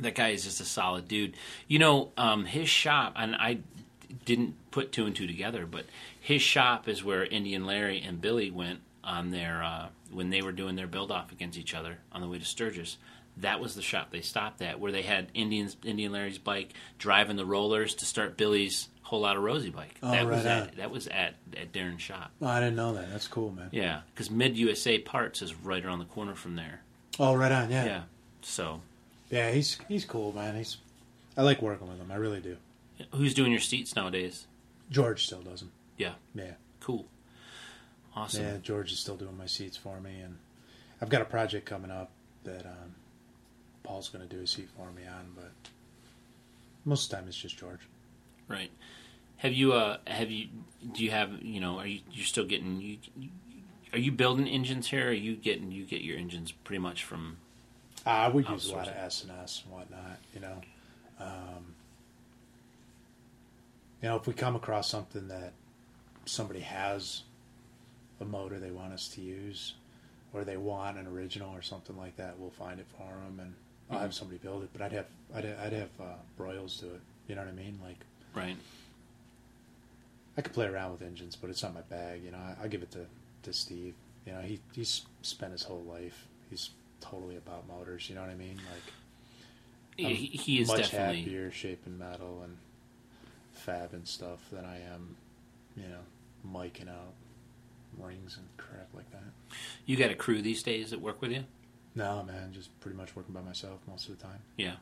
that 0.00 0.14
guy 0.14 0.30
is 0.30 0.44
just 0.44 0.60
a 0.60 0.64
solid 0.64 1.08
dude. 1.08 1.36
You 1.68 1.78
know, 1.78 2.10
um, 2.16 2.44
his 2.44 2.68
shop, 2.68 3.14
and 3.16 3.34
I 3.36 3.58
didn't 4.24 4.54
put 4.70 4.92
two 4.92 5.06
and 5.06 5.14
two 5.14 5.26
together, 5.26 5.66
but 5.66 5.86
his 6.20 6.42
shop 6.42 6.88
is 6.88 7.04
where 7.04 7.24
Indian 7.24 7.66
Larry 7.66 8.00
and 8.00 8.20
Billy 8.20 8.50
went 8.50 8.80
on 9.02 9.30
their 9.30 9.62
uh, 9.62 9.88
when 10.12 10.30
they 10.30 10.42
were 10.42 10.52
doing 10.52 10.76
their 10.76 10.86
build 10.86 11.10
off 11.10 11.32
against 11.32 11.58
each 11.58 11.74
other 11.74 11.98
on 12.12 12.20
the 12.20 12.28
way 12.28 12.38
to 12.38 12.44
Sturgis. 12.44 12.96
That 13.38 13.58
was 13.60 13.74
the 13.74 13.82
shop 13.82 14.10
they 14.12 14.20
stopped 14.20 14.62
at, 14.62 14.78
where 14.78 14.92
they 14.92 15.02
had 15.02 15.26
Indians 15.34 15.76
Indian 15.84 16.12
Larry's 16.12 16.38
bike 16.38 16.72
driving 16.98 17.36
the 17.36 17.44
rollers 17.44 17.94
to 17.96 18.04
start 18.06 18.36
Billy's 18.36 18.88
whole 19.02 19.20
lot 19.20 19.36
of 19.36 19.42
Rosie 19.42 19.70
bike. 19.70 19.96
Oh, 20.02 20.10
that 20.10 20.26
was 20.26 20.36
right 20.36 20.46
at 20.46 20.62
on. 20.62 20.70
that 20.76 20.90
was 20.90 21.06
at 21.08 21.34
at 21.56 21.72
Darren's 21.72 22.00
shop. 22.02 22.30
Oh, 22.40 22.46
I 22.46 22.60
didn't 22.60 22.76
know 22.76 22.94
that. 22.94 23.10
That's 23.10 23.26
cool, 23.28 23.50
man. 23.50 23.68
Yeah, 23.72 24.00
because 24.14 24.30
Mid 24.30 24.56
USA 24.56 24.98
Parts 24.98 25.42
is 25.42 25.54
right 25.54 25.84
around 25.84 25.98
the 25.98 26.04
corner 26.06 26.34
from 26.34 26.56
there. 26.56 26.80
Oh, 27.18 27.34
right 27.34 27.52
on. 27.52 27.70
Yeah. 27.70 27.84
Yeah. 27.84 28.02
So, 28.42 28.80
Yeah, 29.34 29.50
he's 29.50 29.78
he's 29.88 30.04
cool, 30.04 30.32
man. 30.32 30.54
He's 30.54 30.76
I 31.36 31.42
like 31.42 31.60
working 31.60 31.88
with 31.88 31.98
him. 31.98 32.12
I 32.12 32.14
really 32.14 32.40
do. 32.40 32.56
who's 33.12 33.34
doing 33.34 33.50
your 33.50 33.60
seats 33.60 33.96
nowadays? 33.96 34.46
George 34.90 35.26
still 35.26 35.40
does 35.40 35.58
them. 35.58 35.72
Yeah. 35.98 36.12
Yeah. 36.36 36.52
Cool. 36.78 37.06
Awesome. 38.14 38.44
Yeah, 38.44 38.56
George 38.62 38.92
is 38.92 39.00
still 39.00 39.16
doing 39.16 39.36
my 39.36 39.46
seats 39.46 39.76
for 39.76 40.00
me, 40.00 40.20
and 40.20 40.36
I've 41.02 41.08
got 41.08 41.20
a 41.20 41.24
project 41.24 41.66
coming 41.66 41.90
up 41.90 42.10
that 42.44 42.64
um, 42.64 42.94
Paul's 43.82 44.08
going 44.08 44.26
to 44.28 44.32
do 44.32 44.40
a 44.40 44.46
seat 44.46 44.68
for 44.76 44.92
me 44.92 45.02
on, 45.04 45.32
but 45.34 45.50
most 46.84 47.06
of 47.06 47.10
the 47.10 47.16
time 47.16 47.24
it's 47.26 47.36
just 47.36 47.58
George. 47.58 47.80
Right. 48.46 48.70
Have 49.38 49.52
you? 49.52 49.72
Uh. 49.72 49.96
Have 50.06 50.30
you? 50.30 50.46
Do 50.94 51.02
you 51.02 51.10
have? 51.10 51.42
You 51.42 51.58
know? 51.58 51.78
Are 51.78 51.88
you? 51.88 52.02
You're 52.12 52.24
still 52.26 52.44
getting? 52.46 52.80
You, 52.80 52.98
you- 53.18 53.30
are 53.92 53.98
you 53.98 54.12
building 54.12 54.46
engines 54.48 54.88
here? 54.88 55.06
Or 55.06 55.10
are 55.10 55.12
you 55.12 55.34
getting? 55.34 55.72
You 55.72 55.84
get 55.84 56.02
your 56.02 56.16
engines 56.18 56.52
pretty 56.52 56.78
much 56.80 57.02
from. 57.02 57.38
Uh, 58.06 58.30
we 58.32 58.44
use 58.44 58.70
a 58.70 58.74
lot 58.74 58.86
of 58.88 58.94
Outsourcing. 58.94 59.04
S 59.04 59.22
and 59.22 59.32
S 59.42 59.62
and 59.64 59.74
whatnot, 59.74 60.18
you 60.34 60.40
know. 60.40 60.60
Um, 61.18 61.74
you 64.02 64.08
know, 64.08 64.16
if 64.16 64.26
we 64.26 64.34
come 64.34 64.56
across 64.56 64.90
something 64.90 65.28
that 65.28 65.52
somebody 66.26 66.60
has 66.60 67.22
a 68.20 68.24
motor 68.24 68.58
they 68.58 68.70
want 68.70 68.92
us 68.92 69.08
to 69.08 69.20
use, 69.22 69.74
or 70.32 70.44
they 70.44 70.56
want 70.56 70.98
an 70.98 71.06
original 71.06 71.54
or 71.54 71.62
something 71.62 71.96
like 71.96 72.16
that, 72.16 72.38
we'll 72.38 72.50
find 72.50 72.78
it 72.80 72.86
for 72.98 73.06
them, 73.08 73.40
and 73.40 73.54
I'll 73.90 74.00
have 74.00 74.14
somebody 74.14 74.38
build 74.38 74.62
it. 74.64 74.70
But 74.72 74.82
I'd 74.82 74.92
have 74.92 75.06
I'd, 75.34 75.46
I'd 75.46 75.72
have 75.72 75.90
uh, 76.00 76.04
broils 76.36 76.78
do 76.80 76.86
it. 76.88 77.00
You 77.28 77.36
know 77.36 77.42
what 77.42 77.50
I 77.50 77.54
mean? 77.54 77.78
Like 77.82 77.98
Right. 78.34 78.56
I 80.36 80.42
could 80.42 80.52
play 80.52 80.66
around 80.66 80.92
with 80.92 81.02
engines, 81.02 81.36
but 81.36 81.48
it's 81.48 81.62
not 81.62 81.74
my 81.74 81.82
bag. 81.82 82.22
You 82.24 82.32
know, 82.32 82.38
I, 82.38 82.64
I 82.64 82.68
give 82.68 82.82
it 82.82 82.90
to, 82.92 83.06
to 83.44 83.52
Steve. 83.52 83.94
You 84.26 84.32
know, 84.32 84.40
he 84.40 84.60
he's 84.74 85.02
spent 85.22 85.52
his 85.52 85.62
whole 85.62 85.84
life. 85.84 86.26
He's 86.50 86.70
totally 87.00 87.36
about 87.36 87.66
motors. 87.68 88.08
You 88.08 88.14
know 88.14 88.22
what 88.22 88.30
I 88.30 88.34
mean? 88.34 88.56
Like 88.56 90.06
I'm 90.06 90.14
he, 90.14 90.26
he 90.26 90.60
is 90.60 90.68
much 90.68 90.90
definitely. 90.90 91.22
happier 91.22 91.50
shaping 91.50 91.98
metal 91.98 92.40
and 92.44 92.56
fab 93.52 93.92
and 93.92 94.06
stuff 94.06 94.40
than 94.50 94.64
I 94.64 94.80
am, 94.92 95.16
you 95.76 95.84
know, 95.84 96.00
miking 96.46 96.88
out 96.88 97.14
rings 97.98 98.36
and 98.36 98.46
crap 98.56 98.88
like 98.94 99.10
that. 99.12 99.22
You 99.86 99.96
got 99.96 100.10
a 100.10 100.14
crew 100.14 100.42
these 100.42 100.62
days 100.62 100.90
that 100.90 101.00
work 101.00 101.22
with 101.22 101.30
you? 101.30 101.44
No, 101.94 102.24
man, 102.24 102.52
just 102.52 102.78
pretty 102.80 102.96
much 102.96 103.14
working 103.14 103.34
by 103.34 103.40
myself 103.40 103.78
most 103.86 104.08
of 104.08 104.18
the 104.18 104.24
time. 104.24 104.40
Yeah. 104.56 104.74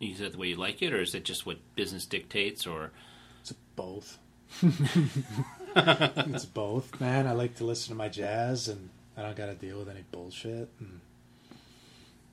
Is 0.00 0.20
that 0.20 0.32
the 0.32 0.38
way 0.38 0.48
you 0.48 0.56
like 0.56 0.80
it, 0.80 0.92
or 0.92 1.00
is 1.00 1.14
it 1.14 1.24
just 1.24 1.44
what 1.44 1.58
business 1.74 2.06
dictates, 2.06 2.66
or 2.66 2.92
It's 3.40 3.52
both. 3.76 4.18
it's 4.62 6.46
both, 6.46 7.00
man. 7.00 7.26
I 7.26 7.32
like 7.32 7.56
to 7.56 7.64
listen 7.64 7.92
to 7.92 7.98
my 7.98 8.08
jazz, 8.08 8.68
and 8.68 8.88
I 9.16 9.22
don't 9.22 9.36
got 9.36 9.46
to 9.46 9.54
deal 9.54 9.78
with 9.78 9.88
any 9.88 10.04
bullshit. 10.10 10.68
And 10.78 11.00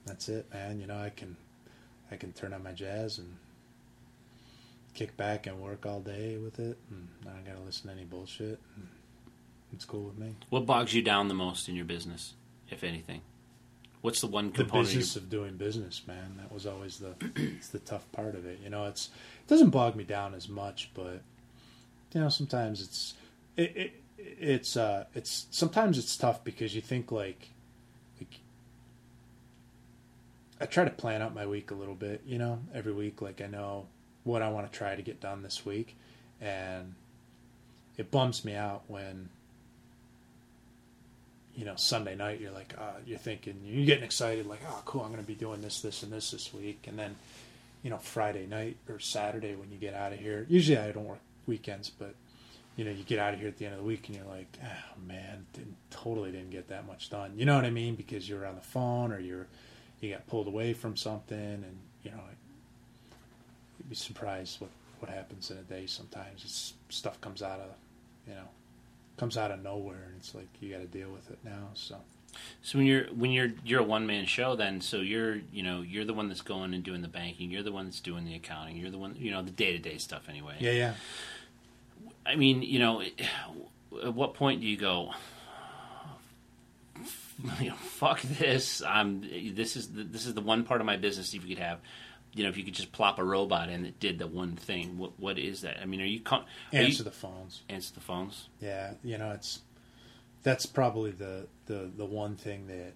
that's 0.06 0.30
it, 0.30 0.45
man. 0.53 0.80
You 0.80 0.88
know, 0.88 0.97
I 0.97 1.10
can, 1.10 1.36
I 2.12 2.16
can 2.16 2.32
turn 2.34 2.53
on 2.53 2.64
my 2.64 2.72
jazz 2.72 3.18
and 3.18 3.36
kick 4.93 5.16
back 5.18 5.47
and 5.47 5.60
work 5.62 5.86
all 5.86 5.99
day 5.99 6.38
with 6.38 6.60
it, 6.60 6.78
and 6.89 7.08
I 7.28 7.32
don't 7.32 7.45
got 7.45 7.56
to 7.56 7.62
listen 7.66 7.88
to 7.89 7.93
any 7.95 8.06
bullshit. 8.06 8.60
It's 9.74 9.84
cool 9.86 10.03
with 10.03 10.18
me. 10.18 10.36
what 10.49 10.66
bogs 10.66 10.93
you 10.93 11.01
down 11.01 11.28
the 11.28 11.34
most 11.34 11.68
in 11.68 11.76
your 11.76 11.86
business, 11.86 12.34
if 12.70 12.84
anything? 12.84 13.22
What's 14.01 14.22
the 14.22 14.28
one 14.28 14.51
the 14.51 14.60
component? 14.60 14.89
you- 14.89 14.99
business 14.99 15.16
of 15.16 15.30
doing 15.30 15.58
business, 15.58 16.01
man. 16.08 16.36
That 16.38 16.51
was 16.51 16.66
always 16.66 16.99
the 16.99 17.16
it's 17.36 17.70
the 17.70 17.80
tough 17.80 18.10
part 18.12 18.36
of 18.36 18.45
it. 18.45 18.60
You 18.64 18.70
know, 18.70 18.86
it's 18.86 19.10
it 19.41 19.49
doesn't 19.49 19.72
bog 19.72 19.95
me 19.95 20.03
down 20.03 20.34
as 20.36 20.47
much, 20.47 20.91
but 20.93 21.22
you 22.14 22.22
know, 22.22 22.30
sometimes 22.30 22.82
it's 22.82 23.16
it, 23.58 23.76
it 23.76 24.01
it's 24.18 24.78
uh 24.78 25.06
it's 25.16 25.47
sometimes 25.49 25.97
it's 25.97 26.16
tough 26.16 26.43
because 26.43 26.74
you 26.76 26.82
think 26.82 27.12
like 27.12 27.49
I 30.60 30.66
try 30.66 30.86
to 30.86 30.91
plan 30.91 31.22
out 31.22 31.36
my 31.36 31.45
week 31.45 31.72
a 31.72 31.76
little 31.76 31.95
bit, 31.95 32.22
you 32.26 32.38
know, 32.38 32.60
every 32.74 32.93
week 32.93 33.22
like 33.22 33.41
I 33.41 33.47
know 33.47 33.88
what 34.24 34.41
I 34.41 34.49
want 34.49 34.72
to 34.72 34.78
try 34.78 34.95
to 34.95 35.01
get 35.01 35.20
done 35.20 35.43
this 35.43 35.66
week 35.66 35.95
and 36.41 36.93
it 37.97 38.12
bums 38.12 38.43
me 38.43 38.56
out 38.56 38.84
when 38.88 39.30
you 41.56 41.64
know 41.64 41.76
Sunday 41.76 42.16
night 42.16 42.41
you're 42.41 42.51
like 42.51 42.74
uh, 42.78 42.99
you're 43.06 43.18
thinking 43.18 43.62
you're 43.64 43.86
getting 43.86 44.03
excited 44.03 44.45
like 44.45 44.60
oh 44.68 44.82
cool 44.86 45.01
I'm 45.01 45.12
going 45.12 45.22
to 45.22 45.28
be 45.28 45.36
doing 45.36 45.62
this 45.62 45.82
this 45.82 46.03
and 46.03 46.12
this 46.12 46.32
this 46.32 46.53
week 46.53 46.86
and 46.88 46.99
then 46.99 47.16
you 47.84 47.89
know 47.89 47.97
Friday 47.97 48.45
night 48.45 48.78
or 48.89 48.99
Saturday 48.99 49.56
when 49.56 49.72
you 49.72 49.78
get 49.78 49.93
out 49.93 50.12
of 50.12 50.20
here 50.20 50.45
usually 50.49 50.78
I 50.78 50.91
don't 50.91 51.06
work 51.06 51.20
weekends 51.47 51.89
but 51.89 52.16
you 52.76 52.84
know 52.84 52.91
you 52.91 53.03
get 53.03 53.20
out 53.20 53.34
of 53.34 53.39
here 53.39 53.47
at 53.47 53.58
the 53.58 53.66
end 53.66 53.76
of 53.76 53.80
the 53.80 53.86
week 53.86 54.08
and 54.08 54.18
you're 54.18 54.26
like 54.26 54.58
oh 54.62 55.08
man 55.08 55.45
didn't 55.53 55.78
totally 55.91 56.32
didn't 56.32 56.49
get 56.49 56.68
that 56.68 56.86
much 56.86 57.10
done 57.10 57.32
you 57.38 57.45
know 57.45 57.56
what 57.56 57.66
I 57.66 57.70
mean 57.70 57.95
because 57.95 58.28
you're 58.28 58.45
on 58.45 58.56
the 58.56 58.62
phone 58.62 59.14
or 59.14 59.20
you're 59.20 59.47
you 60.02 60.12
got 60.12 60.26
pulled 60.28 60.48
away 60.48 60.74
from 60.74 60.96
something 60.96 61.38
and 61.38 61.78
you 62.04 62.12
know 62.12 62.20
you'd 63.80 63.89
be 63.89 63.96
surprised 63.96 64.62
what 64.62 64.70
what 65.00 65.10
happens 65.12 65.52
in 65.52 65.58
a 65.58 65.62
day 65.62 65.86
sometimes 65.86 66.43
it's 66.43 66.74
stuff 66.89 67.20
comes 67.22 67.41
out 67.41 67.60
of 67.60 67.70
you 68.28 68.34
know 68.34 68.48
comes 69.18 69.38
out 69.38 69.52
of 69.52 69.62
nowhere 69.64 70.04
and 70.08 70.16
it's 70.18 70.34
like 70.36 70.48
you 70.60 70.72
got 70.72 70.80
to 70.80 70.88
deal 70.88 71.10
with 71.10 71.30
it 71.32 71.38
now 71.43 71.70
so 71.74 71.98
So 72.62 72.78
when 72.78 72.88
you're 72.88 73.06
when 73.16 73.32
you're 73.32 73.52
you're 73.64 73.80
a 73.80 73.84
one 73.84 74.06
man 74.06 74.26
show, 74.26 74.58
then 74.58 74.82
so 74.82 74.98
you're 74.98 75.38
you 75.54 75.64
know 75.64 75.82
you're 75.82 76.04
the 76.04 76.14
one 76.14 76.28
that's 76.28 76.41
going 76.41 76.74
and 76.74 76.84
doing 76.84 77.02
the 77.02 77.08
banking. 77.08 77.50
You're 77.50 77.64
the 77.64 77.72
one 77.72 77.86
that's 77.86 78.02
doing 78.02 78.26
the 78.26 78.36
accounting. 78.36 78.76
You're 78.76 78.91
the 78.91 78.98
one 78.98 79.16
you 79.18 79.32
know 79.32 79.41
the 79.41 79.52
day 79.52 79.72
to 79.72 79.80
day 79.80 79.98
stuff 79.98 80.28
anyway. 80.28 80.56
yeah 80.60 80.72
yeah 80.72 80.93
I 82.26 82.36
mean, 82.36 82.62
you 82.64 82.80
know, 82.80 83.04
at 84.04 84.14
what 84.14 84.34
point 84.34 84.62
do 84.62 84.68
you 84.68 84.78
go? 84.78 85.12
You 87.60 87.70
know, 87.70 87.76
fuck 87.76 88.22
this. 88.22 88.82
I'm. 88.82 89.22
This 89.54 89.76
is 89.76 89.90
the, 89.90 90.04
this 90.04 90.26
is 90.26 90.34
the 90.34 90.42
one 90.42 90.64
part 90.64 90.80
of 90.80 90.88
my 90.88 90.96
business. 90.98 91.34
If 91.34 91.44
you 91.44 91.56
could 91.56 91.64
have, 91.64 91.80
you 92.34 92.44
know, 92.44 92.50
if 92.50 92.58
you 92.58 92.64
could 92.64 92.74
just 92.74 92.92
plop 92.94 93.20
a 93.20 93.24
robot 93.24 93.70
in 93.70 93.84
that 93.84 94.00
did 94.00 94.20
the 94.20 94.28
one 94.28 94.56
thing. 94.56 94.98
What 94.98 95.20
what 95.20 95.38
is 95.38 95.62
that? 95.62 95.82
I 95.82 95.86
mean, 95.86 96.02
are 96.02 96.06
you 96.06 96.22
com- 96.22 96.46
are 96.74 96.80
answer 96.80 97.00
you, 97.00 97.04
the 97.04 97.12
phones 97.12 97.62
answer 97.68 97.94
the 97.94 98.00
phones? 98.00 98.48
yeah 98.62 98.94
you 99.04 99.18
know 99.18 99.32
it's 99.32 99.62
that's 100.44 100.66
probably 100.66 101.12
the 101.12 101.48
the 101.66 101.90
the 101.98 102.06
one 102.06 102.36
thing 102.36 102.68
that 102.68 102.94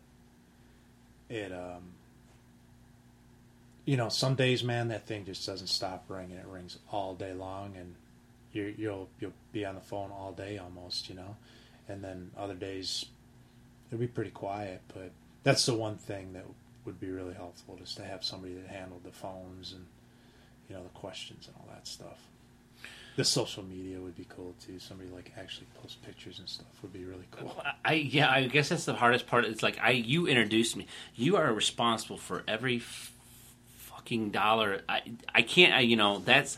it 1.30 1.52
um 1.52 1.82
you 3.86 3.98
know 3.98 4.08
some 4.10 4.36
days 4.36 4.64
man 4.64 4.88
that 4.90 5.08
thing 5.08 5.26
just 5.26 5.46
doesn't 5.46 5.68
stop 5.68 6.06
ringing 6.08 6.38
it 6.38 6.46
rings 6.46 6.78
all 6.92 7.16
day 7.16 7.34
long 7.34 7.76
and 7.76 7.96
you 8.54 8.74
you'll 8.78 9.10
you'll 9.20 9.34
be 9.52 9.66
on 9.66 9.76
the 9.76 9.82
phone 9.82 10.12
all 10.12 10.32
day 10.32 10.58
almost 10.58 11.10
you 11.10 11.16
know 11.16 11.36
and 11.88 12.04
then 12.04 12.30
other 12.38 12.54
days 12.54 13.06
it'll 13.90 14.00
be 14.00 14.08
pretty 14.08 14.32
quiet 14.32 14.82
but 14.94 15.12
that's 15.44 15.66
the 15.66 15.74
one 15.74 15.98
thing 15.98 16.34
that 16.34 16.46
would 16.86 17.00
be 17.00 17.10
really 17.10 17.34
helpful 17.34 17.76
just 17.78 17.98
to 17.98 18.04
have 18.04 18.24
somebody 18.24 18.54
that 18.54 18.68
handled 18.68 19.04
the 19.04 19.12
phones 19.12 19.74
and 19.74 19.86
you 20.70 20.76
know 20.76 20.84
the 20.84 20.90
questions 20.90 21.48
and 21.48 21.56
all 21.58 21.68
that 21.74 21.88
stuff 21.88 22.28
the 23.16 23.24
social 23.26 23.64
media 23.64 24.00
would 24.00 24.16
be 24.16 24.26
cool 24.30 24.54
too 24.66 24.80
somebody 24.80 25.10
like 25.10 25.32
actually 25.38 25.68
post 25.82 26.02
pictures 26.04 26.40
and 26.40 26.48
stuff 26.48 26.68
would 26.82 26.94
be 26.94 27.04
really 27.04 27.28
cool 27.32 27.54
I 27.84 27.94
yeah, 27.94 28.30
I 28.30 28.48
guess 28.48 28.70
that's 28.70 28.86
the 28.86 28.94
hardest 28.94 29.26
part. 29.26 29.46
It's 29.46 29.64
like 29.64 29.80
I 29.82 29.92
you 29.92 30.28
introduced 30.28 30.76
me. 30.76 30.86
You 31.16 31.38
are 31.38 31.52
responsible 31.52 32.18
for 32.18 32.44
every 32.48 32.78
f- 32.78 33.12
fucking 33.78 34.30
dollar. 34.30 34.82
I 34.88 35.02
I 35.34 35.42
can't. 35.42 35.74
I, 35.74 35.80
you 35.80 35.96
know 35.96 36.20
that's. 36.20 36.58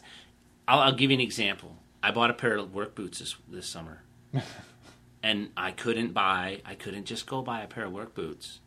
I'll, 0.67 0.79
I'll 0.79 0.91
give 0.93 1.09
you 1.11 1.15
an 1.15 1.21
example. 1.21 1.77
I 2.03 2.11
bought 2.11 2.31
a 2.31 2.33
pair 2.33 2.57
of 2.57 2.73
work 2.73 2.95
boots 2.95 3.19
this 3.19 3.35
this 3.47 3.65
summer, 3.67 4.01
and 5.23 5.49
I 5.55 5.71
couldn't 5.71 6.13
buy. 6.13 6.61
I 6.65 6.75
couldn't 6.75 7.05
just 7.05 7.25
go 7.27 7.41
buy 7.41 7.61
a 7.61 7.67
pair 7.67 7.85
of 7.85 7.91
work 7.91 8.13
boots. 8.13 8.59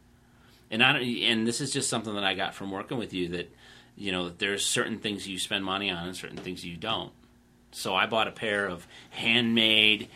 And 0.70 0.82
I 0.82 0.92
don't, 0.92 1.02
and 1.02 1.46
this 1.46 1.60
is 1.60 1.72
just 1.72 1.88
something 1.88 2.14
that 2.14 2.24
I 2.24 2.34
got 2.34 2.54
from 2.54 2.70
working 2.70 2.98
with 2.98 3.12
you 3.12 3.28
that 3.28 3.52
you 3.96 4.12
know 4.12 4.28
there's 4.28 4.64
certain 4.64 4.98
things 4.98 5.28
you 5.28 5.38
spend 5.38 5.64
money 5.64 5.90
on 5.90 6.06
and 6.08 6.16
certain 6.16 6.36
things 6.36 6.64
you 6.64 6.76
don't. 6.76 7.12
So 7.72 7.94
I 7.94 8.06
bought 8.06 8.28
a 8.28 8.32
pair 8.32 8.66
of 8.66 8.86
handmade 9.10 10.08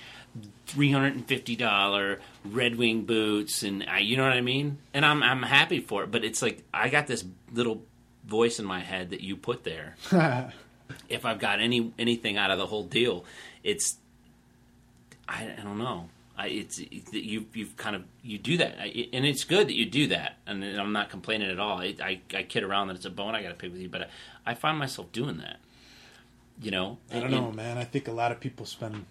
three 0.67 0.93
hundred 0.93 1.15
and 1.15 1.27
fifty 1.27 1.57
dollar 1.57 2.21
Red 2.45 2.77
Wing 2.77 3.03
boots, 3.03 3.63
and 3.63 3.85
I, 3.89 3.99
you 3.99 4.17
know 4.17 4.25
what 4.25 4.33
I 4.33 4.41
mean. 4.41 4.79
And 4.95 5.05
I'm 5.05 5.23
I'm 5.23 5.43
happy 5.43 5.81
for 5.81 6.05
it, 6.05 6.11
but 6.11 6.25
it's 6.25 6.43
like 6.43 6.63
I 6.73 6.89
got 6.89 7.07
this 7.07 7.25
little 7.53 7.83
voice 8.25 8.59
in 8.59 8.65
my 8.65 8.81
head 8.81 9.11
that 9.11 9.21
you 9.21 9.37
put 9.37 9.65
there. 9.65 9.97
if 11.09 11.25
I've 11.25 11.39
got 11.39 11.61
any 11.61 11.93
anything 11.99 12.37
out 12.37 12.51
of 12.51 12.59
the 12.59 12.67
whole 12.67 12.85
deal, 12.85 13.25
it's 13.63 13.97
I, 15.29 15.55
I 15.59 15.63
don't 15.63 15.79
know. 15.79 16.09
I, 16.39 16.47
it's 16.47 16.79
it, 16.79 17.13
you 17.13 17.47
you've 17.53 17.77
kind 17.77 17.97
of 17.97 18.05
you 18.23 18.39
do 18.39 18.57
that, 18.59 18.77
I, 18.81 19.09
and 19.13 19.27
it's 19.27 19.43
good 19.43 19.67
that 19.67 19.75
you 19.75 19.87
do 19.87 20.07
that. 20.09 20.37
And 20.47 20.65
I'm 20.65 20.93
not 20.93 21.11
complaining 21.11 21.51
at 21.51 21.59
all. 21.59 21.79
I, 21.79 21.97
I, 22.01 22.21
I 22.33 22.43
kid 22.45 22.63
around 22.63 22.89
that 22.89 22.97
it's 22.97 23.05
a 23.05 23.11
bone 23.11 23.35
I 23.35 23.43
got 23.43 23.49
to 23.49 23.55
pick 23.55 23.73
with 23.73 23.81
you, 23.81 23.89
but 23.89 24.03
I, 24.03 24.07
I 24.53 24.55
find 24.55 24.79
myself 24.79 25.11
doing 25.11 25.39
that. 25.39 25.59
You 26.63 26.71
know, 26.71 26.99
I 27.13 27.19
don't 27.19 27.33
know, 27.33 27.51
man. 27.51 27.77
I 27.77 27.85
think 27.85 28.07
a 28.07 28.13
lot 28.13 28.31
of 28.31 28.39
people 28.39 28.67
spend. 28.67 29.05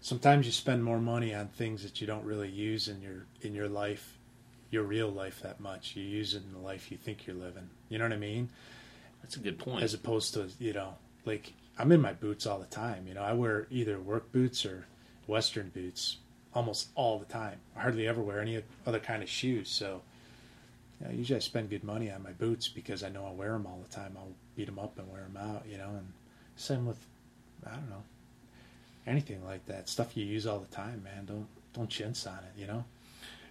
Sometimes 0.00 0.46
you 0.46 0.52
spend 0.52 0.82
more 0.82 0.98
money 0.98 1.34
on 1.34 1.48
things 1.48 1.82
that 1.82 2.00
you 2.00 2.06
don't 2.06 2.24
really 2.24 2.48
use 2.48 2.88
in 2.88 3.02
your 3.02 3.26
in 3.42 3.54
your 3.54 3.68
life, 3.68 4.16
your 4.70 4.84
real 4.84 5.10
life 5.10 5.42
that 5.42 5.60
much. 5.60 5.96
You 5.96 6.02
use 6.02 6.34
it 6.34 6.42
in 6.44 6.52
the 6.52 6.66
life 6.66 6.90
you 6.90 6.96
think 6.96 7.26
you're 7.26 7.36
living. 7.36 7.68
You 7.90 7.98
know 7.98 8.04
what 8.06 8.14
I 8.14 8.18
mean? 8.18 8.48
That's 9.22 9.36
a 9.36 9.40
good 9.40 9.58
point. 9.58 9.82
As 9.82 9.92
opposed 9.92 10.32
to 10.34 10.48
you 10.58 10.72
know, 10.72 10.94
like 11.26 11.52
I'm 11.78 11.92
in 11.92 12.00
my 12.00 12.14
boots 12.14 12.46
all 12.46 12.58
the 12.58 12.64
time. 12.64 13.06
You 13.06 13.14
know, 13.14 13.22
I 13.22 13.34
wear 13.34 13.66
either 13.70 14.00
work 14.00 14.32
boots 14.32 14.64
or 14.64 14.86
Western 15.26 15.68
boots 15.68 16.16
almost 16.54 16.88
all 16.94 17.18
the 17.18 17.26
time. 17.26 17.58
I 17.76 17.80
hardly 17.80 18.06
ever 18.08 18.20
wear 18.20 18.40
any 18.40 18.62
other 18.86 19.00
kind 19.00 19.22
of 19.22 19.28
shoes. 19.28 19.68
So, 19.68 20.02
you 21.00 21.06
know, 21.06 21.12
usually 21.12 21.36
I 21.36 21.40
spend 21.40 21.70
good 21.70 21.84
money 21.84 22.10
on 22.10 22.22
my 22.22 22.32
boots 22.32 22.68
because 22.68 23.02
I 23.02 23.08
know 23.08 23.24
I'll 23.24 23.34
wear 23.34 23.52
them 23.52 23.66
all 23.66 23.82
the 23.86 23.94
time. 23.94 24.16
I'll 24.16 24.32
beat 24.56 24.66
them 24.66 24.78
up 24.78 24.98
and 24.98 25.10
wear 25.10 25.22
them 25.22 25.36
out. 25.36 25.64
You 25.70 25.78
know, 25.78 25.90
and 25.90 26.12
same 26.56 26.86
with 26.86 26.98
I 27.66 27.70
don't 27.70 27.90
know 27.90 28.02
anything 29.06 29.44
like 29.44 29.66
that 29.66 29.88
stuff 29.88 30.16
you 30.16 30.24
use 30.24 30.46
all 30.46 30.58
the 30.58 30.74
time, 30.74 31.02
man. 31.02 31.26
Don't 31.26 31.46
don't 31.72 31.90
chintz 31.90 32.26
on 32.26 32.38
it. 32.38 32.60
You 32.60 32.66
know, 32.66 32.84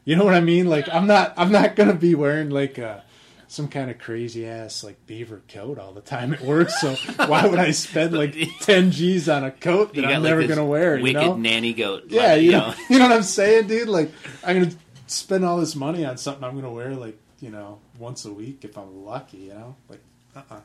you 0.05 0.15
know 0.15 0.25
what 0.25 0.33
I 0.33 0.41
mean? 0.41 0.67
Like 0.67 0.87
I'm 0.93 1.07
not 1.07 1.33
I'm 1.37 1.51
not 1.51 1.75
gonna 1.75 1.93
be 1.93 2.15
wearing 2.15 2.49
like 2.49 2.77
a 2.77 3.03
some 3.49 3.67
kind 3.67 3.89
of 3.89 3.97
crazy 3.97 4.47
ass 4.47 4.83
like 4.83 5.07
beaver 5.07 5.41
coat 5.49 5.79
all 5.79 5.91
the 5.91 6.01
time 6.01 6.33
at 6.33 6.41
work. 6.41 6.69
So 6.69 6.95
why 7.25 7.47
would 7.47 7.57
I 7.59 7.71
spend 7.71 8.15
like 8.15 8.35
ten 8.61 8.91
G's 8.91 9.27
on 9.27 9.43
a 9.43 9.51
coat 9.51 9.93
that 9.95 10.01
got, 10.01 10.13
I'm 10.13 10.23
never 10.23 10.41
this 10.41 10.55
gonna 10.55 10.65
wear? 10.65 10.97
You 10.97 11.03
Wicked 11.03 11.21
know? 11.21 11.35
nanny 11.35 11.73
goat. 11.73 12.05
Yeah, 12.07 12.33
like, 12.33 12.43
you 12.43 12.51
know, 12.51 12.73
you 12.89 12.99
know 12.99 13.07
what 13.07 13.15
I'm 13.15 13.23
saying, 13.23 13.67
dude. 13.67 13.89
Like 13.89 14.11
I'm 14.43 14.61
gonna 14.61 14.75
spend 15.07 15.43
all 15.43 15.57
this 15.57 15.75
money 15.75 16.05
on 16.05 16.17
something 16.17 16.43
I'm 16.43 16.55
gonna 16.55 16.71
wear 16.71 16.93
like 16.93 17.17
you 17.39 17.49
know 17.49 17.79
once 17.97 18.23
a 18.25 18.31
week 18.31 18.63
if 18.63 18.77
I'm 18.77 19.03
lucky. 19.03 19.37
You 19.37 19.53
know, 19.55 19.75
like 19.89 20.01
uh 20.35 20.41
uh 20.51 20.59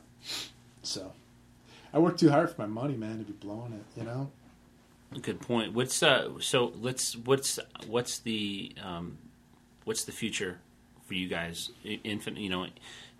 So 0.83 1.11
I 1.91 1.97
work 1.97 2.17
too 2.17 2.29
hard 2.29 2.51
for 2.51 2.61
my 2.61 2.67
money, 2.67 2.95
man, 2.95 3.17
to 3.17 3.23
be 3.23 3.33
blowing 3.33 3.73
it. 3.73 3.99
You 3.99 4.05
know. 4.05 4.31
Good 5.21 5.41
point. 5.41 5.73
What's 5.73 6.03
uh? 6.03 6.29
So 6.39 6.71
let's 6.79 7.15
what's 7.15 7.57
what's 7.87 8.19
the 8.19 8.73
um, 8.83 9.17
what's 9.85 10.03
the 10.03 10.11
future 10.11 10.59
for 11.05 11.13
you 11.13 11.27
guys? 11.27 11.71
I- 11.85 11.99
Infant, 12.03 12.37
you 12.37 12.49
know, 12.49 12.67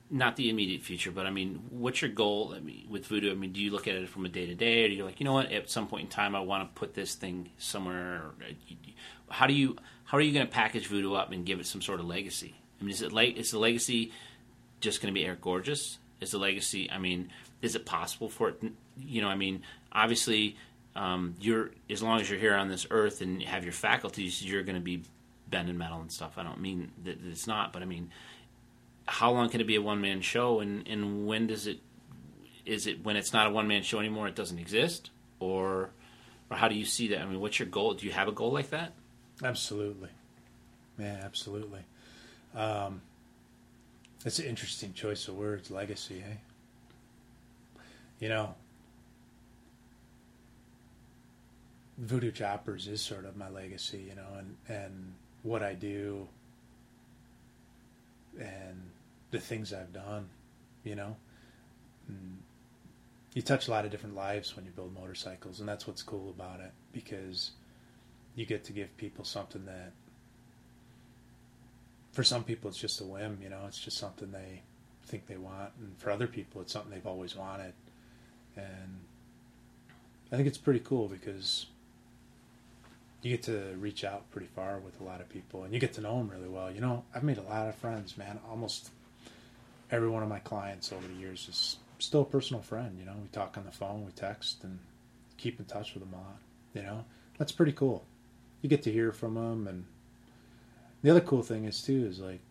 not 0.10 0.36
the 0.36 0.50
immediate 0.50 0.82
future, 0.82 1.12
but 1.12 1.26
I 1.26 1.32
mean, 1.32 1.64
what's 1.70 2.02
your 2.02 2.12
goal? 2.12 2.54
I 2.56 2.60
mean, 2.60 2.86
with 2.90 3.08
voodoo, 3.08 3.32
I 3.32 3.36
mean, 3.36 3.52
do 3.52 3.62
you 3.62 3.72
look 3.72 3.88
at 3.88 3.96
it 3.96 4.08
from 4.08 4.26
a 4.26 4.30
day 4.30 4.46
to 4.46 4.56
day, 4.56 4.86
or 4.86 4.88
do 4.88 4.94
you 4.94 5.04
like, 5.04 5.20
you 5.20 5.26
know 5.26 5.34
what? 5.34 5.52
At 5.52 5.70
some 5.70 5.88
point 5.88 6.04
in 6.04 6.10
time, 6.10 6.36
I 6.36 6.42
want 6.42 6.68
to 6.68 6.80
put 6.80 6.94
this 6.94 7.16
thing 7.16 7.50
somewhere. 7.58 8.22
Uh, 8.42 8.54
how 9.30 9.48
do 9.48 9.54
you 9.54 9.78
how 10.06 10.18
are 10.18 10.22
you 10.22 10.32
going 10.34 10.46
to 10.46 10.52
package 10.52 10.88
voodoo 10.88 11.16
up 11.16 11.32
and 11.32 11.46
give 11.46 11.60
it 11.60 11.66
some 11.66 11.82
sort 11.82 12.00
of 12.00 12.06
legacy? 12.06 12.56
I 12.80 12.84
mean, 12.84 12.92
is 12.92 13.02
it 13.02 13.12
like 13.12 13.38
is 13.38 13.52
the 13.52 13.60
legacy 13.60 14.12
just 14.82 15.02
going 15.02 15.14
to 15.14 15.20
be 15.20 15.26
Eric 15.26 15.42
Gorges? 15.42 15.98
Is 16.22 16.32
the 16.32 16.38
legacy? 16.38 16.90
I 16.92 17.00
mean, 17.00 17.32
is 17.62 17.76
it 17.76 17.86
possible 17.86 18.30
for 18.30 18.50
it? 18.50 18.62
You 19.00 19.22
know, 19.22 19.28
I 19.28 19.36
mean, 19.36 19.64
obviously, 19.92 20.56
um, 20.96 21.36
you're 21.42 21.72
as 21.90 22.04
long 22.04 22.22
as 22.22 22.30
you're 22.30 22.40
here 22.40 22.56
on 22.56 22.70
this 22.70 22.86
earth 22.92 23.22
and 23.22 23.42
have 23.44 23.64
your 23.64 23.74
faculties, 23.74 24.44
you're 24.44 24.64
going 24.64 24.76
to 24.76 24.82
be 24.82 25.02
bending 25.50 25.78
metal 25.78 26.00
and 26.00 26.12
stuff. 26.12 26.38
I 26.38 26.44
don't 26.44 26.60
mean 26.60 26.92
that 27.04 27.20
it's 27.26 27.48
not, 27.48 27.74
but 27.74 27.82
I 27.82 27.86
mean, 27.86 28.10
how 29.08 29.32
long 29.32 29.50
can 29.50 29.62
it 29.62 29.68
be 29.68 29.76
a 29.76 29.82
one 29.82 30.02
man 30.02 30.22
show, 30.22 30.60
and 30.60 30.88
and 30.88 31.28
when 31.28 31.48
does 31.48 31.68
it? 31.68 31.80
Is 32.66 32.88
it 32.88 33.04
when 33.04 33.16
it's 33.16 33.34
not 33.34 33.48
a 33.48 33.50
one 33.50 33.68
man 33.68 33.84
show 33.84 34.00
anymore? 34.00 34.28
It 34.28 34.36
doesn't 34.36 34.60
exist, 34.60 35.12
or 35.40 35.92
or 36.50 36.58
how 36.58 36.68
do 36.68 36.76
you 36.76 36.86
see 36.86 37.08
that? 37.10 37.22
I 37.22 37.26
mean, 37.26 37.40
what's 37.40 37.60
your 37.60 37.68
goal? 37.68 37.94
Do 37.94 38.06
you 38.06 38.12
have 38.12 38.28
a 38.28 38.32
goal 38.32 38.52
like 38.52 38.70
that? 38.72 38.94
Absolutely. 39.44 40.10
Yeah, 40.98 41.20
absolutely. 41.24 41.82
Um, 42.56 43.02
it's 44.24 44.40
an 44.40 44.46
interesting 44.46 44.94
choice 44.94 45.28
of 45.28 45.36
words, 45.36 45.70
legacy, 45.70 46.24
eh? 46.26 46.36
You 48.20 48.30
know, 48.30 48.56
Voodoo 51.98 52.32
Choppers 52.32 52.88
is 52.88 53.02
sort 53.02 53.26
of 53.26 53.36
my 53.36 53.50
legacy, 53.50 54.06
you 54.10 54.16
know, 54.16 54.28
and, 54.38 54.56
and 54.68 55.14
what 55.46 55.62
I 55.62 55.76
do 55.76 56.28
and 58.40 58.90
the 59.30 59.40
things 59.40 59.72
I've 59.72 59.94
done, 59.94 60.28
you 60.84 60.96
know. 60.96 61.16
And 62.08 62.40
you 63.36 63.44
touch 63.44 63.68
a 63.68 63.72
lot 63.72 63.86
of 63.86 63.92
different 63.92 64.16
lives 64.16 64.56
when 64.56 64.66
you 64.66 64.72
build 64.72 64.94
motorcycles, 64.94 65.60
and 65.60 65.70
that's 65.70 65.86
what's 65.86 66.02
cool 66.02 66.32
about 66.32 66.60
it 66.62 66.72
because 66.92 67.52
you 68.36 68.46
get 68.46 68.64
to 68.66 68.74
give 68.74 68.96
people 68.98 69.24
something 69.24 69.66
that 69.66 69.92
for 72.12 72.24
some 72.24 72.44
people 72.44 72.70
it's 72.70 72.80
just 72.80 73.00
a 73.02 73.04
whim 73.04 73.38
you 73.42 73.50
know? 73.50 73.62
It's 73.68 73.80
just 73.80 73.98
something 73.98 74.32
they 74.32 74.62
think 75.06 75.28
they 75.28 75.38
want 75.38 75.72
and 75.80 75.98
for 75.98 76.10
other 76.10 76.28
people 76.28 76.62
it's 76.62 76.74
something 76.74 76.92
they've 76.92 77.06
always 77.06 77.36
wanted. 77.36 77.74
And 78.58 79.00
i 80.32 80.36
think 80.36 80.48
it's 80.48 80.58
pretty 80.58 80.80
cool 80.80 81.08
because 81.08 81.68
you 83.26 83.32
get 83.32 83.42
to 83.42 83.76
reach 83.80 84.04
out 84.04 84.30
pretty 84.30 84.46
far 84.46 84.78
with 84.78 85.02
a 85.02 85.04
lot 85.04 85.20
of 85.20 85.28
people 85.28 85.64
and 85.64 85.74
you 85.74 85.80
get 85.80 85.94
to 85.94 86.02
know 86.02 86.20
them 86.20 86.30
really 86.30 86.48
well. 86.48 86.70
You 86.70 86.80
know 86.80 87.04
i've 87.14 87.24
made 87.24 87.40
a 87.40 87.42
lot 87.42 87.68
of 87.68 87.74
friends 87.74 88.18
man. 88.20 88.40
Almost 88.48 88.92
every 89.90 90.08
one 90.08 90.22
of 90.22 90.30
my 90.30 90.38
clients 90.40 90.94
over 90.94 91.08
the 91.08 91.16
years 91.16 91.48
is 91.50 91.78
still 91.98 92.22
a 92.22 92.26
personal 92.26 92.62
friend 92.62 92.98
you 93.00 93.04
know. 93.06 93.14
We 93.20 93.28
talk 93.30 93.58
on 93.58 93.66
the 93.66 93.72
phone 93.72 94.06
we 94.06 94.12
text 94.12 94.64
and 94.64 94.78
keep 95.38 95.60
in 95.60 95.66
touch 95.66 95.96
with 95.96 96.04
them 96.04 96.14
a 96.14 96.18
lot 96.18 96.38
you 96.76 96.84
know. 96.84 97.04
That's 97.40 97.52
pretty 97.52 97.72
cool. 97.72 98.06
You 98.62 98.70
get 98.70 98.84
to 98.84 98.92
hear 98.92 99.12
from 99.12 99.34
them 99.34 99.68
and 99.68 99.86
the 101.02 101.10
other 101.10 101.22
cool 101.22 101.42
thing 101.42 101.66
is 101.66 101.82
too 101.82 102.06
is 102.06 102.20
like 102.20 102.42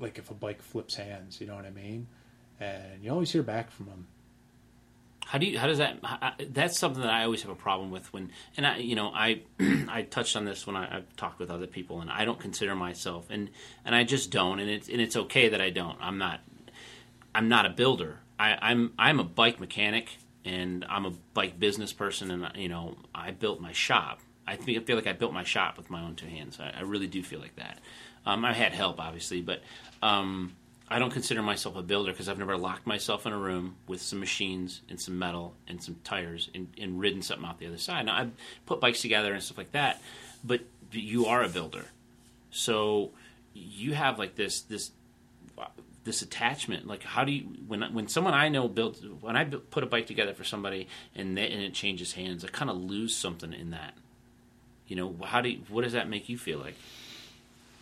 like 0.00 0.16
if 0.16 0.30
a 0.30 0.34
bike 0.34 0.62
flips 0.62 0.94
hands 0.94 1.42
you 1.42 1.46
know 1.46 1.56
what 1.56 1.66
i 1.66 1.70
mean? 1.70 2.06
And 2.58 3.02
you 3.04 3.10
always 3.10 3.30
hear 3.30 3.42
back 3.42 3.70
from 3.70 3.84
them 3.86 4.06
How 5.32 5.38
do 5.38 5.46
you? 5.46 5.58
How 5.58 5.66
does 5.66 5.78
that? 5.78 5.96
How, 6.04 6.34
that's 6.50 6.78
something 6.78 7.00
that 7.00 7.10
I 7.10 7.24
always 7.24 7.40
have 7.40 7.50
a 7.50 7.54
problem 7.54 7.90
with 7.90 8.12
when, 8.12 8.30
and 8.58 8.66
I, 8.66 8.76
you 8.76 8.94
know, 8.94 9.08
I, 9.14 9.40
I 9.88 10.02
touched 10.02 10.36
on 10.36 10.44
this 10.44 10.66
when 10.66 10.76
I, 10.76 10.98
I've 10.98 11.16
talked 11.16 11.38
with 11.38 11.50
other 11.50 11.66
people, 11.66 12.02
and 12.02 12.10
I 12.10 12.26
don't 12.26 12.38
consider 12.38 12.74
myself, 12.74 13.28
and 13.30 13.48
and 13.86 13.94
I 13.94 14.04
just 14.04 14.30
don't, 14.30 14.60
and 14.60 14.68
it's 14.68 14.90
and 14.90 15.00
it's 15.00 15.16
okay 15.16 15.48
that 15.48 15.58
I 15.62 15.70
don't. 15.70 15.96
I'm 16.02 16.18
not, 16.18 16.40
I'm 17.34 17.48
not 17.48 17.64
a 17.64 17.70
builder. 17.70 18.18
I, 18.38 18.58
I'm 18.60 18.92
I'm 18.98 19.20
a 19.20 19.24
bike 19.24 19.58
mechanic, 19.58 20.18
and 20.44 20.84
I'm 20.86 21.06
a 21.06 21.12
bike 21.32 21.58
business 21.58 21.94
person, 21.94 22.30
and 22.30 22.54
you 22.54 22.68
know, 22.68 22.98
I 23.14 23.30
built 23.30 23.58
my 23.58 23.72
shop. 23.72 24.20
I 24.46 24.56
feel 24.56 24.96
like 24.96 25.06
I 25.06 25.14
built 25.14 25.32
my 25.32 25.44
shop 25.44 25.78
with 25.78 25.88
my 25.88 26.02
own 26.02 26.14
two 26.14 26.26
hands. 26.26 26.60
I, 26.60 26.74
I 26.76 26.82
really 26.82 27.06
do 27.06 27.22
feel 27.22 27.40
like 27.40 27.56
that. 27.56 27.78
Um, 28.26 28.44
I 28.44 28.52
had 28.52 28.74
help, 28.74 29.00
obviously, 29.00 29.40
but 29.40 29.62
um, 30.02 30.56
I 30.92 30.98
don't 30.98 31.12
consider 31.12 31.42
myself 31.42 31.76
a 31.76 31.82
builder 31.82 32.12
because 32.12 32.28
I've 32.28 32.38
never 32.38 32.56
locked 32.56 32.86
myself 32.86 33.24
in 33.26 33.32
a 33.32 33.38
room 33.38 33.76
with 33.86 34.02
some 34.02 34.20
machines 34.20 34.82
and 34.90 35.00
some 35.00 35.18
metal 35.18 35.54
and 35.66 35.82
some 35.82 35.96
tires 36.04 36.50
and, 36.54 36.68
and 36.78 37.00
ridden 37.00 37.22
something 37.22 37.46
out 37.46 37.58
the 37.58 37.66
other 37.66 37.78
side. 37.78 38.06
Now, 38.06 38.18
I've 38.18 38.32
put 38.66 38.80
bikes 38.80 39.00
together 39.00 39.32
and 39.32 39.42
stuff 39.42 39.56
like 39.56 39.72
that, 39.72 40.02
but 40.44 40.60
you 40.90 41.26
are 41.26 41.42
a 41.42 41.48
builder. 41.48 41.86
So 42.50 43.12
you 43.54 43.94
have 43.94 44.18
like 44.18 44.34
this 44.34 44.60
this 44.62 44.90
this 46.04 46.22
attachment 46.22 46.86
like 46.86 47.02
how 47.02 47.24
do 47.24 47.32
you 47.32 47.42
when 47.66 47.82
when 47.94 48.08
someone 48.08 48.34
i 48.34 48.48
know 48.48 48.66
built, 48.66 49.00
when 49.20 49.36
i 49.36 49.44
put 49.44 49.84
a 49.84 49.86
bike 49.86 50.06
together 50.06 50.34
for 50.34 50.42
somebody 50.42 50.88
and 51.14 51.36
they, 51.36 51.48
and 51.50 51.62
it 51.62 51.74
changes 51.74 52.14
hands 52.14 52.44
i 52.44 52.48
kind 52.48 52.70
of 52.70 52.76
lose 52.76 53.14
something 53.14 53.52
in 53.52 53.70
that 53.70 53.94
you 54.88 54.96
know 54.96 55.14
how 55.24 55.40
do 55.40 55.50
you, 55.50 55.60
what 55.68 55.82
does 55.82 55.92
that 55.92 56.08
make 56.08 56.28
you 56.28 56.36
feel 56.36 56.58
like 56.58 56.74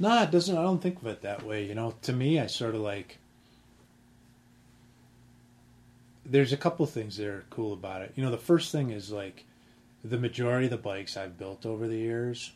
No, 0.00 0.22
it 0.22 0.30
doesn't. 0.30 0.56
I 0.56 0.62
don't 0.62 0.80
think 0.80 1.00
of 1.00 1.06
it 1.06 1.20
that 1.20 1.44
way. 1.44 1.66
You 1.66 1.74
know, 1.74 1.94
to 2.02 2.12
me, 2.12 2.40
I 2.40 2.46
sort 2.46 2.74
of 2.74 2.80
like. 2.80 3.18
There's 6.24 6.52
a 6.52 6.56
couple 6.56 6.86
things 6.86 7.18
that 7.18 7.26
are 7.26 7.44
cool 7.50 7.74
about 7.74 8.02
it. 8.02 8.12
You 8.16 8.24
know, 8.24 8.30
the 8.30 8.38
first 8.38 8.72
thing 8.72 8.90
is 8.90 9.10
like, 9.10 9.44
the 10.02 10.16
majority 10.16 10.66
of 10.66 10.70
the 10.70 10.78
bikes 10.78 11.16
I've 11.16 11.36
built 11.36 11.66
over 11.66 11.86
the 11.86 11.96
years. 11.96 12.52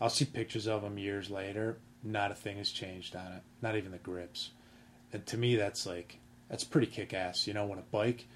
I'll 0.00 0.08
see 0.08 0.24
pictures 0.24 0.66
of 0.66 0.82
them 0.82 0.98
years 0.98 1.30
later. 1.30 1.78
Not 2.02 2.30
a 2.30 2.34
thing 2.34 2.56
has 2.56 2.70
changed 2.70 3.14
on 3.14 3.32
it. 3.32 3.42
Not 3.60 3.76
even 3.76 3.92
the 3.92 3.98
grips. 3.98 4.50
And 5.12 5.26
to 5.26 5.36
me, 5.36 5.56
that's 5.56 5.84
like 5.84 6.18
that's 6.48 6.64
pretty 6.64 6.86
kick 6.86 7.12
ass. 7.12 7.46
You 7.46 7.52
know, 7.52 7.66
when 7.66 7.78
a 7.78 7.82
bike 7.82 8.26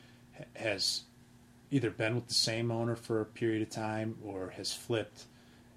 has 0.56 1.02
either 1.70 1.90
been 1.90 2.14
with 2.14 2.28
the 2.28 2.34
same 2.34 2.70
owner 2.70 2.96
for 2.96 3.20
a 3.20 3.26
period 3.26 3.62
of 3.62 3.70
time 3.70 4.18
or 4.22 4.50
has 4.56 4.72
flipped 4.72 5.24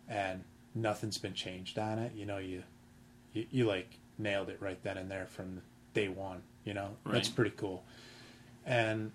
and 0.07 0.43
nothing's 0.73 1.17
been 1.17 1.33
changed 1.33 1.77
on 1.77 1.99
it, 1.99 2.13
you 2.15 2.25
know, 2.25 2.37
you, 2.37 2.63
you, 3.33 3.45
you 3.51 3.65
like 3.65 3.89
nailed 4.17 4.49
it 4.49 4.57
right 4.61 4.81
then 4.83 4.97
and 4.97 5.09
there 5.09 5.25
from 5.25 5.61
day 5.93 6.07
one, 6.07 6.41
you 6.63 6.73
know, 6.73 6.89
that's 7.05 7.29
pretty 7.29 7.51
cool. 7.51 7.83
And 8.65 9.11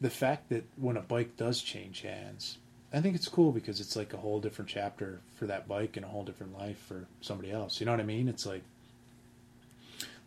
the 0.00 0.10
fact 0.10 0.48
that 0.50 0.64
when 0.76 0.96
a 0.96 1.00
bike 1.00 1.36
does 1.36 1.60
change 1.60 2.02
hands, 2.02 2.58
I 2.92 3.00
think 3.00 3.16
it's 3.16 3.28
cool 3.28 3.50
because 3.52 3.80
it's 3.80 3.96
like 3.96 4.12
a 4.12 4.16
whole 4.16 4.40
different 4.40 4.70
chapter 4.70 5.20
for 5.36 5.46
that 5.46 5.66
bike 5.66 5.96
and 5.96 6.04
a 6.04 6.08
whole 6.08 6.22
different 6.24 6.56
life 6.56 6.78
for 6.78 7.06
somebody 7.20 7.50
else. 7.50 7.80
You 7.80 7.86
know 7.86 7.92
what 7.92 8.00
I 8.00 8.04
mean? 8.04 8.28
It's 8.28 8.46
like, 8.46 8.62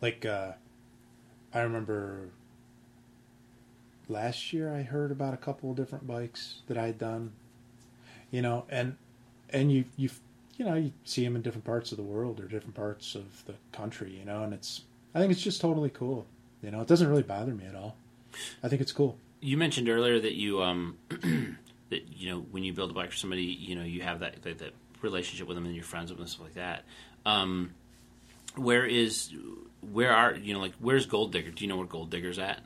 like, 0.01 0.25
uh, 0.25 0.51
I 1.53 1.61
remember 1.61 2.29
last 4.09 4.51
year 4.51 4.73
I 4.73 4.83
heard 4.83 5.11
about 5.11 5.33
a 5.33 5.37
couple 5.37 5.71
of 5.71 5.77
different 5.77 6.05
bikes 6.05 6.61
that 6.67 6.77
I 6.77 6.87
had 6.87 6.97
done, 6.97 7.31
you 8.31 8.41
know, 8.41 8.65
and 8.69 8.97
and 9.51 9.71
you 9.71 9.85
you 9.95 10.09
you 10.57 10.65
know 10.65 10.75
you 10.75 10.91
see 11.05 11.23
them 11.23 11.35
in 11.35 11.41
different 11.41 11.65
parts 11.65 11.91
of 11.91 11.97
the 11.97 12.03
world 12.03 12.39
or 12.39 12.43
different 12.43 12.75
parts 12.75 13.15
of 13.15 13.45
the 13.45 13.53
country, 13.71 14.11
you 14.11 14.25
know, 14.25 14.43
and 14.43 14.53
it's 14.53 14.81
I 15.13 15.19
think 15.19 15.31
it's 15.31 15.41
just 15.41 15.61
totally 15.61 15.89
cool. 15.89 16.25
You 16.61 16.71
know, 16.71 16.81
it 16.81 16.87
doesn't 16.87 17.07
really 17.07 17.23
bother 17.23 17.53
me 17.53 17.65
at 17.65 17.75
all. 17.75 17.95
I 18.63 18.67
think 18.67 18.81
it's 18.81 18.91
cool. 18.91 19.17
you 19.41 19.57
mentioned 19.57 19.89
earlier 19.89 20.19
that 20.19 20.33
you 20.35 20.61
um 20.61 20.97
that 21.89 22.07
you 22.15 22.29
know 22.29 22.39
when 22.51 22.63
you 22.63 22.73
build 22.73 22.91
a 22.91 22.93
bike 22.93 23.11
for 23.11 23.17
somebody 23.17 23.43
you 23.43 23.75
know 23.75 23.83
you 23.83 24.01
have 24.01 24.19
that 24.19 24.41
that, 24.43 24.59
that 24.59 24.73
relationship 25.01 25.47
with 25.47 25.55
them 25.55 25.65
and 25.65 25.75
you're 25.75 25.83
friends 25.83 26.09
with 26.09 26.17
them 26.17 26.23
and 26.23 26.29
stuff 26.29 26.43
like 26.43 26.55
that 26.55 26.83
um 27.25 27.71
where 28.55 28.85
is 28.85 29.31
where 29.91 30.11
are 30.11 30.35
you 30.35 30.53
know 30.53 30.59
like 30.59 30.73
where's 30.79 31.05
gold 31.05 31.31
digger 31.31 31.51
do 31.51 31.63
you 31.63 31.69
know 31.69 31.77
where 31.77 31.85
gold 31.85 32.09
digger's 32.09 32.39
at 32.39 32.61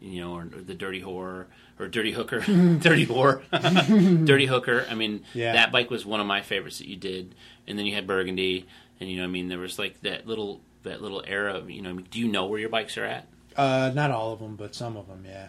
you 0.00 0.20
know 0.20 0.34
or, 0.34 0.42
or 0.42 0.60
the 0.60 0.74
dirty 0.74 1.00
whore 1.00 1.46
or 1.78 1.88
dirty 1.88 2.12
hooker 2.12 2.40
dirty 2.80 3.06
whore 3.06 3.42
dirty 4.26 4.46
hooker 4.46 4.86
i 4.90 4.94
mean 4.94 5.22
Yeah. 5.34 5.52
that 5.54 5.72
bike 5.72 5.90
was 5.90 6.04
one 6.06 6.20
of 6.20 6.26
my 6.26 6.40
favorites 6.42 6.78
that 6.78 6.88
you 6.88 6.96
did 6.96 7.34
and 7.66 7.78
then 7.78 7.86
you 7.86 7.94
had 7.94 8.06
burgundy 8.06 8.66
and 9.00 9.10
you 9.10 9.16
know 9.18 9.24
i 9.24 9.28
mean 9.28 9.48
there 9.48 9.58
was 9.58 9.78
like 9.78 10.00
that 10.02 10.26
little 10.26 10.60
that 10.82 11.00
little 11.02 11.22
era 11.26 11.54
of, 11.54 11.70
you 11.70 11.80
know 11.82 11.94
do 11.96 12.18
you 12.20 12.28
know 12.28 12.46
where 12.46 12.58
your 12.60 12.68
bikes 12.68 12.96
are 12.98 13.04
at 13.04 13.26
Uh, 13.56 13.90
not 13.94 14.10
all 14.10 14.32
of 14.32 14.38
them, 14.40 14.56
but 14.56 14.74
some 14.74 14.96
of 14.96 15.06
them, 15.08 15.24
yeah, 15.26 15.48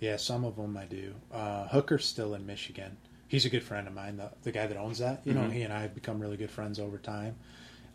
yeah, 0.00 0.16
some 0.16 0.44
of 0.44 0.56
them 0.56 0.74
I 0.78 0.86
do. 0.86 1.12
Uh, 1.30 1.68
Hooker's 1.68 2.06
still 2.06 2.32
in 2.34 2.46
Michigan. 2.46 2.96
He's 3.28 3.44
a 3.44 3.50
good 3.50 3.62
friend 3.62 3.86
of 3.86 3.92
mine. 3.94 4.16
The 4.16 4.30
the 4.44 4.50
guy 4.52 4.66
that 4.66 4.78
owns 4.78 4.98
that, 5.00 5.20
you 5.26 5.34
know, 5.34 5.42
Mhm. 5.42 5.52
he 5.52 5.60
and 5.62 5.72
I 5.72 5.82
have 5.82 5.94
become 5.94 6.18
really 6.20 6.38
good 6.38 6.50
friends 6.50 6.78
over 6.80 6.96
time. 6.96 7.34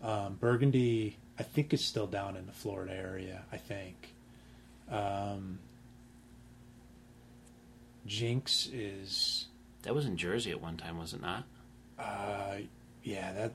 Um, 0.04 0.36
Burgundy, 0.40 1.18
I 1.40 1.44
think, 1.44 1.74
is 1.74 1.84
still 1.84 2.06
down 2.06 2.38
in 2.38 2.46
the 2.46 2.52
Florida 2.54 2.94
area. 2.94 3.42
I 3.52 3.58
think. 3.58 3.96
Um, 4.92 5.58
Jinx 8.06 8.70
is, 8.74 9.48
that 9.84 9.96
was 9.96 10.06
in 10.06 10.18
jersey 10.18 10.52
at 10.52 10.62
one 10.62 10.78
time 10.78 10.98
was 10.98 11.14
it 11.14 11.22
not 11.22 11.44
uh, 12.00 12.56
yeah, 13.04 13.32
that. 13.34 13.54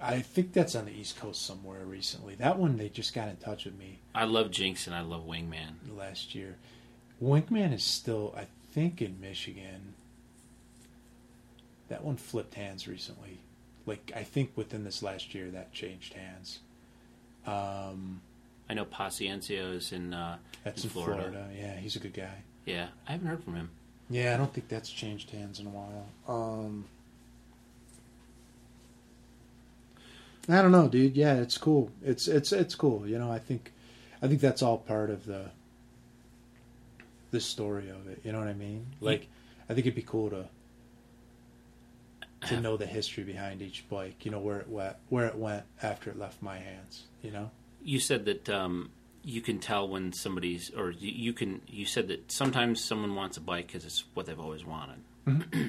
I 0.00 0.20
think 0.20 0.52
that's 0.52 0.74
on 0.74 0.86
the 0.86 0.92
East 0.92 1.18
Coast 1.18 1.44
somewhere 1.46 1.84
recently. 1.84 2.34
That 2.34 2.58
one 2.58 2.76
they 2.76 2.88
just 2.88 3.14
got 3.14 3.28
in 3.28 3.36
touch 3.36 3.64
with 3.64 3.78
me 3.78 3.98
I 4.14 4.24
love 4.24 4.50
Jinx 4.50 4.86
and 4.86 4.94
I 4.96 5.00
love 5.02 5.26
Wingman. 5.26 5.74
last 5.96 6.34
year. 6.34 6.56
Wingman 7.22 7.72
is 7.72 7.84
still, 7.84 8.34
I 8.36 8.46
think, 8.72 9.00
in 9.02 9.20
Michigan. 9.20 9.94
That 11.88 12.02
one 12.04 12.16
flipped 12.16 12.54
hands 12.54 12.88
recently. 12.88 13.38
Like 13.86 14.12
I 14.16 14.22
think 14.22 14.52
within 14.56 14.84
this 14.84 15.02
last 15.02 15.34
year 15.34 15.50
that 15.50 15.72
changed 15.72 16.14
hands. 16.14 16.60
Um, 17.46 18.20
I 18.68 18.74
know 18.74 18.84
Paciencia 18.86 19.74
is 19.74 19.92
in. 19.92 20.14
Uh, 20.14 20.38
that's 20.64 20.84
In 20.84 20.90
Florida. 20.90 21.22
Florida. 21.30 21.48
Yeah, 21.56 21.76
he's 21.76 21.96
a 21.96 22.00
good 22.00 22.14
guy. 22.14 22.42
yeah, 22.64 22.88
I 23.06 23.12
haven't 23.12 23.26
heard 23.28 23.44
from 23.44 23.54
him. 23.56 23.70
Yeah, 24.10 24.34
I 24.34 24.36
don't 24.36 24.52
think 24.52 24.68
that's 24.68 24.90
changed 24.90 25.30
hands 25.30 25.60
in 25.60 25.66
a 25.66 25.70
while. 25.70 26.06
Um, 26.28 26.84
I 30.48 30.60
don't 30.60 30.72
know, 30.72 30.88
dude. 30.88 31.16
Yeah, 31.16 31.34
it's 31.34 31.56
cool. 31.56 31.90
It's 32.02 32.28
it's 32.28 32.52
it's 32.52 32.74
cool. 32.74 33.06
You 33.06 33.18
know, 33.18 33.32
I 33.32 33.38
think 33.38 33.72
I 34.20 34.28
think 34.28 34.40
that's 34.40 34.62
all 34.62 34.78
part 34.78 35.10
of 35.10 35.24
the 35.24 35.50
the 37.30 37.40
story 37.40 37.88
of 37.88 38.06
it. 38.06 38.20
You 38.24 38.32
know 38.32 38.38
what 38.38 38.48
I 38.48 38.54
mean? 38.54 38.86
Like, 39.00 39.28
I 39.68 39.74
think 39.74 39.86
it'd 39.86 39.94
be 39.94 40.02
cool 40.02 40.30
to 40.30 40.48
to 42.48 42.60
know 42.60 42.76
the 42.76 42.86
history 42.86 43.24
behind 43.24 43.62
each 43.62 43.88
bike. 43.88 44.24
You 44.24 44.30
know 44.30 44.38
where 44.38 44.60
it 44.60 44.68
went, 44.68 44.96
where 45.08 45.26
it 45.26 45.36
went 45.36 45.64
after 45.82 46.10
it 46.10 46.18
left 46.18 46.42
my 46.42 46.58
hands. 46.58 47.04
You 47.22 47.30
know. 47.30 47.50
You 47.82 48.00
said 48.00 48.24
that 48.26 48.48
um, 48.48 48.90
you 49.24 49.40
can 49.40 49.58
tell 49.58 49.88
when 49.88 50.12
somebody's, 50.12 50.70
or 50.76 50.90
you, 50.90 51.10
you 51.10 51.32
can. 51.32 51.62
You 51.66 51.86
said 51.86 52.08
that 52.08 52.30
sometimes 52.30 52.84
someone 52.84 53.14
wants 53.14 53.36
a 53.38 53.40
bike 53.40 53.68
because 53.68 53.84
it's 53.84 54.04
what 54.12 54.26
they've 54.26 54.38
always 54.38 54.64
wanted. 54.64 54.98
Mm-hmm. 55.26 55.66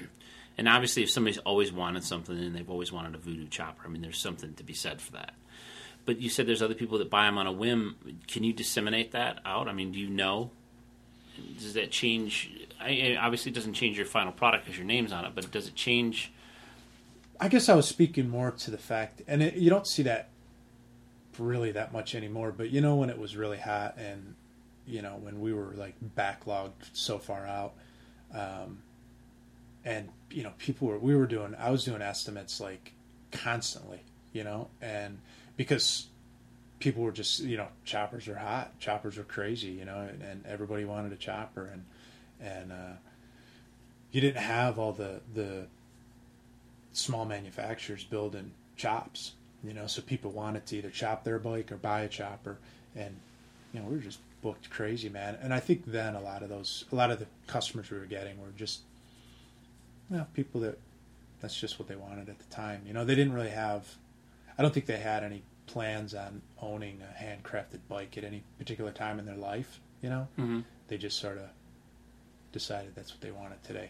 and 0.57 0.69
obviously, 0.69 1.03
if 1.03 1.09
somebody's 1.09 1.37
always 1.39 1.71
wanted 1.71 2.03
something 2.03 2.37
and 2.37 2.55
they've 2.55 2.69
always 2.69 2.91
wanted 2.91 3.15
a 3.15 3.17
voodoo 3.17 3.47
chopper, 3.47 3.83
I 3.85 3.89
mean, 3.89 4.01
there's 4.01 4.19
something 4.19 4.53
to 4.55 4.63
be 4.63 4.73
said 4.73 5.01
for 5.01 5.13
that. 5.13 5.33
But 6.05 6.21
you 6.21 6.29
said 6.29 6.45
there's 6.45 6.61
other 6.61 6.75
people 6.75 6.99
that 6.99 7.09
buy 7.09 7.25
them 7.25 7.37
on 7.37 7.47
a 7.47 7.51
whim. 7.51 7.95
Can 8.27 8.43
you 8.43 8.53
disseminate 8.53 9.13
that 9.13 9.39
out? 9.45 9.67
I 9.67 9.73
mean, 9.73 9.91
do 9.91 9.99
you 9.99 10.09
know? 10.09 10.51
Does 11.57 11.73
that 11.73 11.91
change? 11.91 12.51
I, 12.79 13.17
obviously, 13.19 13.51
it 13.51 13.55
doesn't 13.55 13.73
change 13.73 13.97
your 13.97 14.05
final 14.05 14.33
product 14.33 14.65
because 14.65 14.77
your 14.77 14.85
name's 14.85 15.13
on 15.13 15.25
it, 15.25 15.31
but 15.33 15.49
does 15.49 15.67
it 15.67 15.75
change? 15.75 16.31
I 17.39 17.47
guess 17.47 17.69
I 17.69 17.75
was 17.75 17.87
speaking 17.87 18.29
more 18.29 18.51
to 18.51 18.71
the 18.71 18.77
fact, 18.77 19.21
and 19.27 19.41
it, 19.41 19.55
you 19.55 19.69
don't 19.69 19.87
see 19.87 20.03
that 20.03 20.29
really 21.39 21.71
that 21.71 21.93
much 21.93 22.15
anymore. 22.15 22.51
But 22.55 22.69
you 22.69 22.81
know 22.81 22.95
when 22.95 23.09
it 23.09 23.17
was 23.17 23.35
really 23.35 23.57
hot, 23.57 23.97
and 23.97 24.35
you 24.85 25.01
know 25.01 25.17
when 25.21 25.39
we 25.41 25.53
were 25.53 25.73
like 25.75 25.95
backlogged 26.15 26.89
so 26.93 27.17
far 27.17 27.45
out, 27.45 27.73
um, 28.33 28.79
and 29.83 30.09
you 30.31 30.43
know 30.43 30.53
people 30.57 30.87
were 30.87 30.99
we 30.99 31.15
were 31.15 31.27
doing 31.27 31.55
I 31.57 31.71
was 31.71 31.83
doing 31.83 32.01
estimates 32.01 32.59
like 32.59 32.93
constantly, 33.31 34.01
you 34.33 34.43
know, 34.43 34.69
and 34.81 35.19
because 35.57 36.07
people 36.79 37.03
were 37.03 37.11
just 37.11 37.39
you 37.39 37.57
know 37.57 37.67
choppers 37.83 38.27
are 38.27 38.35
hot, 38.35 38.79
choppers 38.79 39.17
are 39.17 39.23
crazy, 39.23 39.69
you 39.69 39.85
know, 39.85 39.99
and, 39.99 40.21
and 40.21 40.45
everybody 40.45 40.85
wanted 40.85 41.13
a 41.13 41.17
chopper, 41.17 41.65
and 41.65 41.85
and 42.39 42.71
uh, 42.71 42.97
you 44.11 44.21
didn't 44.21 44.41
have 44.41 44.79
all 44.79 44.91
the 44.91 45.21
the 45.33 45.67
small 46.93 47.25
manufacturers 47.25 48.03
building 48.03 48.51
chops, 48.77 49.33
you 49.67 49.73
know, 49.73 49.87
so 49.87 50.01
people 50.01 50.31
wanted 50.31 50.65
to 50.67 50.77
either 50.77 50.89
chop 50.89 51.23
their 51.23 51.39
bike 51.39 51.71
or 51.71 51.77
buy 51.77 52.01
a 52.01 52.07
chopper, 52.09 52.57
and 52.95 53.15
you 53.73 53.79
know 53.79 53.85
we 53.87 53.95
were 53.95 54.01
just 54.01 54.19
booked 54.41 54.69
crazy, 54.69 55.09
man. 55.09 55.37
And 55.41 55.53
I 55.53 55.59
think 55.59 55.85
then 55.85 56.15
a 56.15 56.21
lot 56.21 56.43
of 56.43 56.49
those, 56.49 56.85
a 56.91 56.95
lot 56.95 57.09
of 57.11 57.19
the 57.19 57.25
customers 57.47 57.89
we 57.89 57.97
were 57.97 58.05
getting 58.05 58.39
were 58.39 58.51
just, 58.55 58.81
you 60.11 60.17
know, 60.17 60.27
people 60.33 60.61
that 60.61 60.77
that's 61.41 61.59
just 61.59 61.79
what 61.79 61.87
they 61.87 61.95
wanted 61.95 62.29
at 62.29 62.37
the 62.39 62.45
time. 62.55 62.81
You 62.85 62.93
know, 62.93 63.03
they 63.05 63.15
didn't 63.15 63.33
really 63.33 63.49
have, 63.49 63.95
I 64.57 64.61
don't 64.61 64.73
think 64.73 64.85
they 64.85 64.97
had 64.97 65.23
any 65.23 65.41
plans 65.67 66.13
on 66.13 66.41
owning 66.61 67.01
a 67.01 67.23
handcrafted 67.23 67.79
bike 67.89 68.17
at 68.17 68.23
any 68.23 68.43
particular 68.59 68.91
time 68.91 69.17
in 69.19 69.25
their 69.25 69.35
life. 69.35 69.79
You 70.01 70.09
know, 70.09 70.27
Mm-hmm. 70.37 70.59
they 70.87 70.97
just 70.97 71.17
sort 71.19 71.37
of 71.37 71.49
decided 72.51 72.93
that's 72.95 73.11
what 73.11 73.21
they 73.21 73.31
wanted 73.31 73.63
today. 73.63 73.89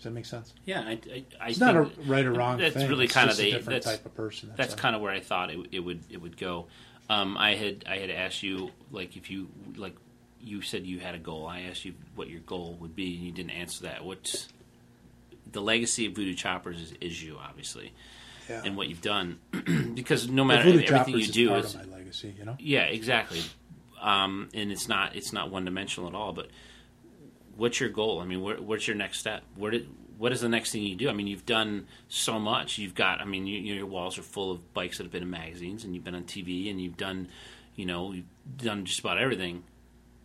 Does 0.00 0.04
that 0.04 0.12
make 0.12 0.24
sense? 0.24 0.54
Yeah, 0.64 0.80
I, 0.80 0.92
I, 0.92 1.24
I 1.38 1.48
It's 1.50 1.58
not 1.60 1.76
a 1.76 1.90
right 2.06 2.24
or 2.24 2.32
wrong 2.32 2.56
That's 2.56 2.74
thing. 2.74 2.88
really 2.88 3.04
It's 3.04 3.12
kind 3.12 3.28
of 3.28 3.36
the 3.36 3.50
different 3.50 3.82
type 3.82 4.06
of 4.06 4.14
person. 4.14 4.50
that's 4.56 4.72
all. 4.72 4.78
kind 4.78 4.96
of 4.96 5.02
where 5.02 5.12
I 5.12 5.20
thought 5.20 5.50
it, 5.50 5.58
it 5.72 5.80
would 5.80 6.00
it 6.08 6.22
would 6.22 6.38
go. 6.38 6.68
Um, 7.10 7.36
I 7.36 7.54
had 7.54 7.84
I 7.86 7.98
had 7.98 8.08
asked 8.08 8.42
you 8.42 8.70
like 8.90 9.18
if 9.18 9.30
you 9.30 9.48
like 9.76 9.94
you 10.40 10.62
said 10.62 10.86
you 10.86 11.00
had 11.00 11.14
a 11.14 11.18
goal. 11.18 11.46
I 11.46 11.60
asked 11.68 11.84
you 11.84 11.92
what 12.14 12.30
your 12.30 12.40
goal 12.40 12.78
would 12.80 12.96
be, 12.96 13.14
and 13.14 13.24
you 13.26 13.30
didn't 13.30 13.50
answer 13.50 13.82
that. 13.82 14.02
What's 14.02 14.48
the 15.52 15.60
legacy 15.60 16.06
of 16.06 16.14
Voodoo 16.14 16.32
Choppers 16.32 16.80
is, 16.80 16.94
is 17.02 17.22
you 17.22 17.36
obviously, 17.38 17.92
yeah. 18.48 18.62
and 18.64 18.78
what 18.78 18.88
you've 18.88 19.02
done 19.02 19.38
because 19.94 20.30
no 20.30 20.44
matter 20.44 20.60
everything 20.66 20.86
Choppers 20.88 21.12
you 21.12 21.18
is 21.18 21.30
do 21.30 21.48
part 21.50 21.64
is 21.66 21.74
of 21.74 21.90
my 21.90 21.96
legacy. 21.98 22.34
You 22.38 22.46
know. 22.46 22.56
yeah 22.58 22.84
exactly, 22.84 23.42
um, 24.00 24.48
and 24.54 24.72
it's 24.72 24.88
not 24.88 25.14
it's 25.14 25.34
not 25.34 25.50
one 25.50 25.66
dimensional 25.66 26.08
at 26.08 26.14
all. 26.14 26.32
But 26.32 26.48
what's 27.60 27.78
your 27.78 27.90
goal? 27.90 28.20
I 28.20 28.24
mean, 28.24 28.40
what's 28.40 28.88
your 28.88 28.96
next 28.96 29.18
step? 29.18 29.42
Where 29.54 29.70
did 29.70 29.86
what 30.16 30.32
is 30.32 30.40
the 30.40 30.48
next 30.48 30.72
thing 30.72 30.82
you 30.82 30.96
do? 30.96 31.10
I 31.10 31.12
mean, 31.12 31.26
you've 31.26 31.44
done 31.44 31.86
so 32.08 32.38
much. 32.38 32.78
You've 32.78 32.94
got, 32.94 33.20
I 33.20 33.24
mean, 33.24 33.46
you, 33.46 33.58
your 33.58 33.86
walls 33.86 34.18
are 34.18 34.22
full 34.22 34.50
of 34.50 34.74
bikes 34.74 34.96
that 34.96 35.04
have 35.04 35.12
been 35.12 35.22
in 35.22 35.30
magazines, 35.30 35.84
and 35.84 35.94
you've 35.94 36.04
been 36.04 36.14
on 36.14 36.24
TV, 36.24 36.70
and 36.70 36.80
you've 36.80 36.96
done, 36.96 37.28
you 37.74 37.86
know, 37.86 38.12
you've 38.12 38.26
done 38.56 38.84
just 38.86 39.00
about 39.00 39.18
everything 39.18 39.62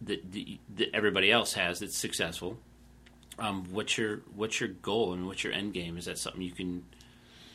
that, 0.01 0.31
that, 0.31 0.45
that 0.77 0.89
everybody 0.93 1.29
else 1.29 1.53
has 1.53 1.79
that's 1.79 1.97
successful. 1.97 2.57
Um, 3.37 3.65
what's 3.71 3.97
your 3.97 4.21
what's 4.33 4.61
your 4.61 4.69
goal 4.69 5.11
and 5.11 5.27
what's 5.27 5.43
your 5.43 5.51
end 5.51 5.73
game? 5.73 5.97
Is 5.97 6.05
that 6.05 6.17
something 6.17 6.41
you 6.41 6.51
can 6.51 6.85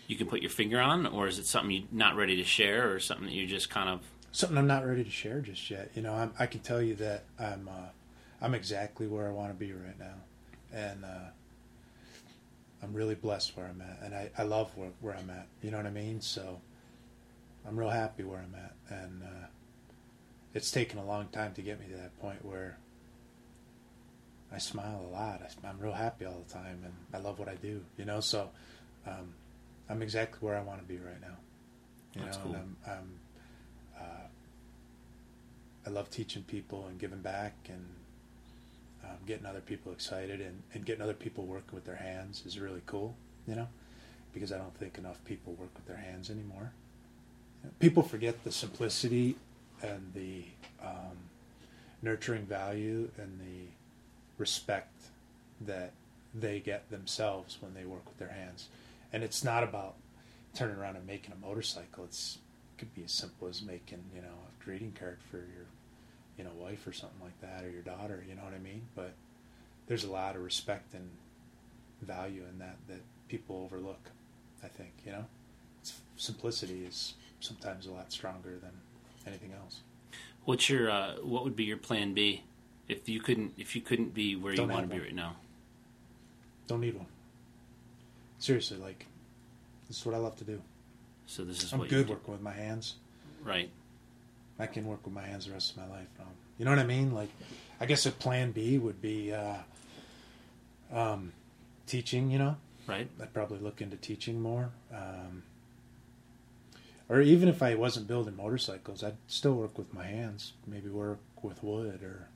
you 0.06 0.16
can 0.16 0.26
put 0.26 0.42
your 0.42 0.50
finger 0.50 0.78
on, 0.78 1.06
or 1.06 1.26
is 1.26 1.38
it 1.38 1.46
something 1.46 1.70
you're 1.70 1.84
not 1.90 2.16
ready 2.16 2.36
to 2.36 2.44
share, 2.44 2.92
or 2.92 3.00
something 3.00 3.26
that 3.26 3.34
you're 3.34 3.48
just 3.48 3.70
kind 3.70 3.88
of 3.88 4.00
Something 4.32 4.58
I'm 4.58 4.66
not 4.66 4.86
ready 4.86 5.02
to 5.02 5.10
share 5.10 5.40
just 5.40 5.70
yet. 5.70 5.90
You 5.94 6.02
know, 6.02 6.14
I'm, 6.14 6.32
I 6.38 6.46
can 6.46 6.60
tell 6.60 6.80
you 6.80 6.94
that 6.96 7.24
I'm 7.38 7.68
uh, 7.68 7.88
I'm 8.42 8.54
exactly 8.54 9.06
where 9.06 9.28
I 9.28 9.32
want 9.32 9.50
to 9.50 9.54
be 9.54 9.72
right 9.72 9.98
now, 9.98 10.14
and 10.72 11.04
uh, 11.04 11.30
I'm 12.82 12.94
really 12.94 13.14
blessed 13.14 13.56
where 13.56 13.66
I'm 13.66 13.80
at, 13.82 13.98
and 14.02 14.14
I, 14.14 14.30
I 14.38 14.44
love 14.44 14.76
where, 14.76 14.90
where 15.00 15.14
I'm 15.16 15.30
at. 15.30 15.46
You 15.62 15.70
know 15.70 15.76
what 15.76 15.86
I 15.86 15.90
mean? 15.90 16.20
So 16.20 16.60
I'm 17.66 17.78
real 17.78 17.90
happy 17.90 18.24
where 18.24 18.38
I'm 18.38 18.54
at, 18.54 18.74
and 18.88 19.22
uh, 19.22 19.46
it's 20.54 20.70
taken 20.70 20.98
a 20.98 21.04
long 21.04 21.28
time 21.28 21.52
to 21.54 21.62
get 21.62 21.78
me 21.80 21.86
to 21.88 21.96
that 21.96 22.18
point 22.20 22.44
where 22.44 22.78
I 24.52 24.58
smile 24.58 25.04
a 25.06 25.12
lot. 25.12 25.42
I, 25.42 25.68
I'm 25.68 25.78
real 25.78 25.92
happy 25.92 26.24
all 26.24 26.42
the 26.46 26.52
time, 26.52 26.80
and 26.84 26.94
I 27.12 27.18
love 27.18 27.38
what 27.38 27.48
I 27.48 27.56
do. 27.56 27.82
You 27.98 28.06
know, 28.06 28.20
so 28.20 28.50
um, 29.06 29.34
I'm 29.88 30.02
exactly 30.02 30.38
where 30.40 30.56
I 30.56 30.62
want 30.62 30.80
to 30.80 30.86
be 30.86 30.96
right 30.96 31.20
now. 31.20 31.36
You 32.14 32.22
That's 32.22 32.38
know, 32.38 32.42
cool. 32.44 32.54
and 32.54 32.76
I'm, 32.86 32.92
I'm 32.92 33.20
uh, 34.00 34.26
I 35.86 35.90
love 35.90 36.10
teaching 36.10 36.42
people 36.42 36.86
and 36.86 36.98
giving 36.98 37.20
back 37.20 37.54
and 37.68 37.86
um, 39.10 39.16
getting 39.26 39.46
other 39.46 39.60
people 39.60 39.92
excited 39.92 40.40
and, 40.40 40.62
and 40.72 40.84
getting 40.84 41.02
other 41.02 41.14
people 41.14 41.44
working 41.44 41.74
with 41.74 41.84
their 41.84 41.96
hands 41.96 42.42
is 42.46 42.58
really 42.58 42.82
cool, 42.86 43.14
you 43.46 43.54
know, 43.54 43.68
because 44.32 44.52
I 44.52 44.58
don't 44.58 44.76
think 44.76 44.98
enough 44.98 45.22
people 45.24 45.54
work 45.54 45.70
with 45.74 45.86
their 45.86 45.96
hands 45.96 46.30
anymore. 46.30 46.72
People 47.78 48.02
forget 48.02 48.42
the 48.44 48.52
simplicity 48.52 49.36
and 49.82 50.12
the 50.14 50.44
um, 50.82 51.16
nurturing 52.02 52.46
value 52.46 53.10
and 53.18 53.40
the 53.40 53.68
respect 54.38 55.02
that 55.60 55.92
they 56.34 56.60
get 56.60 56.90
themselves 56.90 57.58
when 57.60 57.74
they 57.74 57.84
work 57.84 58.06
with 58.06 58.18
their 58.18 58.34
hands. 58.34 58.68
And 59.12 59.22
it's 59.22 59.42
not 59.42 59.62
about 59.62 59.96
turning 60.54 60.76
around 60.76 60.96
and 60.96 61.06
making 61.06 61.32
a 61.32 61.46
motorcycle. 61.46 62.04
It's 62.04 62.38
it 62.74 62.78
could 62.78 62.94
be 62.94 63.04
as 63.04 63.12
simple 63.12 63.48
as 63.48 63.60
making, 63.60 64.02
you 64.14 64.22
know, 64.22 64.28
a 64.28 64.64
greeting 64.64 64.92
card 64.98 65.18
for 65.30 65.36
your 65.36 65.66
you 66.40 66.44
know, 66.44 66.52
wife 66.58 66.86
or 66.86 66.92
something 66.92 67.20
like 67.22 67.38
that 67.42 67.62
or 67.62 67.70
your 67.70 67.82
daughter, 67.82 68.24
you 68.26 68.34
know 68.34 68.42
what 68.42 68.54
I 68.54 68.58
mean? 68.58 68.80
But 68.94 69.12
there's 69.86 70.04
a 70.04 70.10
lot 70.10 70.36
of 70.36 70.42
respect 70.42 70.94
and 70.94 71.10
value 72.00 72.44
in 72.50 72.58
that 72.60 72.76
that 72.88 73.02
people 73.28 73.62
overlook, 73.62 74.00
I 74.64 74.68
think, 74.68 74.92
you 75.04 75.12
know? 75.12 75.26
It's, 75.82 76.00
simplicity 76.16 76.86
is 76.86 77.12
sometimes 77.40 77.86
a 77.86 77.90
lot 77.90 78.10
stronger 78.10 78.56
than 78.58 78.70
anything 79.26 79.52
else. 79.52 79.80
what's 80.46 80.70
your 80.70 80.90
uh, 80.90 81.16
what 81.16 81.44
would 81.44 81.56
be 81.56 81.64
your 81.64 81.76
plan 81.76 82.14
B 82.14 82.42
if 82.88 83.06
you 83.06 83.20
couldn't 83.20 83.52
if 83.58 83.76
you 83.76 83.82
couldn't 83.82 84.14
be 84.14 84.34
where 84.34 84.54
Don't 84.54 84.68
you 84.68 84.74
want 84.74 84.88
to 84.88 84.96
be 84.96 85.02
right 85.02 85.14
now? 85.14 85.36
Don't 86.68 86.80
need 86.80 86.96
one. 86.96 87.06
Seriously, 88.38 88.78
like 88.78 89.04
this 89.88 89.98
is 89.98 90.06
what 90.06 90.14
I 90.14 90.18
love 90.18 90.36
to 90.36 90.44
do. 90.44 90.62
So 91.26 91.44
this 91.44 91.62
is 91.62 91.74
I'm 91.74 91.84
good 91.84 92.08
working 92.08 92.32
with 92.32 92.40
my 92.40 92.52
hands. 92.52 92.94
right. 93.44 93.68
I 94.60 94.66
can 94.66 94.86
work 94.86 95.04
with 95.04 95.14
my 95.14 95.22
hands 95.22 95.46
the 95.46 95.52
rest 95.52 95.72
of 95.72 95.76
my 95.78 95.88
life. 95.88 96.08
Um, 96.20 96.26
you 96.58 96.64
know 96.64 96.70
what 96.70 96.80
I 96.80 96.84
mean? 96.84 97.14
Like, 97.14 97.30
I 97.80 97.86
guess 97.86 98.04
a 98.06 98.10
plan 98.10 98.52
B 98.52 98.78
would 98.78 99.00
be 99.00 99.32
uh, 99.32 99.56
um, 100.92 101.32
teaching. 101.86 102.30
You 102.30 102.38
know, 102.38 102.56
Right. 102.86 103.08
I'd 103.20 103.32
probably 103.32 103.58
look 103.58 103.80
into 103.80 103.96
teaching 103.96 104.40
more. 104.40 104.70
Um, 104.92 105.42
or 107.08 107.20
even 107.20 107.48
if 107.48 107.62
I 107.62 107.74
wasn't 107.74 108.06
building 108.06 108.36
motorcycles, 108.36 109.02
I'd 109.02 109.16
still 109.26 109.54
work 109.54 109.76
with 109.76 109.92
my 109.92 110.04
hands. 110.04 110.52
Maybe 110.66 110.88
work 110.88 111.18
with 111.42 111.62
wood, 111.62 112.02
or 112.02 112.28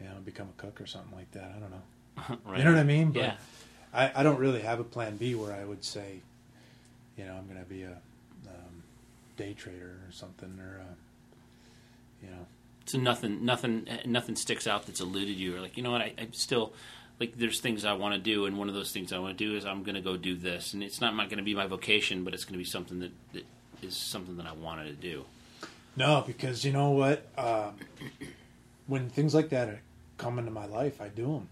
you 0.00 0.06
know, 0.06 0.14
become 0.24 0.48
a 0.48 0.60
cook 0.60 0.80
or 0.80 0.86
something 0.86 1.16
like 1.16 1.30
that. 1.32 1.52
I 1.56 1.60
don't 1.60 1.70
know. 1.70 2.38
right. 2.50 2.58
You 2.58 2.64
know 2.64 2.72
what 2.72 2.80
I 2.80 2.84
mean? 2.84 3.12
But 3.12 3.22
Yeah. 3.22 3.34
I, 3.92 4.10
I 4.16 4.22
don't 4.22 4.38
really 4.38 4.62
have 4.62 4.80
a 4.80 4.84
plan 4.84 5.16
B 5.18 5.34
where 5.34 5.52
I 5.52 5.64
would 5.64 5.84
say, 5.84 6.20
you 7.16 7.24
know, 7.24 7.34
I'm 7.34 7.46
going 7.46 7.58
to 7.62 7.68
be 7.68 7.82
a 7.82 7.92
um, 8.48 8.82
day 9.36 9.52
trader 9.52 10.00
or 10.08 10.10
something, 10.12 10.58
or 10.58 10.80
uh, 10.80 10.94
you 12.22 12.30
know, 12.30 12.46
So 12.86 12.98
nothing, 12.98 13.44
nothing, 13.44 13.86
nothing 14.06 14.36
sticks 14.36 14.66
out 14.66 14.86
that's 14.86 15.00
eluded 15.00 15.36
you. 15.36 15.56
Or 15.56 15.60
like, 15.60 15.76
you 15.76 15.82
know 15.82 15.90
what? 15.90 16.02
I, 16.02 16.12
I 16.18 16.28
still 16.32 16.72
like. 17.20 17.36
There's 17.36 17.60
things 17.60 17.84
I 17.84 17.92
want 17.94 18.14
to 18.14 18.20
do, 18.20 18.46
and 18.46 18.58
one 18.58 18.68
of 18.68 18.74
those 18.74 18.92
things 18.92 19.12
I 19.12 19.18
want 19.18 19.36
to 19.36 19.44
do 19.44 19.56
is 19.56 19.64
I'm 19.64 19.82
going 19.82 19.94
to 19.94 20.00
go 20.00 20.16
do 20.16 20.34
this, 20.34 20.74
and 20.74 20.82
it's 20.82 21.00
not 21.00 21.14
going 21.16 21.38
to 21.38 21.42
be 21.42 21.54
my 21.54 21.66
vocation, 21.66 22.24
but 22.24 22.34
it's 22.34 22.44
going 22.44 22.54
to 22.54 22.58
be 22.58 22.64
something 22.64 23.00
that, 23.00 23.12
that 23.32 23.44
is 23.82 23.96
something 23.96 24.36
that 24.36 24.46
I 24.46 24.52
wanted 24.52 24.84
to 24.84 24.92
do. 24.94 25.24
No, 25.96 26.24
because 26.26 26.64
you 26.64 26.72
know 26.72 26.90
what? 26.90 27.26
Um, 27.36 27.76
when 28.86 29.08
things 29.10 29.34
like 29.34 29.50
that 29.50 29.68
are, 29.68 29.80
come 30.18 30.38
into 30.38 30.50
my 30.50 30.66
life, 30.66 31.00
I 31.00 31.08
do 31.08 31.26
them. 31.26 31.48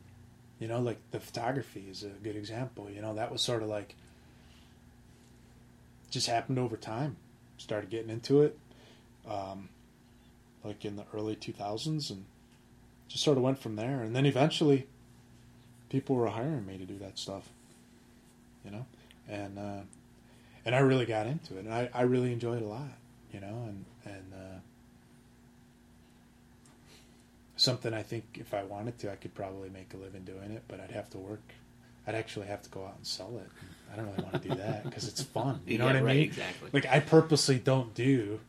You 0.58 0.68
know, 0.68 0.80
like 0.80 0.98
the 1.10 1.20
photography 1.20 1.86
is 1.90 2.02
a 2.02 2.08
good 2.08 2.36
example. 2.36 2.88
You 2.90 3.02
know, 3.02 3.14
that 3.14 3.32
was 3.32 3.42
sort 3.42 3.62
of 3.62 3.68
like 3.68 3.94
just 6.10 6.26
happened 6.26 6.58
over 6.58 6.76
time. 6.76 7.16
Started 7.58 7.90
getting 7.90 8.10
into 8.10 8.42
it, 8.42 8.58
um, 9.28 9.68
like 10.64 10.84
in 10.84 10.96
the 10.96 11.04
early 11.14 11.36
2000s, 11.36 12.10
and 12.10 12.24
just 13.08 13.24
sort 13.24 13.36
of 13.36 13.42
went 13.42 13.58
from 13.58 13.76
there. 13.76 14.02
And 14.02 14.14
then 14.14 14.26
eventually, 14.26 14.86
people 15.88 16.16
were 16.16 16.28
hiring 16.28 16.66
me 16.66 16.78
to 16.78 16.84
do 16.84 16.98
that 16.98 17.18
stuff. 17.18 17.48
You 18.64 18.70
know, 18.72 18.86
and 19.28 19.58
uh, 19.58 19.80
and 20.64 20.74
I 20.74 20.80
really 20.80 21.06
got 21.06 21.26
into 21.26 21.56
it, 21.56 21.64
and 21.64 21.72
I, 21.72 21.88
I 21.94 22.02
really 22.02 22.32
enjoyed 22.32 22.60
it 22.60 22.64
a 22.64 22.68
lot. 22.68 22.90
You 23.32 23.40
know, 23.40 23.64
and 23.68 23.84
and 24.04 24.32
uh, 24.34 24.58
something 27.56 27.92
I 27.92 28.02
think 28.02 28.24
if 28.34 28.54
I 28.54 28.62
wanted 28.64 28.98
to, 29.00 29.12
I 29.12 29.16
could 29.16 29.34
probably 29.34 29.70
make 29.70 29.92
a 29.94 29.96
living 29.96 30.24
doing 30.24 30.50
it, 30.52 30.62
but 30.68 30.80
I'd 30.80 30.90
have 30.92 31.10
to 31.10 31.18
work. 31.18 31.42
I'd 32.06 32.14
actually 32.14 32.46
have 32.46 32.62
to 32.62 32.70
go 32.70 32.84
out 32.86 32.96
and 32.96 33.06
sell 33.06 33.36
it. 33.38 33.50
I 33.92 33.96
don't 33.96 34.06
really 34.10 34.22
want 34.22 34.42
to 34.42 34.48
do 34.48 34.54
that 34.56 34.84
because 34.84 35.06
it's 35.06 35.22
fun. 35.22 35.60
You 35.66 35.78
know 35.78 35.86
Yeah, 35.86 35.92
what 35.92 35.96
I 36.00 36.04
right, 36.04 36.16
mean? 36.16 36.24
exactly. 36.24 36.70
Like 36.72 36.86
I 36.86 37.00
purposely 37.00 37.58
don't 37.58 37.94
do 37.94 38.40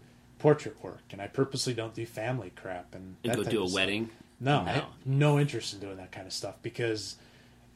portrait 0.41 0.81
work, 0.83 1.03
and 1.11 1.21
I 1.21 1.27
purposely 1.27 1.73
don't 1.73 1.93
do 1.93 2.05
family 2.05 2.51
crap 2.55 2.93
and 2.95 3.15
And 3.23 3.35
go 3.35 3.43
do 3.43 3.59
a 3.59 3.63
of 3.63 3.69
stuff. 3.69 3.75
wedding. 3.75 4.09
No, 4.39 4.59
I 4.59 4.77
No. 4.77 4.85
no 5.05 5.39
interest 5.39 5.73
in 5.73 5.79
doing 5.79 5.97
that 5.97 6.11
kind 6.11 6.25
of 6.27 6.33
stuff 6.33 6.55
because 6.61 7.15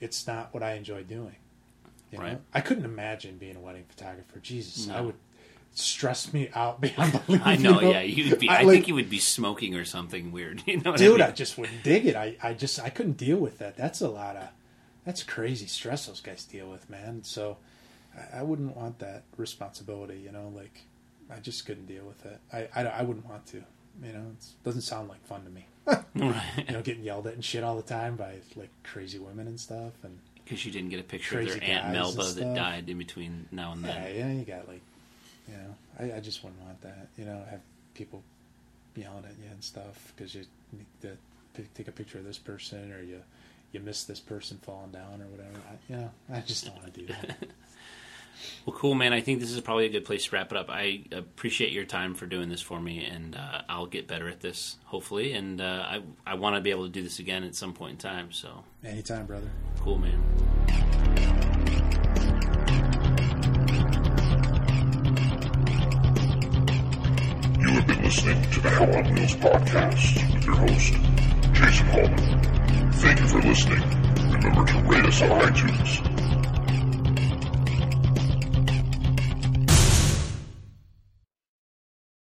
it's 0.01 0.25
not 0.27 0.53
what 0.53 0.63
I 0.63 0.73
enjoy 0.73 1.03
doing. 1.03 1.35
You 2.11 2.17
know? 2.17 2.23
Right. 2.23 2.41
I 2.53 2.61
couldn't 2.61 2.85
imagine 2.85 3.37
being 3.37 3.55
a 3.55 3.59
wedding 3.59 3.83
photographer. 3.87 4.39
Jesus, 4.39 4.89
I 4.89 5.01
would 5.01 5.15
stress 5.73 6.33
me 6.33 6.49
out 6.55 6.81
beyond 6.85 7.21
belief. 7.25 7.41
I 7.45 7.55
know, 7.55 7.81
you 7.81 7.89
yeah. 7.91 8.01
You'd 8.01 8.39
be. 8.39 8.49
I, 8.49 8.61
like- 8.63 8.67
think 8.73 8.87
you 8.87 8.95
would 8.95 9.09
be 9.09 9.19
smoking 9.19 9.75
or 9.75 9.85
something 9.85 10.31
weird. 10.31 10.63
You 10.67 10.81
know, 10.81 10.95
dude, 10.97 11.21
I 11.21 11.27
I 11.27 11.31
just 11.31 11.57
wouldn't 11.57 11.83
dig 11.83 12.05
it. 12.07 12.15
I, 12.15 12.35
I 12.41 12.53
just 12.53 12.79
I 12.79 12.89
couldn't 12.89 13.17
deal 13.17 13.37
with 13.37 13.59
that. 13.59 13.77
That's 13.77 14.01
a 14.01 14.09
lot 14.09 14.35
of 14.35 14.47
that's 15.05 15.21
crazy 15.23 15.67
stress 15.67 16.07
those 16.07 16.21
guys 16.21 16.45
deal 16.45 16.67
with, 16.69 16.89
man. 16.89 17.23
So 17.23 17.57
I, 18.17 18.39
I 18.39 18.43
wouldn't 18.43 18.75
want 18.75 18.97
that 18.99 19.23
responsibility. 19.37 20.19
You 20.23 20.31
know, 20.31 20.51
like 20.55 20.81
I 21.31 21.39
just 21.39 21.65
couldn't 21.65 21.87
deal 21.87 22.03
with 22.05 22.25
it. 22.25 22.39
I 22.53 22.67
I, 22.75 22.85
I 22.85 23.01
wouldn't 23.03 23.27
want 23.27 23.45
to. 23.47 23.63
You 24.03 24.11
know, 24.13 24.25
it 24.37 24.45
doesn't 24.63 24.81
sound 24.81 25.07
like 25.09 25.25
fun 25.25 25.43
to 25.45 25.49
me. 25.49 25.65
right. 26.15 26.43
you 26.67 26.73
know, 26.73 26.81
getting 26.81 27.03
yelled 27.03 27.27
at 27.27 27.33
and 27.33 27.45
shit 27.45 27.63
all 27.63 27.75
the 27.75 27.81
time 27.83 28.15
by 28.15 28.35
like 28.55 28.69
crazy 28.83 29.19
women 29.19 29.47
and 29.47 29.59
stuff. 29.59 29.93
And 30.03 30.19
Because 30.43 30.65
you 30.65 30.71
didn't 30.71 30.89
get 30.89 30.99
a 30.99 31.03
picture 31.03 31.39
of 31.39 31.47
their 31.47 31.63
aunt 31.63 31.93
Melba 31.93 32.23
that 32.23 32.55
died 32.55 32.89
in 32.89 32.97
between 32.97 33.47
now 33.51 33.71
and 33.73 33.83
yeah, 33.83 33.93
then. 33.93 34.15
yeah, 34.15 34.31
you 34.33 34.45
got 34.45 34.67
like, 34.67 34.81
you 35.47 35.53
know, 35.53 35.75
I, 35.99 36.17
I 36.17 36.19
just 36.19 36.43
wouldn't 36.43 36.61
want 36.61 36.81
that. 36.81 37.07
You 37.17 37.25
know, 37.25 37.41
have 37.49 37.61
people 37.93 38.23
yelling 38.95 39.25
at 39.25 39.37
you 39.41 39.49
and 39.51 39.63
stuff 39.63 40.13
because 40.15 40.33
you 40.35 40.45
need 40.73 40.85
to 41.01 41.17
take 41.75 41.87
a 41.87 41.91
picture 41.91 42.17
of 42.17 42.25
this 42.25 42.37
person 42.37 42.91
or 42.91 43.01
you 43.01 43.21
you 43.71 43.79
miss 43.81 44.05
this 44.05 44.19
person 44.19 44.57
falling 44.63 44.91
down 44.91 45.21
or 45.21 45.25
whatever. 45.27 45.57
I, 45.69 45.91
you 45.91 45.99
know, 45.99 46.11
I 46.33 46.39
just 46.41 46.65
don't 46.65 46.75
want 46.75 46.93
to 46.93 46.99
do 47.01 47.07
that. 47.07 47.37
Well, 48.65 48.75
cool, 48.75 48.95
man. 48.95 49.13
I 49.13 49.21
think 49.21 49.39
this 49.39 49.51
is 49.51 49.59
probably 49.61 49.85
a 49.85 49.89
good 49.89 50.05
place 50.05 50.25
to 50.25 50.35
wrap 50.35 50.51
it 50.51 50.57
up. 50.57 50.69
I 50.69 51.03
appreciate 51.11 51.71
your 51.71 51.85
time 51.85 52.13
for 52.15 52.25
doing 52.25 52.49
this 52.49 52.61
for 52.61 52.79
me, 52.79 53.05
and 53.05 53.35
uh, 53.35 53.61
I'll 53.69 53.85
get 53.87 54.07
better 54.07 54.27
at 54.27 54.41
this, 54.41 54.77
hopefully. 54.85 55.33
And 55.33 55.61
uh, 55.61 55.85
I 55.87 56.01
I 56.25 56.33
want 56.35 56.55
to 56.55 56.61
be 56.61 56.71
able 56.71 56.83
to 56.85 56.91
do 56.91 57.01
this 57.03 57.19
again 57.19 57.43
at 57.43 57.55
some 57.55 57.73
point 57.73 57.91
in 57.93 57.97
time. 57.97 58.31
So 58.31 58.63
Anytime, 58.83 59.25
brother. 59.25 59.49
cool, 59.81 59.97
man. 59.97 61.25
You 67.59 67.69
have 67.71 67.87
been 67.87 68.03
listening 68.03 68.41
to 68.51 68.59
the 68.59 68.69
Hell 68.69 68.95
on 68.95 69.13
Wheels 69.13 69.35
podcast 69.35 70.33
with 70.33 70.45
your 70.45 70.55
host, 70.55 70.93
Jason 71.53 71.87
Holman. 71.87 72.91
Thank 72.93 73.19
you 73.21 73.27
for 73.27 73.41
listening. 73.41 73.81
Remember 74.33 74.65
to 74.65 74.79
rate 74.81 75.05
us 75.05 75.21
on 75.21 75.29
iTunes 75.41 76.14